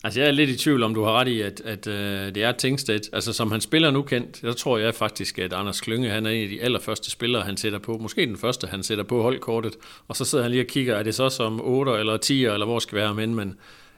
Altså 0.04 0.20
jeg 0.20 0.28
er 0.28 0.32
lidt 0.32 0.50
i 0.50 0.58
tvivl 0.58 0.84
om, 0.84 0.94
du 0.94 1.04
har 1.04 1.12
ret 1.12 1.28
i, 1.28 1.42
at, 1.42 1.62
at 1.66 1.88
øh, 1.88 2.36
det 2.36 2.44
er 2.44 2.52
Tingstedt. 2.52 3.10
Altså 3.14 3.34
som 3.34 3.52
han 3.52 3.62
spiller 3.62 3.92
nu 3.92 4.02
kendt, 4.02 4.38
så 4.38 4.54
tror 4.54 4.78
jeg 4.78 4.96
faktisk, 4.96 5.40
at 5.40 5.54
Anders 5.54 5.82
Klynge, 5.82 6.10
han 6.10 6.26
er 6.26 6.30
en 6.30 6.44
af 6.44 6.50
de 6.50 6.62
allerførste 6.62 7.12
spillere, 7.12 7.42
han 7.42 7.58
sætter 7.58 7.80
på. 7.80 7.98
Måske 7.98 8.26
den 8.26 8.38
første, 8.38 8.68
han 8.68 8.84
sætter 8.84 9.04
på 9.04 9.22
holdkortet. 9.22 9.76
Og 10.08 10.16
så 10.16 10.26
sidder 10.26 10.44
han 10.44 10.52
lige 10.52 10.64
og 10.64 10.68
kigger, 10.68 10.96
er 10.96 11.04
det 11.04 11.16
så 11.16 11.30
som 11.30 11.62
8 11.64 11.92
eller 11.92 12.18
10 12.18 12.46
eller 12.46 12.66
hvor 12.66 12.80
skal 12.80 12.96
være 12.96 13.14
men, 13.14 13.36
men 13.36 13.48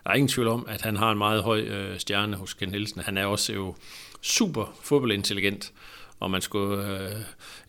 der 0.04 0.10
er 0.10 0.14
ingen 0.14 0.28
tvivl 0.28 0.48
om, 0.48 0.66
at 0.70 0.82
han 0.82 0.98
har 0.98 1.12
en 1.12 1.18
meget 1.18 1.44
høj 1.44 1.60
øh, 1.60 2.00
stjerne 2.00 2.36
hos 2.36 2.54
Ken 2.54 2.70
Nielsen. 2.70 3.02
Han 3.02 3.18
er 3.18 3.26
også 3.26 3.54
jo 3.54 3.76
super 4.22 4.78
fodboldintelligent. 4.82 5.72
Og 6.20 6.32
man 6.32 6.42
skulle, 6.42 6.88
øh, 6.88 7.12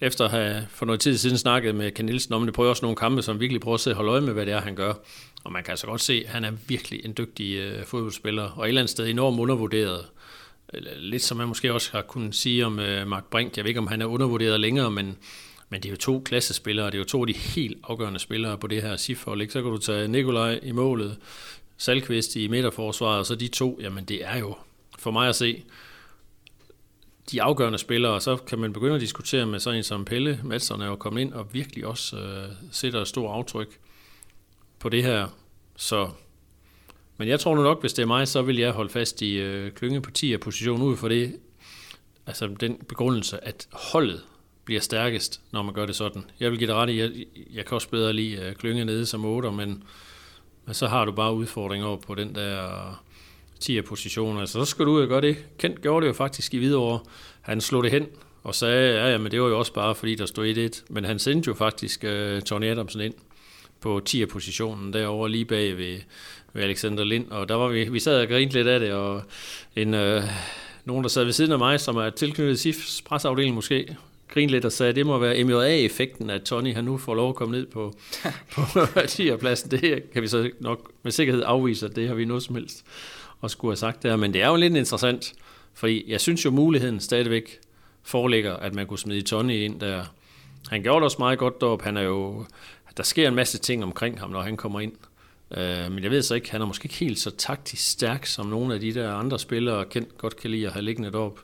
efter 0.00 0.24
at 0.24 0.30
have 0.30 0.66
for 0.70 0.86
noget 0.86 1.00
tid 1.00 1.16
siden 1.16 1.38
snakket 1.38 1.74
med 1.74 1.90
Ken 1.90 2.04
Nielsen 2.04 2.34
om 2.34 2.44
det, 2.44 2.54
prøve 2.54 2.70
også 2.70 2.84
nogle 2.84 2.96
kampe, 2.96 3.22
som 3.22 3.40
virkelig 3.40 3.60
prøver 3.60 3.74
at 3.74 3.80
se 3.80 3.94
holde 3.94 4.10
øje 4.10 4.20
med, 4.20 4.32
hvad 4.32 4.46
det 4.46 4.54
er, 4.54 4.60
han 4.60 4.74
gør. 4.74 4.94
Og 5.44 5.52
man 5.52 5.64
kan 5.64 5.70
altså 5.70 5.86
godt 5.86 6.00
se, 6.00 6.22
at 6.26 6.32
han 6.32 6.44
er 6.44 6.50
virkelig 6.68 7.04
en 7.04 7.14
dygtig 7.18 7.56
øh, 7.56 7.84
fodboldspiller, 7.84 8.42
og 8.42 8.64
et 8.64 8.68
eller 8.68 8.80
andet 8.80 8.90
sted 8.90 9.08
enormt 9.08 9.40
undervurderet. 9.40 10.06
Lidt 10.96 11.22
som 11.22 11.36
man 11.36 11.48
måske 11.48 11.72
også 11.72 11.92
har 11.92 12.02
kunnet 12.02 12.34
sige 12.34 12.66
om 12.66 12.78
øh, 12.78 13.06
Mark 13.06 13.24
Brink. 13.24 13.56
Jeg 13.56 13.64
ved 13.64 13.68
ikke, 13.68 13.80
om 13.80 13.86
han 13.86 14.02
er 14.02 14.06
undervurderet 14.06 14.60
længere, 14.60 14.90
men, 14.90 15.16
men 15.68 15.82
det 15.82 15.88
er 15.88 15.92
jo 15.92 15.96
to 15.96 16.22
klassespillere, 16.24 16.86
det 16.86 16.94
er 16.94 16.98
jo 16.98 17.04
to 17.04 17.20
af 17.20 17.26
de 17.26 17.32
helt 17.32 17.78
afgørende 17.84 18.18
spillere 18.18 18.58
på 18.58 18.66
det 18.66 18.82
her 18.82 18.96
SIF-hold. 18.96 19.50
Så 19.50 19.62
kan 19.62 19.70
du 19.70 19.78
tage 19.78 20.08
Nikolaj 20.08 20.60
i 20.62 20.72
målet, 20.72 21.18
Salkvist 21.76 22.36
i 22.36 22.48
midterforsvaret, 22.48 23.18
og 23.18 23.26
så 23.26 23.34
de 23.34 23.48
to, 23.48 23.78
jamen 23.82 24.04
det 24.04 24.24
er 24.24 24.38
jo 24.38 24.56
for 24.98 25.10
mig 25.10 25.28
at 25.28 25.36
se 25.36 25.62
de 27.30 27.42
afgørende 27.42 27.78
spillere, 27.78 28.12
og 28.12 28.22
så 28.22 28.36
kan 28.36 28.58
man 28.58 28.72
begynde 28.72 28.94
at 28.94 29.00
diskutere 29.00 29.46
med 29.46 29.60
sådan 29.60 29.76
en 29.76 29.84
som 29.84 30.04
Pelle 30.04 30.40
Madsen 30.44 30.80
er 30.80 30.86
jo 30.86 30.96
kommet 30.96 31.20
ind 31.20 31.32
og 31.32 31.54
virkelig 31.54 31.86
også 31.86 32.16
øh, 32.16 32.48
sætter 32.70 33.00
et 33.00 33.08
stort 33.08 33.34
aftryk 33.34 33.78
på 34.84 34.88
det 34.88 35.02
her. 35.02 35.26
Så, 35.76 36.08
men 37.16 37.28
jeg 37.28 37.40
tror 37.40 37.54
nu 37.54 37.62
nok, 37.62 37.80
hvis 37.80 37.92
det 37.92 38.02
er 38.02 38.06
mig, 38.06 38.28
så 38.28 38.42
vil 38.42 38.58
jeg 38.58 38.72
holde 38.72 38.90
fast 38.90 39.22
i 39.22 39.36
øh, 39.36 39.72
klyngepartier 39.72 40.38
position 40.38 40.82
ud 40.82 40.96
for 40.96 41.08
det, 41.08 41.36
altså 42.26 42.46
den 42.60 42.76
begrundelse, 42.88 43.44
at 43.44 43.68
holdet 43.72 44.20
bliver 44.64 44.80
stærkest, 44.80 45.40
når 45.52 45.62
man 45.62 45.74
gør 45.74 45.86
det 45.86 45.96
sådan. 45.96 46.24
Jeg 46.40 46.50
vil 46.50 46.58
give 46.58 46.68
dig 46.68 46.76
ret 46.76 46.90
i, 46.90 47.00
jeg, 47.00 47.10
jeg 47.52 47.64
kan 47.64 47.74
også 47.74 47.88
bedre 47.88 48.12
lide 48.12 48.36
øh, 48.36 48.54
klynge 48.54 48.84
nede 48.84 49.06
som 49.06 49.24
8, 49.24 49.52
men, 49.52 49.84
men 50.64 50.74
så 50.74 50.86
har 50.86 51.04
du 51.04 51.12
bare 51.12 51.34
udfordringer 51.34 51.86
over 51.86 51.96
på 51.96 52.14
den 52.14 52.34
der 52.34 52.88
øh, 52.88 52.94
10 53.60 53.82
position. 53.82 54.38
Altså, 54.38 54.58
så 54.58 54.64
skal 54.64 54.86
du 54.86 54.90
ud 54.90 55.02
og 55.02 55.08
gøre 55.08 55.20
det. 55.20 55.36
Kent 55.58 55.82
gjorde 55.82 56.04
det 56.04 56.08
jo 56.08 56.14
faktisk 56.14 56.54
i 56.54 56.58
Hvidovre. 56.58 57.00
Han 57.40 57.60
slog 57.60 57.82
det 57.84 57.90
hen 57.90 58.06
og 58.42 58.54
sagde, 58.54 58.94
ja, 58.94 59.10
ja, 59.10 59.18
men 59.18 59.32
det 59.32 59.42
var 59.42 59.48
jo 59.48 59.58
også 59.58 59.72
bare, 59.72 59.94
fordi 59.94 60.14
der 60.14 60.26
stod 60.26 60.70
1-1. 60.80 60.84
Men 60.88 61.04
han 61.04 61.18
sendte 61.18 61.48
jo 61.48 61.54
faktisk 61.54 62.04
øh, 62.04 62.42
Tony 62.42 62.64
Adamsen 62.64 63.00
ind 63.00 63.14
på 63.84 64.00
10'er-positionen 64.10 64.92
derovre 64.92 65.30
lige 65.30 65.44
bag 65.44 65.78
ved, 65.78 65.98
ved 66.52 66.62
Alexander 66.62 67.04
Lind, 67.04 67.30
og 67.30 67.48
der 67.48 67.54
var 67.54 67.68
vi, 67.68 67.88
vi 67.88 68.00
sad 68.00 68.20
og 68.20 68.28
grinte 68.28 68.54
lidt 68.54 68.68
af 68.68 68.80
det, 68.80 68.92
og 68.92 69.22
en, 69.76 69.94
øh, 69.94 70.22
nogen, 70.84 71.02
der 71.02 71.08
sad 71.08 71.24
ved 71.24 71.32
siden 71.32 71.52
af 71.52 71.58
mig, 71.58 71.80
som 71.80 71.96
er 71.96 72.10
tilknyttet 72.10 72.60
SIFs 72.60 73.02
presseafdeling 73.02 73.54
måske, 73.54 73.96
grinede 74.28 74.52
lidt 74.52 74.64
og 74.64 74.72
sagde, 74.72 74.90
at 74.90 74.96
det 74.96 75.06
må 75.06 75.18
være 75.18 75.44
MJA-effekten, 75.44 76.30
at 76.30 76.42
Tony 76.42 76.74
han 76.74 76.84
nu 76.84 76.98
får 76.98 77.14
lov 77.14 77.28
at 77.28 77.34
komme 77.34 77.56
ned 77.56 77.66
på, 77.66 77.94
på 78.54 78.60
10'er-pladsen. 78.98 79.70
Det 79.70 80.10
kan 80.12 80.22
vi 80.22 80.28
så 80.28 80.50
nok 80.60 80.90
med 81.02 81.12
sikkerhed 81.12 81.42
afvise, 81.46 81.86
at 81.86 81.96
det 81.96 82.08
har 82.08 82.14
vi 82.14 82.24
noget 82.24 82.42
som 82.42 82.54
helst 82.54 82.84
at 83.44 83.50
skulle 83.50 83.70
have 83.70 83.76
sagt 83.76 84.02
der. 84.02 84.16
Men 84.16 84.32
det 84.32 84.42
er 84.42 84.48
jo 84.48 84.56
lidt 84.56 84.76
interessant, 84.76 85.34
fordi 85.74 86.04
jeg 86.08 86.20
synes 86.20 86.44
jo, 86.44 86.50
muligheden 86.50 87.00
stadigvæk 87.00 87.58
foreligger, 88.02 88.56
at 88.56 88.74
man 88.74 88.86
kunne 88.86 88.98
smide 88.98 89.22
Tony 89.22 89.54
ind 89.54 89.80
der. 89.80 90.04
Han 90.70 90.82
gjorde 90.82 90.96
det 90.96 91.04
også 91.04 91.16
meget 91.18 91.38
godt 91.38 91.60
deroppe. 91.60 91.84
Han 91.84 91.96
er 91.96 92.02
jo 92.02 92.44
der 92.96 93.02
sker 93.02 93.28
en 93.28 93.34
masse 93.34 93.58
ting 93.58 93.84
omkring 93.84 94.20
ham, 94.20 94.30
når 94.30 94.42
han 94.42 94.56
kommer 94.56 94.80
ind. 94.80 94.92
Øh, 95.56 95.92
men 95.92 96.02
jeg 96.02 96.10
ved 96.10 96.22
så 96.22 96.34
ikke, 96.34 96.50
han 96.50 96.60
er 96.60 96.66
måske 96.66 96.84
ikke 96.84 96.94
helt 96.94 97.18
så 97.18 97.30
taktisk 97.30 97.90
stærk, 97.90 98.26
som 98.26 98.46
nogle 98.46 98.74
af 98.74 98.80
de 98.80 98.94
der 98.94 99.14
andre 99.14 99.38
spillere 99.38 99.84
kendt, 99.84 100.18
godt 100.18 100.36
kan 100.36 100.50
lide 100.50 100.66
at 100.66 100.72
have 100.72 100.82
liggende 100.82 101.14
op. 101.14 101.40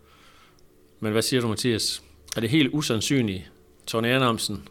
Men 1.01 1.13
hvad 1.13 1.23
siger 1.23 1.41
du, 1.41 1.49
Mathias? 1.49 2.03
Er 2.37 2.41
det 2.41 2.51
helt 2.51 2.71
usandsynligt, 2.73 3.51
Tony 3.87 4.07
Adamsen 4.07 4.69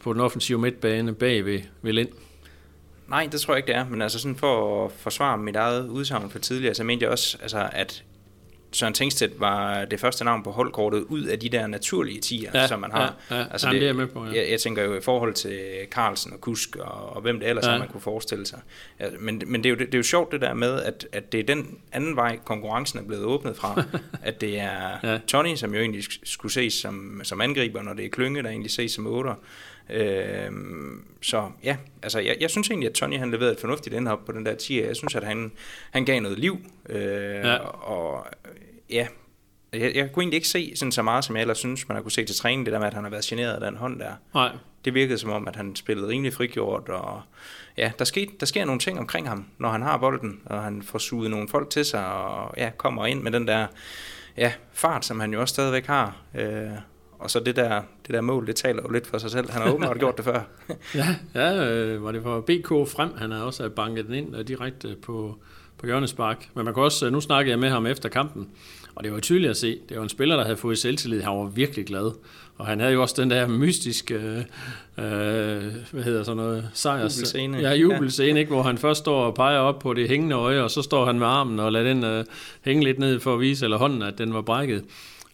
på 0.00 0.12
den 0.12 0.20
offensive 0.20 0.58
midtbane 0.58 1.14
bag 1.14 1.44
ved, 1.44 1.60
ved 1.82 1.92
Lind? 1.92 2.08
Nej, 3.08 3.28
det 3.32 3.40
tror 3.40 3.54
jeg 3.54 3.58
ikke, 3.58 3.66
det 3.66 3.76
er. 3.76 3.88
Men 3.88 4.02
altså 4.02 4.18
sådan 4.18 4.36
for 4.36 4.84
at 4.84 4.92
forsvare 4.92 5.38
mit 5.38 5.56
eget 5.56 5.88
udsagn 5.88 6.30
for 6.30 6.38
tidligere, 6.38 6.74
så 6.74 6.84
mente 6.84 7.02
jeg 7.02 7.12
også, 7.12 7.38
altså, 7.42 7.68
at 7.72 8.04
Søren 8.72 8.94
Tengstedt 8.94 9.40
var 9.40 9.84
det 9.84 10.00
første 10.00 10.24
navn 10.24 10.42
på 10.42 10.50
holdkortet 10.50 11.00
ud 11.00 11.22
af 11.22 11.38
de 11.38 11.48
der 11.48 11.66
naturlige 11.66 12.20
tiger, 12.20 12.50
ja, 12.54 12.66
som 12.66 12.80
man 12.80 12.90
har. 12.90 13.14
Ja, 13.30 13.36
ja. 13.36 13.44
Altså 13.50 13.70
det, 13.70 13.80
det 13.80 13.88
er 13.88 13.92
med 13.92 14.06
på, 14.06 14.26
ja. 14.26 14.32
jeg, 14.32 14.50
jeg 14.50 14.60
tænker 14.60 14.84
jo 14.84 14.94
i 14.94 15.00
forhold 15.00 15.34
til 15.34 15.60
Carlsen 15.90 16.32
og 16.32 16.40
Kusk 16.40 16.76
og, 16.76 17.16
og 17.16 17.22
hvem 17.22 17.40
det 17.40 17.48
ellers 17.48 17.66
ja. 17.66 17.78
man 17.78 17.88
kunne 17.88 18.00
forestille 18.00 18.46
sig. 18.46 18.60
Ja, 19.00 19.06
men 19.20 19.42
men 19.46 19.64
det, 19.64 19.68
er 19.68 19.70
jo, 19.70 19.76
det, 19.76 19.86
det 19.86 19.94
er 19.94 19.98
jo 19.98 20.02
sjovt 20.02 20.32
det 20.32 20.40
der 20.40 20.54
med, 20.54 20.82
at, 20.82 21.06
at 21.12 21.32
det 21.32 21.40
er 21.40 21.44
den 21.44 21.78
anden 21.92 22.16
vej, 22.16 22.38
konkurrencen 22.44 22.98
er 22.98 23.02
blevet 23.02 23.24
åbnet 23.24 23.56
fra. 23.56 23.82
at 24.22 24.40
det 24.40 24.60
er 24.60 24.98
ja. 25.02 25.18
Tony, 25.26 25.54
som 25.54 25.74
jo 25.74 25.80
egentlig 25.80 26.04
skulle 26.24 26.52
ses 26.52 26.74
som, 26.74 27.20
som 27.24 27.40
angriber, 27.40 27.82
når 27.82 27.94
det 27.94 28.04
er 28.04 28.08
Klynge, 28.08 28.42
der 28.42 28.48
egentlig 28.48 28.70
ses 28.70 28.92
som 28.92 29.06
otter. 29.06 29.34
Øh, 29.90 30.50
så 31.22 31.50
ja, 31.64 31.76
altså 32.02 32.18
jeg, 32.18 32.36
jeg 32.40 32.50
synes 32.50 32.68
egentlig, 32.70 32.88
at 32.88 32.94
Tony 32.94 33.18
han 33.18 33.30
leverede 33.30 33.52
et 33.52 33.60
fornuftigt 33.60 33.94
indhop 33.94 34.24
på 34.24 34.32
den 34.32 34.46
der 34.46 34.54
10. 34.54 34.80
Jeg 34.82 34.96
synes, 34.96 35.14
at 35.14 35.24
han, 35.24 35.52
han 35.90 36.04
gav 36.04 36.20
noget 36.20 36.38
liv. 36.38 36.58
Øh, 36.88 37.34
ja. 37.34 37.56
Og 37.66 38.26
ja, 38.90 39.06
jeg, 39.72 39.96
jeg 39.96 40.12
kunne 40.12 40.22
egentlig 40.22 40.36
ikke 40.36 40.48
se 40.48 40.72
sådan 40.76 40.92
så 40.92 41.02
meget, 41.02 41.24
som 41.24 41.36
jeg 41.36 41.40
ellers 41.40 41.58
synes, 41.58 41.88
man 41.88 41.96
har 41.96 42.02
kunne 42.02 42.12
se 42.12 42.24
til 42.24 42.36
træning, 42.36 42.66
det 42.66 42.72
der 42.72 42.78
med, 42.78 42.86
at 42.86 42.94
han 42.94 43.02
har 43.02 43.10
været 43.10 43.24
generet 43.24 43.54
af 43.54 43.60
den 43.60 43.76
hånd 43.76 44.00
der. 44.00 44.12
Nej. 44.34 44.50
Det 44.84 44.94
virkede 44.94 45.18
som 45.18 45.30
om, 45.30 45.48
at 45.48 45.56
han 45.56 45.76
spillede 45.76 46.08
rimelig 46.08 46.32
frigjort, 46.32 46.88
og 46.88 47.22
ja, 47.76 47.92
der, 47.98 48.04
sker, 48.04 48.26
der 48.40 48.46
sker 48.46 48.64
nogle 48.64 48.80
ting 48.80 48.98
omkring 48.98 49.28
ham, 49.28 49.46
når 49.58 49.68
han 49.68 49.82
har 49.82 49.96
bolden, 49.96 50.40
og 50.46 50.62
han 50.62 50.82
får 50.82 50.98
suget 50.98 51.30
nogle 51.30 51.48
folk 51.48 51.70
til 51.70 51.84
sig, 51.84 52.06
og 52.06 52.54
ja, 52.56 52.70
kommer 52.76 53.06
ind 53.06 53.22
med 53.22 53.32
den 53.32 53.48
der 53.48 53.66
ja, 54.36 54.52
fart, 54.72 55.04
som 55.04 55.20
han 55.20 55.32
jo 55.32 55.40
også 55.40 55.52
stadigvæk 55.52 55.86
har. 55.86 56.16
Øh, 56.34 56.70
og 57.18 57.30
så 57.30 57.40
det 57.40 57.56
der, 57.56 57.82
det 58.06 58.14
der 58.14 58.20
mål, 58.20 58.46
det 58.46 58.56
taler 58.56 58.82
jo 58.82 58.88
lidt 58.88 59.06
for 59.06 59.18
sig 59.18 59.30
selv. 59.30 59.50
Han 59.50 59.62
har 59.62 59.70
åbenbart 59.70 59.98
gjort 59.98 60.16
det 60.16 60.24
før. 60.24 60.40
ja, 60.94 61.06
ja 61.34 61.70
øh, 61.70 62.04
var 62.04 62.12
det 62.12 62.22
for 62.22 62.40
BK 62.40 62.68
frem, 62.68 63.10
han 63.16 63.30
har 63.30 63.42
også 63.42 63.68
banket 63.68 64.06
den 64.06 64.14
ind 64.14 64.36
øh, 64.36 64.48
direkte 64.48 64.96
på, 65.02 65.38
på 65.78 65.86
hjørnespark. 65.86 66.48
Men 66.54 66.64
man 66.64 66.74
kan 66.74 66.82
også, 66.82 67.06
øh, 67.06 67.12
nu 67.12 67.20
snakkede 67.20 67.50
jeg 67.50 67.58
med 67.58 67.70
ham 67.70 67.86
efter 67.86 68.08
kampen, 68.08 68.48
og 68.94 69.04
det 69.04 69.12
var 69.12 69.20
tydeligt 69.20 69.50
at 69.50 69.56
se, 69.56 69.78
det 69.88 69.96
var 69.96 70.02
en 70.02 70.08
spiller, 70.08 70.36
der 70.36 70.44
havde 70.44 70.56
fået 70.56 70.78
selvtillid, 70.78 71.22
han 71.22 71.32
var 71.32 71.46
virkelig 71.46 71.86
glad. 71.86 72.12
Og 72.56 72.66
han 72.66 72.80
havde 72.80 72.92
jo 72.92 73.02
også 73.02 73.22
den 73.22 73.30
der 73.30 73.48
mystiske, 73.48 74.14
øh, 74.14 74.44
hvad 74.96 76.02
hedder 76.02 76.22
sådan 76.22 76.36
noget, 76.36 76.70
sejrs... 76.74 77.16
Jubelscene. 77.16 77.58
Ja, 77.58 77.72
jubelscene, 77.72 78.34
ja. 78.34 78.38
ikke, 78.40 78.52
hvor 78.52 78.62
han 78.62 78.78
først 78.78 79.00
står 79.00 79.24
og 79.24 79.34
peger 79.34 79.58
op 79.58 79.78
på 79.78 79.94
det 79.94 80.08
hængende 80.08 80.36
øje, 80.36 80.62
og 80.62 80.70
så 80.70 80.82
står 80.82 81.04
han 81.04 81.18
med 81.18 81.26
armen 81.26 81.60
og 81.60 81.72
lader 81.72 81.94
den 81.94 82.04
øh, 82.04 82.24
hænge 82.62 82.84
lidt 82.84 82.98
ned 82.98 83.20
for 83.20 83.34
at 83.34 83.40
vise, 83.40 83.66
eller 83.66 83.78
hånden, 83.78 84.02
at 84.02 84.18
den 84.18 84.34
var 84.34 84.42
brækket. 84.42 84.84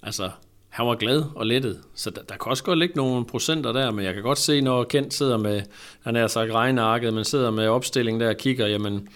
Altså, 0.02 0.30
han 0.74 0.86
var 0.86 0.94
glad 0.94 1.24
og 1.34 1.46
lettet. 1.46 1.82
Så 1.94 2.10
der, 2.10 2.22
der 2.22 2.36
kan 2.36 2.50
også 2.50 2.64
godt 2.64 2.78
ligge 2.78 2.96
nogle 2.96 3.24
procenter 3.26 3.72
der, 3.72 3.90
men 3.90 4.04
jeg 4.04 4.14
kan 4.14 4.22
godt 4.22 4.38
se, 4.38 4.60
når 4.60 4.84
Kent 4.84 5.14
sidder 5.14 5.36
med, 5.36 5.62
han 6.02 6.16
er 6.16 6.26
sagt 6.26 6.52
regnearket, 6.52 7.14
men 7.14 7.24
sidder 7.24 7.50
med 7.50 7.66
opstillingen 7.68 8.20
der 8.20 8.28
og 8.28 8.36
kigger, 8.36 8.66
jamen, 8.66 9.08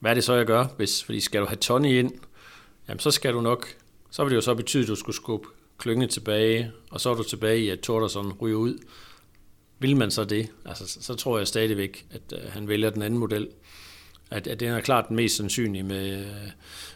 hvad 0.00 0.10
er 0.10 0.14
det 0.14 0.24
så, 0.24 0.34
jeg 0.34 0.46
gør? 0.46 0.66
Hvis, 0.76 1.04
fordi 1.04 1.20
skal 1.20 1.40
du 1.40 1.46
have 1.46 1.56
Tony 1.56 1.98
ind, 1.98 2.12
jamen 2.88 3.00
så 3.00 3.10
skal 3.10 3.32
du 3.32 3.40
nok, 3.40 3.68
så 4.10 4.24
vil 4.24 4.30
det 4.30 4.36
jo 4.36 4.40
så 4.40 4.54
betyde, 4.54 4.82
at 4.82 4.88
du 4.88 4.94
skulle 4.94 5.16
skubbe 5.16 5.48
klynge 5.78 6.06
tilbage, 6.06 6.72
og 6.90 7.00
så 7.00 7.10
er 7.10 7.14
du 7.14 7.22
tilbage 7.22 7.58
i, 7.58 7.68
at 7.68 7.80
Tordersson 7.80 8.32
ryger 8.32 8.56
ud. 8.56 8.78
Vil 9.78 9.96
man 9.96 10.10
så 10.10 10.24
det? 10.24 10.48
Altså, 10.64 10.88
så, 10.88 11.02
så 11.02 11.14
tror 11.14 11.38
jeg 11.38 11.46
stadigvæk, 11.46 12.06
at 12.10 12.38
øh, 12.38 12.52
han 12.52 12.68
vælger 12.68 12.90
den 12.90 13.02
anden 13.02 13.20
model. 13.20 13.48
At, 14.30 14.46
at 14.46 14.60
det 14.60 14.68
er 14.68 14.80
klart 14.80 15.08
den 15.08 15.16
mest 15.16 15.36
sandsynlige 15.36 15.82
med, 15.82 16.18
øh, 16.18 16.50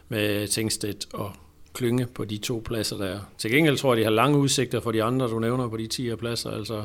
med 0.09 0.49
Tingstedt 0.49 1.15
og 1.15 1.33
klynge 1.79 2.07
på 2.07 2.25
de 2.25 2.39
to 2.39 2.63
pladser 2.65 2.97
der. 2.97 3.21
Til 3.39 3.51
gengæld 3.51 3.77
tror 3.77 3.95
jeg, 3.95 3.99
de 3.99 4.05
har 4.05 4.11
lange 4.11 4.39
udsigter 4.39 4.81
for 4.81 4.93
de 4.93 5.03
andre, 5.03 5.27
du 5.27 5.39
nævner 5.39 5.69
på 5.69 5.77
de 5.77 5.87
10 5.87 6.17
pladser, 6.17 6.51
altså 6.51 6.85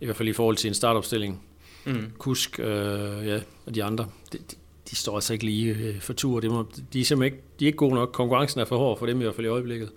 i 0.00 0.04
hvert 0.04 0.16
fald 0.16 0.28
i 0.28 0.32
forhold 0.32 0.56
til 0.56 0.68
en 0.68 0.74
startopstilling. 0.74 1.42
Mm. 1.84 2.12
Kusk 2.18 2.60
øh, 2.60 3.26
ja, 3.26 3.40
og 3.66 3.74
de 3.74 3.84
andre, 3.84 4.06
de, 4.32 4.38
de, 4.38 4.56
de 4.90 4.96
står 4.96 5.14
altså 5.14 5.32
ikke 5.32 5.44
lige 5.44 5.74
øh, 5.74 6.00
for 6.00 6.12
tur. 6.12 6.40
Det 6.40 6.50
må, 6.50 6.66
de 6.92 7.00
er 7.00 7.04
simpelthen 7.04 7.34
ikke, 7.34 7.44
de 7.60 7.64
er 7.64 7.66
ikke 7.66 7.76
gode 7.76 7.94
nok. 7.94 8.12
Konkurrencen 8.12 8.60
er 8.60 8.64
for 8.64 8.78
hård 8.78 8.98
for 8.98 9.06
dem 9.06 9.20
i 9.20 9.24
hvert 9.24 9.34
fald 9.34 9.46
i 9.46 9.50
øjeblikket. 9.50 9.90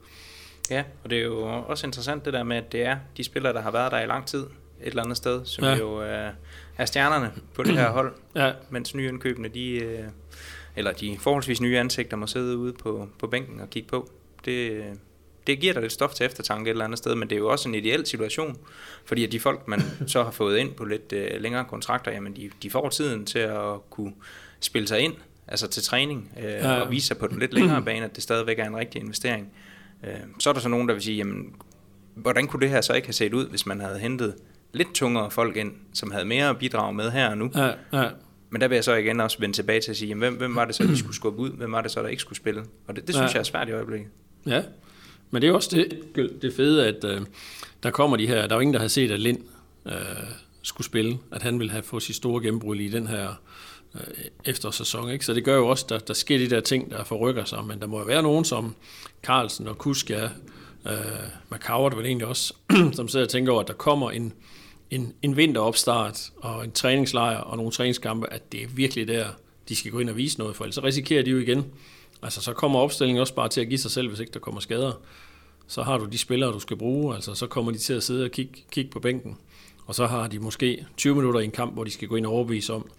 Ja, 0.70 0.84
og 1.04 1.10
det 1.10 1.18
er 1.18 1.24
jo 1.24 1.42
også 1.68 1.88
interessant 1.88 2.26
det 2.26 2.34
der 2.34 2.44
med, 2.44 2.58
at 2.58 2.72
det 2.72 2.82
er 2.82 2.98
de 3.18 3.24
spillere, 3.24 3.54
der 3.54 3.62
har 3.62 3.72
været 3.72 3.92
der 3.92 4.00
i 4.00 4.06
lang 4.06 4.26
tid 4.28 4.40
et 4.40 4.48
eller 4.88 5.04
andet 5.04 5.18
sted, 5.18 5.46
som 5.46 5.64
ja. 5.64 5.76
jo 5.76 6.04
øh, 6.04 6.32
er 6.78 6.86
stjernerne 6.86 7.32
på 7.54 7.64
det 7.64 7.78
her 7.78 7.92
hold, 7.92 8.14
ja. 8.36 8.52
mens 8.70 8.96
nyindkøbene, 8.96 9.48
de, 9.48 9.72
øh, 9.72 10.04
eller 10.76 10.92
de 10.92 11.18
forholdsvis 11.20 11.62
nye 11.62 11.80
ansigter, 11.80 12.18
må 12.18 12.28
sidde 12.28 12.58
ude 12.58 12.74
på, 12.74 13.08
på 13.20 13.28
bænken 13.28 13.60
og 13.60 13.70
kigge 13.70 13.90
på 13.90 14.10
det, 14.46 14.84
det 15.48 15.60
giver 15.60 15.74
dig 15.74 15.82
lidt 15.82 15.94
stof 15.94 16.14
til 16.14 16.26
eftertanke 16.26 16.70
et 16.70 16.72
eller 16.72 16.86
andet 16.86 16.98
sted, 16.98 17.16
men 17.16 17.30
det 17.30 17.36
er 17.36 17.40
jo 17.40 17.50
også 17.50 17.70
en 17.70 17.76
ideel 17.76 18.06
situation, 18.06 18.58
fordi 19.06 19.24
at 19.24 19.32
de 19.32 19.40
folk, 19.40 19.68
man 19.68 19.82
så 20.08 20.24
har 20.24 20.32
fået 20.32 20.58
ind 20.58 20.74
på 20.74 20.86
lidt 20.86 21.14
uh, 21.14 21.42
længere 21.42 21.66
kontrakter, 21.66 22.12
jamen 22.12 22.36
de, 22.36 22.50
de 22.64 22.70
får 22.70 22.90
tiden 22.90 23.26
til 23.26 23.40
at 23.40 23.90
kunne 23.90 24.14
spille 24.60 24.88
sig 24.88 25.00
ind, 25.00 25.14
altså 25.48 25.68
til 25.68 25.84
træning, 25.84 26.32
uh, 26.38 26.44
ja. 26.44 26.82
og 26.82 26.92
vise 26.92 27.08
sig 27.08 27.18
på 27.18 27.28
den 27.28 27.40
lidt 27.40 27.54
længere 27.54 27.82
bane, 27.82 28.06
at 28.06 28.16
det 28.16 28.24
stadigvæk 28.24 28.60
er 28.60 28.66
en 28.66 28.78
rigtig 28.78 29.02
investering. 29.02 29.50
Uh, 30.04 30.10
så 30.40 30.50
er 30.50 30.54
der 30.54 30.62
så 30.62 30.70
nogen, 30.70 30.88
der 30.88 30.94
vil 30.94 31.04
sige, 31.04 31.18
jamen, 31.18 31.56
hvordan 32.16 32.48
kunne 32.48 32.62
det 32.62 32.70
her 32.70 32.82
så 32.82 32.94
ikke 32.94 33.08
have 33.08 33.14
set 33.14 33.34
ud, 33.34 33.50
hvis 33.50 33.66
man 33.66 33.80
havde 33.80 34.00
hentet 34.00 34.36
lidt 34.74 34.94
tungere 34.94 35.32
folk 35.32 35.58
ind, 35.58 35.72
som 35.94 36.12
havde 36.12 36.26
mere 36.26 36.50
at 36.50 36.58
bidrage 36.58 36.94
med 36.94 37.12
her 37.12 37.30
og 37.30 37.38
nu. 37.38 37.52
Ja, 37.56 37.72
ja. 37.94 38.10
Men 38.50 38.62
der 38.62 38.68
vil 38.68 38.76
jeg 38.76 38.84
så 38.84 38.94
igen 38.94 39.20
også 39.20 39.40
vende 39.40 39.56
tilbage 39.56 39.82
til 39.82 39.92
at 39.92 39.98
sige, 39.98 40.10
jamen, 40.10 40.20
hvem, 40.20 40.34
hvem 40.34 40.56
var 40.56 40.66
det 40.66 40.76
så, 40.76 40.84
de 40.84 40.98
skulle 40.98 41.16
skubbe 41.16 41.40
ud? 41.40 41.50
Hvem 41.50 41.72
var 41.72 41.82
det 41.82 41.92
så, 41.92 42.02
der 42.02 42.08
ikke 42.08 42.22
skulle 42.22 42.38
spille? 42.38 42.64
Og 42.88 42.96
det, 42.96 43.08
det 43.08 43.16
synes 43.16 43.32
ja. 43.32 43.36
jeg 43.36 43.40
er 43.40 43.44
svært 43.44 43.70
i 43.70 43.72
øjeblikket. 43.72 44.08
Ja, 44.46 44.64
men 45.32 45.42
det 45.42 45.50
er 45.50 45.54
også 45.54 45.70
det, 46.16 46.42
det 46.42 46.54
fede, 46.54 46.88
at 46.88 47.04
øh, 47.04 47.22
der 47.84 47.92
kommer 47.92 48.18
de 48.18 48.28
her, 48.28 48.48
der 48.48 48.50
er 48.50 48.56
jo 48.56 48.60
ingen, 48.60 48.74
der 48.74 48.80
har 48.80 48.88
set, 48.88 49.12
at 49.12 49.20
Lind 49.20 49.40
øh, 49.86 49.94
skulle 50.62 50.86
spille, 50.86 51.18
at 51.32 51.42
han 51.42 51.60
vil 51.60 51.72
have 51.72 51.84
fået 51.84 52.04
sit 52.04 52.16
store 52.16 52.44
gennembrud 52.44 52.76
i 52.76 52.88
den 52.88 53.08
her 53.08 53.30
øh, 53.96 54.02
eftersæson. 54.46 55.10
Ikke? 55.10 55.26
Så 55.26 55.34
det 55.34 55.44
gør 55.44 55.56
jo 55.56 55.68
også, 55.68 55.86
at 55.86 55.90
der, 55.90 56.00
der 56.00 56.14
sker 56.14 56.38
de 56.38 56.50
der 56.50 56.60
ting, 56.60 56.92
der 56.92 57.04
forrykker 57.04 57.44
sig, 57.46 57.66
men 57.66 57.80
der 57.80 57.88
må 57.88 58.00
jo 58.00 58.06
være 58.06 58.24
nogen 58.24 58.46
som 58.46 58.76
Carlsen 59.24 59.68
og 59.68 59.78
Kuska, 59.78 60.30
øh, 60.86 60.94
McCoward 61.52 61.96
vel 61.96 62.06
egentlig 62.06 62.28
også, 62.28 62.54
som 62.94 63.08
sidder 63.08 63.26
og 63.26 63.30
tænker 63.30 63.52
over, 63.52 63.62
at 63.62 63.68
der 63.68 63.74
kommer 63.74 64.12
en, 64.12 64.34
en, 64.92 65.14
en 65.22 65.38
vinteropstart 65.38 66.32
og 66.38 66.64
en 66.64 66.72
træningslejr 66.72 67.38
og 67.38 67.58
nogle 67.58 67.72
træningskampe, 67.72 68.34
at 68.34 68.52
det 68.52 68.64
er 68.64 68.68
virkelig 68.68 69.08
der, 69.08 69.26
de 69.70 69.76
skal 69.76 69.92
gå 69.92 70.00
ind 70.00 70.10
og 70.10 70.18
vise 70.18 70.40
noget, 70.40 70.56
for 70.56 70.64
ellers 70.64 70.76
så 70.76 70.84
risikerer 70.84 71.24
de 71.24 71.32
jo 71.32 71.38
igen 71.38 71.66
Altså, 72.24 72.42
så 72.42 72.54
kommer 72.54 72.80
opstillingen 72.80 73.22
også 73.22 73.34
bare 73.34 73.50
til 73.50 73.62
at 73.62 73.68
give 73.68 73.80
sig 73.80 73.92
selv, 73.92 74.08
hvis 74.08 74.20
ikke 74.20 74.34
der 74.34 74.40
kommer 74.40 74.62
skader. 74.62 75.02
Så 75.68 75.84
har 75.84 75.98
du 75.98 76.06
de 76.06 76.18
spillere, 76.18 76.52
du 76.52 76.60
skal 76.60 76.78
bruge, 76.78 77.16
altså 77.16 77.36
så 77.36 77.48
kommer 77.48 77.72
de 77.72 77.78
til 77.78 77.94
at 77.94 78.04
sidde 78.04 78.26
og 78.26 78.32
kigge, 78.32 78.64
kigge 78.72 78.92
på 78.92 79.00
bænken. 79.00 79.38
Og 79.86 79.96
så 79.96 80.08
har 80.08 80.28
de 80.28 80.40
måske 80.40 80.86
20 80.98 81.16
minutter 81.16 81.40
i 81.40 81.44
en 81.44 81.52
kamp, 81.52 81.74
hvor 81.74 81.84
de 81.84 81.92
skal 81.92 82.08
gå 82.08 82.16
ind 82.16 82.26
og 82.26 82.34
overbevise 82.34 82.74
om, 82.74 82.90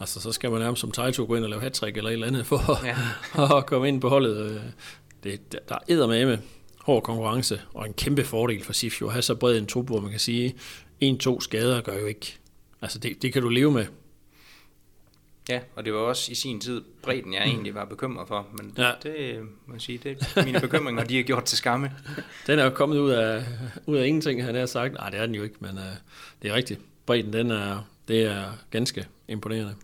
altså 0.00 0.20
så 0.20 0.32
skal 0.32 0.50
man 0.50 0.60
nærmest 0.60 0.80
som 0.80 0.90
Taito 0.90 1.24
gå 1.24 1.34
ind 1.34 1.44
og 1.44 1.50
lave 1.50 1.62
hat 1.62 1.82
eller 1.82 2.10
et 2.10 2.12
eller 2.12 2.26
andet 2.26 2.46
for 2.46 2.86
ja. 2.86 3.56
at 3.58 3.66
komme 3.66 3.88
ind 3.88 4.00
på 4.00 4.08
holdet. 4.08 4.62
Det, 5.24 5.52
der 5.68 5.78
er 5.88 6.06
med 6.06 6.38
hård 6.84 7.02
konkurrence, 7.02 7.60
og 7.74 7.86
en 7.86 7.92
kæmpe 7.92 8.24
fordel 8.24 8.64
for 8.64 8.72
SIF 8.72 9.00
jo 9.00 9.06
at 9.06 9.12
have 9.12 9.22
så 9.22 9.34
bred 9.34 9.58
en 9.58 9.66
trup, 9.66 9.86
hvor 9.86 10.00
man 10.00 10.10
kan 10.10 10.20
sige, 10.20 10.54
en-to 11.00 11.40
skader 11.40 11.80
gør 11.80 11.98
jo 11.98 12.06
ikke. 12.06 12.38
Altså 12.82 12.98
det, 12.98 13.22
det 13.22 13.32
kan 13.32 13.42
du 13.42 13.48
leve 13.48 13.72
med. 13.72 13.86
Ja, 15.50 15.60
og 15.76 15.84
det 15.84 15.92
var 15.92 15.98
også 15.98 16.32
i 16.32 16.34
sin 16.34 16.60
tid 16.60 16.82
bredden, 17.02 17.34
jeg 17.34 17.42
egentlig 17.42 17.74
var 17.74 17.84
bekymret 17.84 18.28
for, 18.28 18.46
men 18.52 18.74
ja. 18.78 18.90
det 19.02 19.40
må 19.66 19.74
jeg 19.74 19.80
sige, 19.80 19.98
det 19.98 20.32
er 20.36 20.44
mine 20.44 20.60
bekymringer, 20.60 21.04
de 21.04 21.16
har 21.16 21.22
gjort 21.22 21.44
til 21.44 21.58
skamme. 21.58 21.92
Den 22.46 22.58
er 22.58 22.64
jo 22.64 22.70
kommet 22.70 22.98
ud 22.98 23.10
af, 23.10 23.44
ud 23.86 23.96
af 23.96 24.06
ingenting, 24.06 24.44
han 24.44 24.54
har 24.54 24.66
sagt. 24.66 24.94
Nej, 24.94 25.10
det 25.10 25.20
er 25.20 25.26
den 25.26 25.34
jo 25.34 25.42
ikke, 25.42 25.56
men 25.60 25.70
uh, 25.70 25.82
det 26.42 26.50
er 26.50 26.54
rigtigt. 26.54 26.80
Bredden, 27.06 27.32
den 27.32 27.50
er, 27.50 27.88
det 28.08 28.22
er 28.22 28.44
ganske 28.70 29.06
imponerende. 29.28 29.74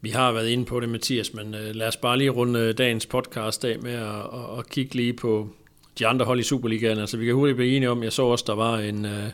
Vi 0.00 0.10
har 0.10 0.32
været 0.32 0.48
inde 0.48 0.64
på 0.64 0.80
det, 0.80 0.88
Mathias, 0.88 1.34
men 1.34 1.54
uh, 1.54 1.60
lad 1.60 1.88
os 1.88 1.96
bare 1.96 2.18
lige 2.18 2.30
runde 2.30 2.72
dagens 2.72 3.06
podcast 3.06 3.64
af 3.64 3.78
med 3.78 3.92
at, 3.92 4.08
at, 4.08 4.58
at 4.58 4.68
kigge 4.70 4.94
lige 4.94 5.12
på 5.12 5.50
de 5.98 6.06
andre 6.06 6.24
hold 6.24 6.40
i 6.40 6.42
Superligaen. 6.42 6.98
Altså, 6.98 7.16
vi 7.16 7.24
kan 7.24 7.34
hurtigt 7.34 7.56
blive 7.56 7.76
enige 7.76 7.90
om, 7.90 8.02
jeg 8.02 8.12
så 8.12 8.22
også, 8.22 8.44
der 8.46 8.54
var 8.54 8.78
en... 8.78 9.04
Uh, 9.04 9.10
Øh, 9.10 9.30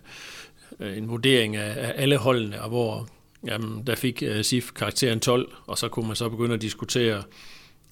Øh, 0.81 0.99
en 0.99 1.09
vurdering 1.09 1.57
af, 1.57 1.93
alle 1.97 2.17
holdene, 2.17 2.63
og 2.63 2.69
hvor 2.69 3.09
jamen, 3.47 3.87
der 3.87 3.95
fik 3.95 4.23
øh, 4.23 4.39
uh, 4.39 4.43
SIF 4.43 4.73
karakteren 4.73 5.21
12, 5.21 5.53
og 5.67 5.79
så 5.79 5.89
kunne 5.89 6.07
man 6.07 6.17
så 6.17 6.29
begynde 6.29 6.55
at 6.55 6.63
diskutere, 6.63 7.23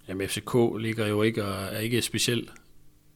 jamen 0.09 0.29
FCK 0.29 0.57
ligger 0.79 1.07
jo 1.07 1.23
ikke 1.23 1.45
og 1.45 1.55
er 1.55 1.79
ikke 1.79 2.03
specielt 2.03 2.51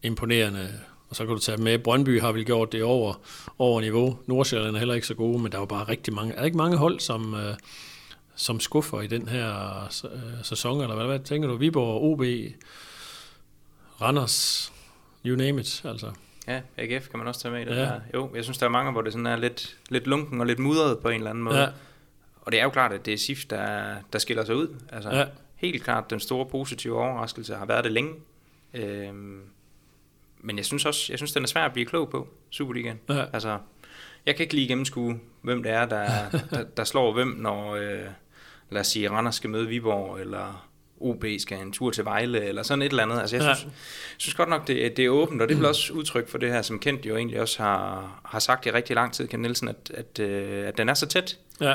imponerende, 0.02 0.68
og 1.08 1.16
så 1.16 1.26
kan 1.26 1.34
du 1.34 1.40
tage 1.40 1.62
med, 1.62 1.78
Brøndby 1.78 2.20
har 2.20 2.32
vel 2.32 2.44
gjort 2.44 2.72
det 2.72 2.82
over, 2.82 3.14
over 3.58 3.80
niveau, 3.80 4.18
Nordsjælland 4.26 4.74
er 4.74 4.78
heller 4.78 4.94
ikke 4.94 5.06
så 5.06 5.14
gode, 5.14 5.42
men 5.42 5.52
der 5.52 5.58
er 5.58 5.62
jo 5.62 5.66
bare 5.66 5.88
rigtig 5.88 6.14
mange, 6.14 6.32
er 6.32 6.38
der 6.38 6.44
ikke 6.44 6.56
mange 6.56 6.76
hold, 6.76 7.00
som, 7.00 7.34
uh, 7.34 7.40
som 8.34 8.60
skuffer 8.60 9.00
i 9.00 9.06
den 9.06 9.28
her 9.28 9.82
uh, 10.04 10.10
sæson, 10.42 10.80
eller 10.80 10.94
hvad, 10.94 11.06
hvad 11.06 11.18
tænker 11.18 11.48
du, 11.48 11.56
Viborg, 11.56 12.02
OB, 12.02 12.22
Randers, 14.00 14.72
you 15.26 15.36
name 15.36 15.60
it, 15.60 15.82
altså. 15.84 16.12
Ja, 16.48 16.60
AGF 16.76 17.08
kan 17.08 17.18
man 17.18 17.28
også 17.28 17.40
tage 17.40 17.52
med 17.52 17.62
i 17.62 17.64
det 17.64 17.76
ja. 17.76 17.80
der. 17.80 18.00
Jo, 18.14 18.30
jeg 18.34 18.44
synes, 18.44 18.58
der 18.58 18.66
er 18.66 18.70
mange, 18.70 18.92
hvor 18.92 19.02
det 19.02 19.12
sådan 19.12 19.26
er 19.26 19.36
lidt, 19.36 19.76
lidt 19.88 20.06
lunken 20.06 20.40
og 20.40 20.46
lidt 20.46 20.58
mudret 20.58 20.98
på 20.98 21.08
en 21.08 21.16
eller 21.16 21.30
anden 21.30 21.44
måde. 21.44 21.60
Ja. 21.60 21.68
Og 22.40 22.52
det 22.52 22.60
er 22.60 22.64
jo 22.64 22.70
klart, 22.70 22.92
at 22.92 23.06
det 23.06 23.14
er 23.14 23.18
SIF, 23.18 23.44
der, 23.44 23.94
der 24.12 24.18
skiller 24.18 24.44
sig 24.44 24.56
ud. 24.56 24.68
Altså, 24.92 25.10
ja. 25.10 25.24
Helt 25.56 25.84
klart, 25.84 26.10
den 26.10 26.20
store 26.20 26.46
positive 26.46 26.98
overraskelse 26.98 27.54
har 27.54 27.66
været 27.66 27.84
det 27.84 27.92
længe. 27.92 28.14
Øhm, 28.74 29.42
men 30.40 30.56
jeg 30.56 30.64
synes 30.64 30.84
også, 30.84 31.12
jeg 31.12 31.18
synes, 31.18 31.32
den 31.32 31.42
er 31.42 31.46
svær 31.46 31.64
at 31.64 31.72
blive 31.72 31.86
klog 31.86 32.10
på, 32.10 32.28
Superligaen. 32.50 33.00
Ja. 33.08 33.24
Altså, 33.32 33.58
jeg 34.26 34.36
kan 34.36 34.42
ikke 34.42 34.54
lige 34.54 34.68
gennemskue, 34.68 35.20
hvem 35.42 35.62
det 35.62 35.72
er, 35.72 35.86
der, 35.86 36.08
der, 36.50 36.62
der 36.62 36.84
slår 36.84 37.12
hvem, 37.12 37.28
når, 37.28 37.74
øh, 37.74 38.04
lad 38.70 38.80
os 38.80 38.86
sige, 38.86 39.10
Randers 39.10 39.34
skal 39.34 39.50
møde 39.50 39.68
Viborg, 39.68 40.20
eller 40.20 40.68
OB 41.00 41.24
skal 41.38 41.58
en 41.58 41.72
tur 41.72 41.90
til 41.90 42.04
Vejle, 42.04 42.44
eller 42.44 42.62
sådan 42.62 42.82
et 42.82 42.90
eller 42.90 43.02
andet. 43.02 43.20
Altså, 43.20 43.36
jeg 43.36 43.42
synes, 43.42 43.64
ja. 43.64 43.70
synes 44.18 44.34
godt 44.34 44.48
nok, 44.48 44.66
det, 44.66 44.96
det 44.96 45.04
er 45.04 45.08
åbent, 45.08 45.42
og 45.42 45.48
det 45.48 45.54
er 45.54 45.58
vel 45.58 45.66
også 45.66 45.92
udtryk 45.92 46.28
for 46.28 46.38
det 46.38 46.52
her, 46.52 46.62
som 46.62 46.78
Kent 46.78 47.06
jo 47.06 47.16
egentlig 47.16 47.40
også 47.40 47.62
har, 47.62 48.20
har 48.24 48.38
sagt 48.38 48.66
i 48.66 48.70
rigtig 48.70 48.96
lang 48.96 49.12
tid, 49.12 49.28
Kent 49.28 49.42
Nielsen, 49.42 49.68
at, 49.68 49.90
at, 49.94 50.18
øh, 50.18 50.68
at 50.68 50.78
den 50.78 50.88
er 50.88 50.94
så 50.94 51.06
tæt. 51.06 51.38
Ja. 51.60 51.74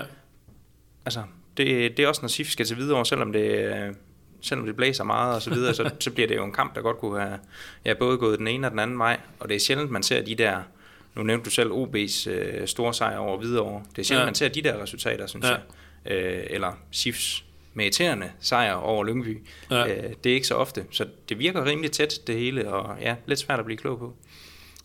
Altså, 1.06 1.24
det, 1.58 1.98
det 1.98 2.04
er 2.04 2.08
også, 2.08 2.22
når 2.22 2.28
SIF 2.28 2.50
skal 2.50 2.66
til 2.66 2.78
videre, 2.78 3.06
selvom 3.06 3.32
det, 3.32 3.96
selvom 4.42 4.66
det 4.66 4.76
blæser 4.76 5.04
meget 5.04 5.36
og 5.36 5.42
så 5.42 5.50
videre, 5.50 5.74
så, 5.74 5.92
så 6.00 6.12
bliver 6.12 6.28
det 6.28 6.36
jo 6.36 6.46
en 6.46 6.54
kamp, 6.54 6.76
der 6.76 6.82
godt 6.82 6.98
kunne 6.98 7.22
have 7.22 7.40
ja, 7.86 7.94
både 7.94 8.18
gået 8.18 8.40
den 8.40 8.48
ene 8.48 8.68
og 8.68 8.72
den 8.72 8.80
anden 8.80 9.00
vej. 9.00 9.20
Og 9.40 9.50
det 9.50 9.56
er 9.56 9.60
sjældent, 9.60 9.92
man 9.92 10.04
ser 10.04 10.22
de 10.22 10.36
der, 10.36 10.62
nu 11.16 11.24
nævnte 11.24 11.46
du 11.46 11.50
selv 11.50 11.72
OB's 11.72 12.30
øh, 12.30 12.68
store 12.68 12.94
sejr 12.94 13.18
over 13.18 13.38
Hvidovre. 13.38 13.84
Det 13.96 14.00
er 14.00 14.04
sjældent, 14.04 14.22
ja. 14.22 14.26
man 14.26 14.36
ser 14.36 14.48
de 14.48 14.62
der 14.62 14.82
resultater, 14.84 15.28
synes 15.28 15.46
ja. 15.46 15.52
jeg. 15.52 15.62
Øh, 16.14 16.44
eller 16.50 16.74
SIFs 16.92 17.46
meriterende 17.80 18.32
sejr 18.40 18.74
over 18.74 19.04
Lyngby. 19.04 19.44
Ja. 19.72 19.88
Øh, 19.88 20.14
det 20.24 20.30
er 20.30 20.34
ikke 20.34 20.48
så 20.48 20.56
ofte, 20.56 20.86
så 20.92 21.06
det 21.30 21.40
virker 21.40 21.66
rimelig 21.66 21.92
tæt 21.92 22.20
det 22.28 22.36
hele, 22.36 22.74
og 22.74 22.98
ja, 23.02 23.16
lidt 23.26 23.40
svært 23.40 23.60
at 23.60 23.66
blive 23.66 23.78
klog 23.78 24.00
på. 24.00 24.14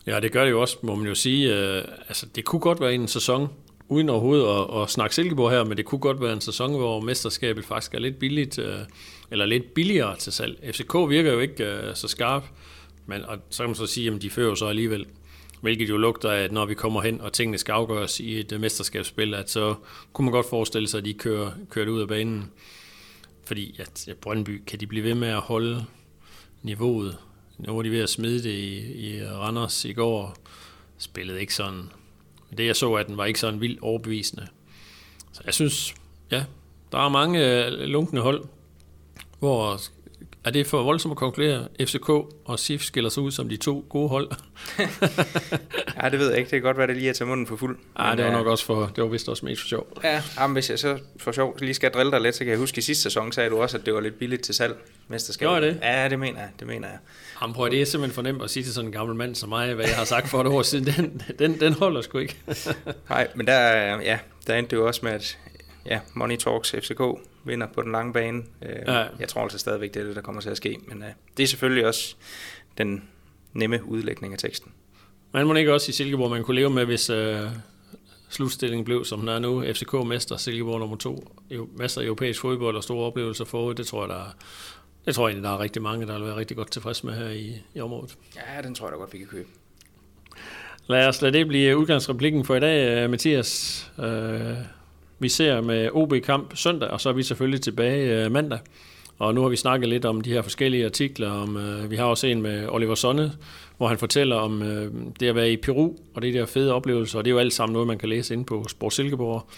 Ja, 0.07 0.21
det 0.21 0.33
gør 0.33 0.45
det 0.45 0.51
jo 0.51 0.61
også, 0.61 0.77
må 0.83 0.95
man 0.95 1.07
jo 1.07 1.15
sige. 1.15 1.55
Øh, 1.55 1.85
altså, 2.09 2.27
det 2.27 2.45
kunne 2.45 2.61
godt 2.61 2.81
være 2.81 2.95
en 2.95 3.09
sæson, 3.09 3.49
uden 3.89 4.09
overhovedet 4.09 4.47
at, 4.47 4.83
at 4.83 4.91
snakke 4.91 5.15
Silkeborg 5.15 5.51
her, 5.51 5.65
men 5.65 5.77
det 5.77 5.85
kunne 5.85 5.99
godt 5.99 6.21
være 6.21 6.33
en 6.33 6.41
sæson, 6.41 6.77
hvor 6.77 7.01
mesterskabet 7.01 7.65
faktisk 7.65 7.95
er 7.95 7.99
lidt 7.99 8.19
billigt, 8.19 8.59
øh, 8.59 8.79
eller 9.31 9.47
lidt 9.47 9.75
billigere 9.75 10.17
til 10.17 10.33
salg. 10.33 10.75
FCK 10.75 10.95
virker 11.09 11.33
jo 11.33 11.41
ikke 11.41 11.65
øh, 11.65 11.95
så 11.95 12.09
skarp, 12.09 12.45
men 13.07 13.25
og 13.25 13.39
så 13.51 13.63
kan 13.63 13.69
man 13.69 13.75
så 13.75 13.87
sige, 13.87 14.13
at 14.15 14.23
de 14.23 14.31
fører 14.31 14.55
så 14.55 14.67
alligevel. 14.67 15.07
Hvilket 15.61 15.89
jo 15.89 15.97
lugter 15.97 16.31
af, 16.31 16.43
at 16.43 16.53
når 16.53 16.67
vi 16.67 16.75
kommer 16.75 17.03
hen, 17.03 17.21
og 17.21 17.33
tingene 17.33 17.59
skal 17.59 17.73
afgøres 17.73 18.21
i 18.21 18.41
et 18.41 18.61
mesterskabsspil, 18.61 19.35
at 19.35 19.51
så 19.51 19.75
kunne 20.13 20.25
man 20.25 20.33
godt 20.33 20.49
forestille 20.51 20.89
sig, 20.89 20.99
at 20.99 21.05
de 21.05 21.15
kører, 21.15 21.51
kører 21.71 21.85
det 21.85 21.93
ud 21.93 22.01
af 22.01 22.09
banen. 22.09 22.51
Fordi 23.47 23.77
at 23.81 24.09
ja, 24.09 24.13
Brøndby, 24.15 24.63
kan 24.67 24.81
de 24.81 24.87
blive 24.87 25.05
ved 25.05 25.15
med 25.15 25.29
at 25.29 25.41
holde 25.41 25.85
niveauet? 26.63 27.19
Nu 27.59 27.75
var 27.75 27.83
de 27.83 27.91
ved 27.91 28.01
at 28.01 28.09
smide 28.09 28.43
det 28.43 28.55
i, 28.55 28.93
i 29.09 29.27
Randers 29.27 29.85
i 29.85 29.93
går. 29.93 30.37
Spillede 30.99 31.41
ikke 31.41 31.55
sådan. 31.55 31.93
Det 32.59 32.67
jeg 32.67 32.77
så 32.77 32.95
at 32.95 33.07
den 33.07 33.17
var 33.17 33.25
ikke 33.25 33.41
sådan 33.41 33.61
vildt 33.61 33.81
overbevisende. 33.81 34.47
Så 35.33 35.43
jeg 35.45 35.55
synes, 35.55 35.95
ja, 36.31 36.45
der 36.93 36.99
er 36.99 37.09
mange 37.09 37.67
øh, 37.67 37.73
lunkende 37.73 38.23
hold, 38.23 38.45
hvor 39.39 39.81
er 40.45 40.51
det 40.51 40.67
for 40.67 40.83
voldsomt 40.83 41.13
at 41.13 41.17
konkludere, 41.17 41.69
FCK 41.81 42.09
og 42.45 42.59
SIF 42.59 42.83
skiller 42.83 43.11
sig 43.11 43.23
ud 43.23 43.31
som 43.31 43.49
de 43.49 43.57
to 43.57 43.87
gode 43.89 44.09
hold? 44.09 44.31
ja, 46.03 46.09
det 46.09 46.19
ved 46.19 46.29
jeg 46.29 46.39
ikke. 46.39 46.51
Det 46.51 46.57
kan 46.57 46.63
godt 46.63 46.79
være, 46.79 46.87
det 46.87 46.97
lige 46.97 47.09
er 47.09 47.13
til 47.13 47.27
munden 47.27 47.47
for 47.47 47.57
fuld. 47.57 47.79
Ja, 47.99 48.15
det 48.17 48.25
var 48.25 48.31
nok 48.31 48.47
også 48.47 48.65
for, 48.65 48.93
det 48.97 49.05
var 49.05 49.11
vist 49.11 49.29
også 49.29 49.47
mest 49.47 49.61
for 49.61 49.69
sjov. 49.69 49.87
Ja, 50.05 50.23
jamen, 50.41 50.53
hvis 50.53 50.71
jeg 50.71 50.79
så 50.79 50.99
for 51.17 51.33
sjov 51.33 51.57
lige 51.61 51.75
skal 51.75 51.91
drille 51.91 52.13
dig 52.13 52.21
lidt, 52.21 52.35
så 52.35 52.39
kan 52.39 52.49
jeg 52.49 52.59
huske, 52.59 52.75
at 52.75 52.79
i 52.79 52.83
sidste 52.83 53.03
sæson 53.03 53.33
sagde 53.33 53.51
du 53.51 53.63
også, 53.63 53.79
at 53.79 53.87
det 53.87 53.95
var 53.95 54.01
lidt 54.01 54.19
billigt 54.19 54.43
til 54.43 54.55
salg, 54.55 54.77
mesterskab. 55.09 55.47
Gjorde 55.47 55.67
det? 55.67 55.79
Ja, 55.83 56.09
det 56.09 56.19
mener 56.19 56.41
jeg. 56.41 56.49
Det 56.59 56.67
mener 56.67 56.89
jeg. 56.89 56.99
Jamen, 57.43 57.55
prøv, 57.55 57.71
det 57.71 57.81
er 57.81 57.87
simpelthen 57.87 58.15
for 58.15 58.23
nemt 58.23 58.43
at 58.43 58.51
sige 58.51 58.65
til 58.65 58.73
sådan 58.73 58.89
en 58.89 58.93
gammel 58.93 59.17
mand 59.17 59.35
som 59.35 59.49
mig, 59.49 59.75
hvad 59.75 59.87
jeg 59.87 59.97
har 59.97 60.05
sagt 60.05 60.29
for 60.29 60.41
et 60.41 60.47
år 60.47 60.63
siden. 60.63 60.87
Den, 60.87 61.23
den, 61.39 61.61
den 61.61 61.73
holder 61.73 62.01
sgu 62.01 62.19
ikke. 62.19 62.37
Nej, 63.11 63.29
men 63.35 63.47
der, 63.47 63.61
ja, 64.01 64.19
der 64.47 64.55
endte 64.55 64.71
det 64.71 64.77
jo 64.77 64.87
også 64.87 65.01
med, 65.03 65.13
at 65.13 65.39
ja, 65.87 66.01
Money 66.15 66.37
Talks 66.37 66.71
FCK 66.71 67.01
vinder 67.45 67.67
på 67.67 67.83
den 67.83 67.93
lange 67.93 68.13
bane. 68.13 68.43
Øh, 68.63 68.77
ja. 68.87 69.07
Jeg 69.19 69.29
tror 69.29 69.43
altså 69.43 69.59
stadigvæk, 69.59 69.95
det 69.95 70.03
er 70.03 70.07
det, 70.07 70.17
der 70.17 70.23
kommer 70.23 70.41
til 70.41 70.51
at 70.51 70.57
ske. 70.57 70.79
Men 70.89 70.99
uh, 70.99 71.09
det 71.37 71.43
er 71.43 71.47
selvfølgelig 71.47 71.87
også 71.87 72.17
den 72.79 73.09
nemme 73.53 73.85
udlægning 73.85 74.33
af 74.33 74.39
teksten. 74.39 74.73
Man 75.33 75.47
må 75.47 75.55
ikke 75.55 75.73
også 75.73 75.91
i 75.91 75.93
Silkeborg, 75.93 76.31
man 76.31 76.45
kunne 76.45 76.55
leve 76.55 76.71
med, 76.71 76.85
hvis 76.85 77.11
uh, 77.11 77.17
slutstillingen 78.29 78.85
blev, 78.85 79.05
som 79.05 79.21
den 79.21 79.29
er 79.29 79.39
nu, 79.39 79.65
FCK-mester, 79.73 80.37
Silkeborg 80.37 80.79
nummer 80.79 80.97
to, 80.97 81.33
masser 81.77 82.01
af 82.01 82.05
europæisk 82.05 82.41
fodbold 82.41 82.77
og 82.77 82.83
store 82.83 83.07
oplevelser 83.07 83.45
forud, 83.45 83.75
det 83.75 83.87
tror 83.87 84.03
jeg, 84.03 84.09
der 84.09 84.17
er, 84.17 84.31
det 85.07 85.15
tror 85.15 85.29
jeg 85.29 85.33
egentlig, 85.33 85.49
der 85.49 85.55
er 85.55 85.61
rigtig 85.61 85.83
mange, 85.83 86.07
der 86.07 86.19
vil 86.19 86.27
være 86.27 86.37
rigtig 86.37 86.57
godt 86.57 86.71
tilfreds 86.71 87.05
med 87.05 87.13
her 87.15 87.29
i, 87.29 87.63
i 87.75 87.81
området. 87.81 88.17
Ja, 88.37 88.63
den 88.63 88.75
tror 88.75 88.87
jeg 88.87 88.93
da 88.93 88.97
godt, 88.97 89.13
vi 89.13 89.19
kan 89.19 89.27
købe. 89.27 89.49
Lad 90.87 91.09
os 91.09 91.23
lade 91.23 91.39
det 91.39 91.49
blive 91.49 91.77
udgangsreplikken 91.77 92.45
for 92.45 92.55
i 92.55 92.61
dag, 92.61 93.11
Mathias. 93.11 93.93
Uh, 93.99 94.05
vi 95.25 95.29
ser 95.29 95.61
med 95.61 95.91
OB-kamp 95.93 96.57
søndag, 96.57 96.89
og 96.89 97.01
så 97.01 97.09
er 97.09 97.13
vi 97.13 97.23
selvfølgelig 97.23 97.61
tilbage 97.61 98.25
øh, 98.25 98.33
mandag. 98.33 98.59
Og 99.19 99.35
nu 99.35 99.43
har 99.43 99.49
vi 99.49 99.57
snakket 99.57 99.89
lidt 99.89 100.05
om 100.05 100.21
de 100.21 100.33
her 100.33 100.43
forskellige 100.43 100.85
artikler. 100.85 101.31
Om, 101.31 101.57
øh, 101.57 101.91
vi 101.91 101.97
har 101.97 102.05
også 102.05 102.27
en 102.27 102.43
med 102.43 102.69
Oliver 102.69 102.95
Sonne, 102.95 103.33
hvor 103.77 103.89
han 103.89 103.99
fortæller 103.99 104.37
om 104.37 104.63
øh, 104.63 104.93
det 105.21 105.27
at 105.27 105.35
være 105.35 105.53
i 105.53 105.57
Peru, 105.57 105.93
og 106.15 106.23
det 106.23 106.35
der 106.35 106.47
fede 106.47 106.73
oplevelser. 106.73 107.19
Og 107.19 107.25
det 107.25 107.31
er 107.31 107.33
jo 107.33 107.39
alt 107.39 107.53
sammen 107.53 107.73
noget, 107.73 107.87
man 107.87 107.99
kan 107.99 108.09
læse 108.09 108.35
ind 108.35 108.45
på 108.45 108.65
Sport 108.69 108.95
Silkeborg. 108.95 109.49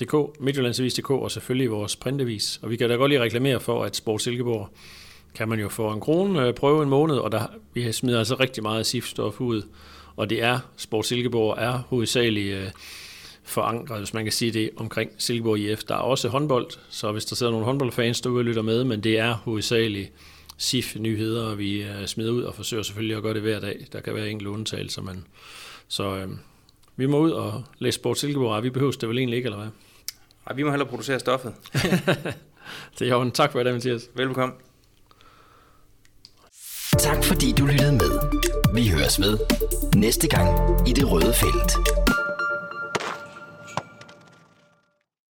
DK, 0.00 0.40
Midtjyllandsavis.dk 0.40 1.10
og 1.10 1.30
selvfølgelig 1.30 1.70
vores 1.70 1.96
printavis. 1.96 2.60
Og 2.62 2.70
vi 2.70 2.76
kan 2.76 2.88
da 2.88 2.94
godt 2.94 3.10
lige 3.10 3.20
reklamere 3.20 3.60
for, 3.60 3.84
at 3.84 3.96
Sport 3.96 4.22
Silkeborg 4.22 4.68
kan 5.34 5.48
man 5.48 5.60
jo 5.60 5.68
få 5.68 5.92
en 5.92 6.00
krone 6.00 6.46
øh, 6.46 6.54
prøve 6.54 6.82
en 6.82 6.88
måned, 6.88 7.16
og 7.16 7.32
der, 7.32 7.46
vi 7.74 7.92
smider 7.92 8.18
altså 8.18 8.34
rigtig 8.34 8.62
meget 8.62 8.86
SIF-stof 8.86 9.40
ud. 9.40 9.62
Og 10.16 10.30
det 10.30 10.42
er, 10.42 10.58
Sport 10.76 11.06
Silkeborg 11.06 11.56
er 11.58 11.78
hovedsageligt 11.88 12.56
øh, 12.56 12.70
forankret, 13.48 13.98
hvis 13.98 14.14
man 14.14 14.24
kan 14.24 14.32
sige 14.32 14.52
det, 14.52 14.70
omkring 14.76 15.10
Silkeborg 15.18 15.58
IF. 15.58 15.84
Der 15.84 15.94
er 15.94 15.98
også 15.98 16.28
håndbold, 16.28 16.66
så 16.90 17.12
hvis 17.12 17.24
der 17.24 17.36
sidder 17.36 17.52
nogle 17.52 17.66
håndboldfans 17.66 18.20
og 18.20 18.44
lytter 18.44 18.62
med, 18.62 18.84
men 18.84 19.00
det 19.00 19.18
er 19.18 19.32
hovedsageligt 19.34 20.12
SIF-nyheder, 20.56 21.54
vi 21.54 21.82
uh, 21.82 22.06
smider 22.06 22.32
ud 22.32 22.42
og 22.42 22.54
forsøger 22.54 22.82
selvfølgelig 22.82 23.16
at 23.16 23.22
gøre 23.22 23.34
det 23.34 23.42
hver 23.42 23.60
dag. 23.60 23.86
Der 23.92 24.00
kan 24.00 24.14
være 24.14 24.30
enkelt 24.30 24.48
undtagelser, 24.48 25.02
men 25.02 25.26
så 25.88 26.24
uh, 26.24 26.30
vi 26.96 27.06
må 27.06 27.18
ud 27.18 27.30
og 27.30 27.64
læse 27.78 27.94
Sport 27.94 28.18
Silkeborg, 28.18 28.62
vi 28.62 28.70
behøver 28.70 28.92
det 28.92 29.08
vel 29.08 29.18
egentlig 29.18 29.36
ikke, 29.36 29.46
eller 29.46 29.58
hvad? 29.58 29.68
Ej, 30.46 30.54
vi 30.54 30.62
må 30.62 30.70
hellere 30.70 30.88
producere 30.88 31.20
stoffet. 31.20 31.54
det 32.98 33.08
er 33.08 33.14
jo 33.14 33.22
en 33.22 33.30
tak 33.30 33.52
for 33.52 33.62
det, 33.62 33.72
Mathias. 33.72 34.10
Velkommen. 34.14 34.58
Tak 36.98 37.24
fordi 37.24 37.52
du 37.52 37.66
lyttede 37.66 37.92
med. 37.92 38.10
Vi 38.74 38.88
høres 38.88 39.20
ved 39.20 39.38
næste 39.94 40.28
gang 40.28 40.48
i 40.88 40.92
det 40.92 41.10
røde 41.10 41.34
felt. 41.34 41.97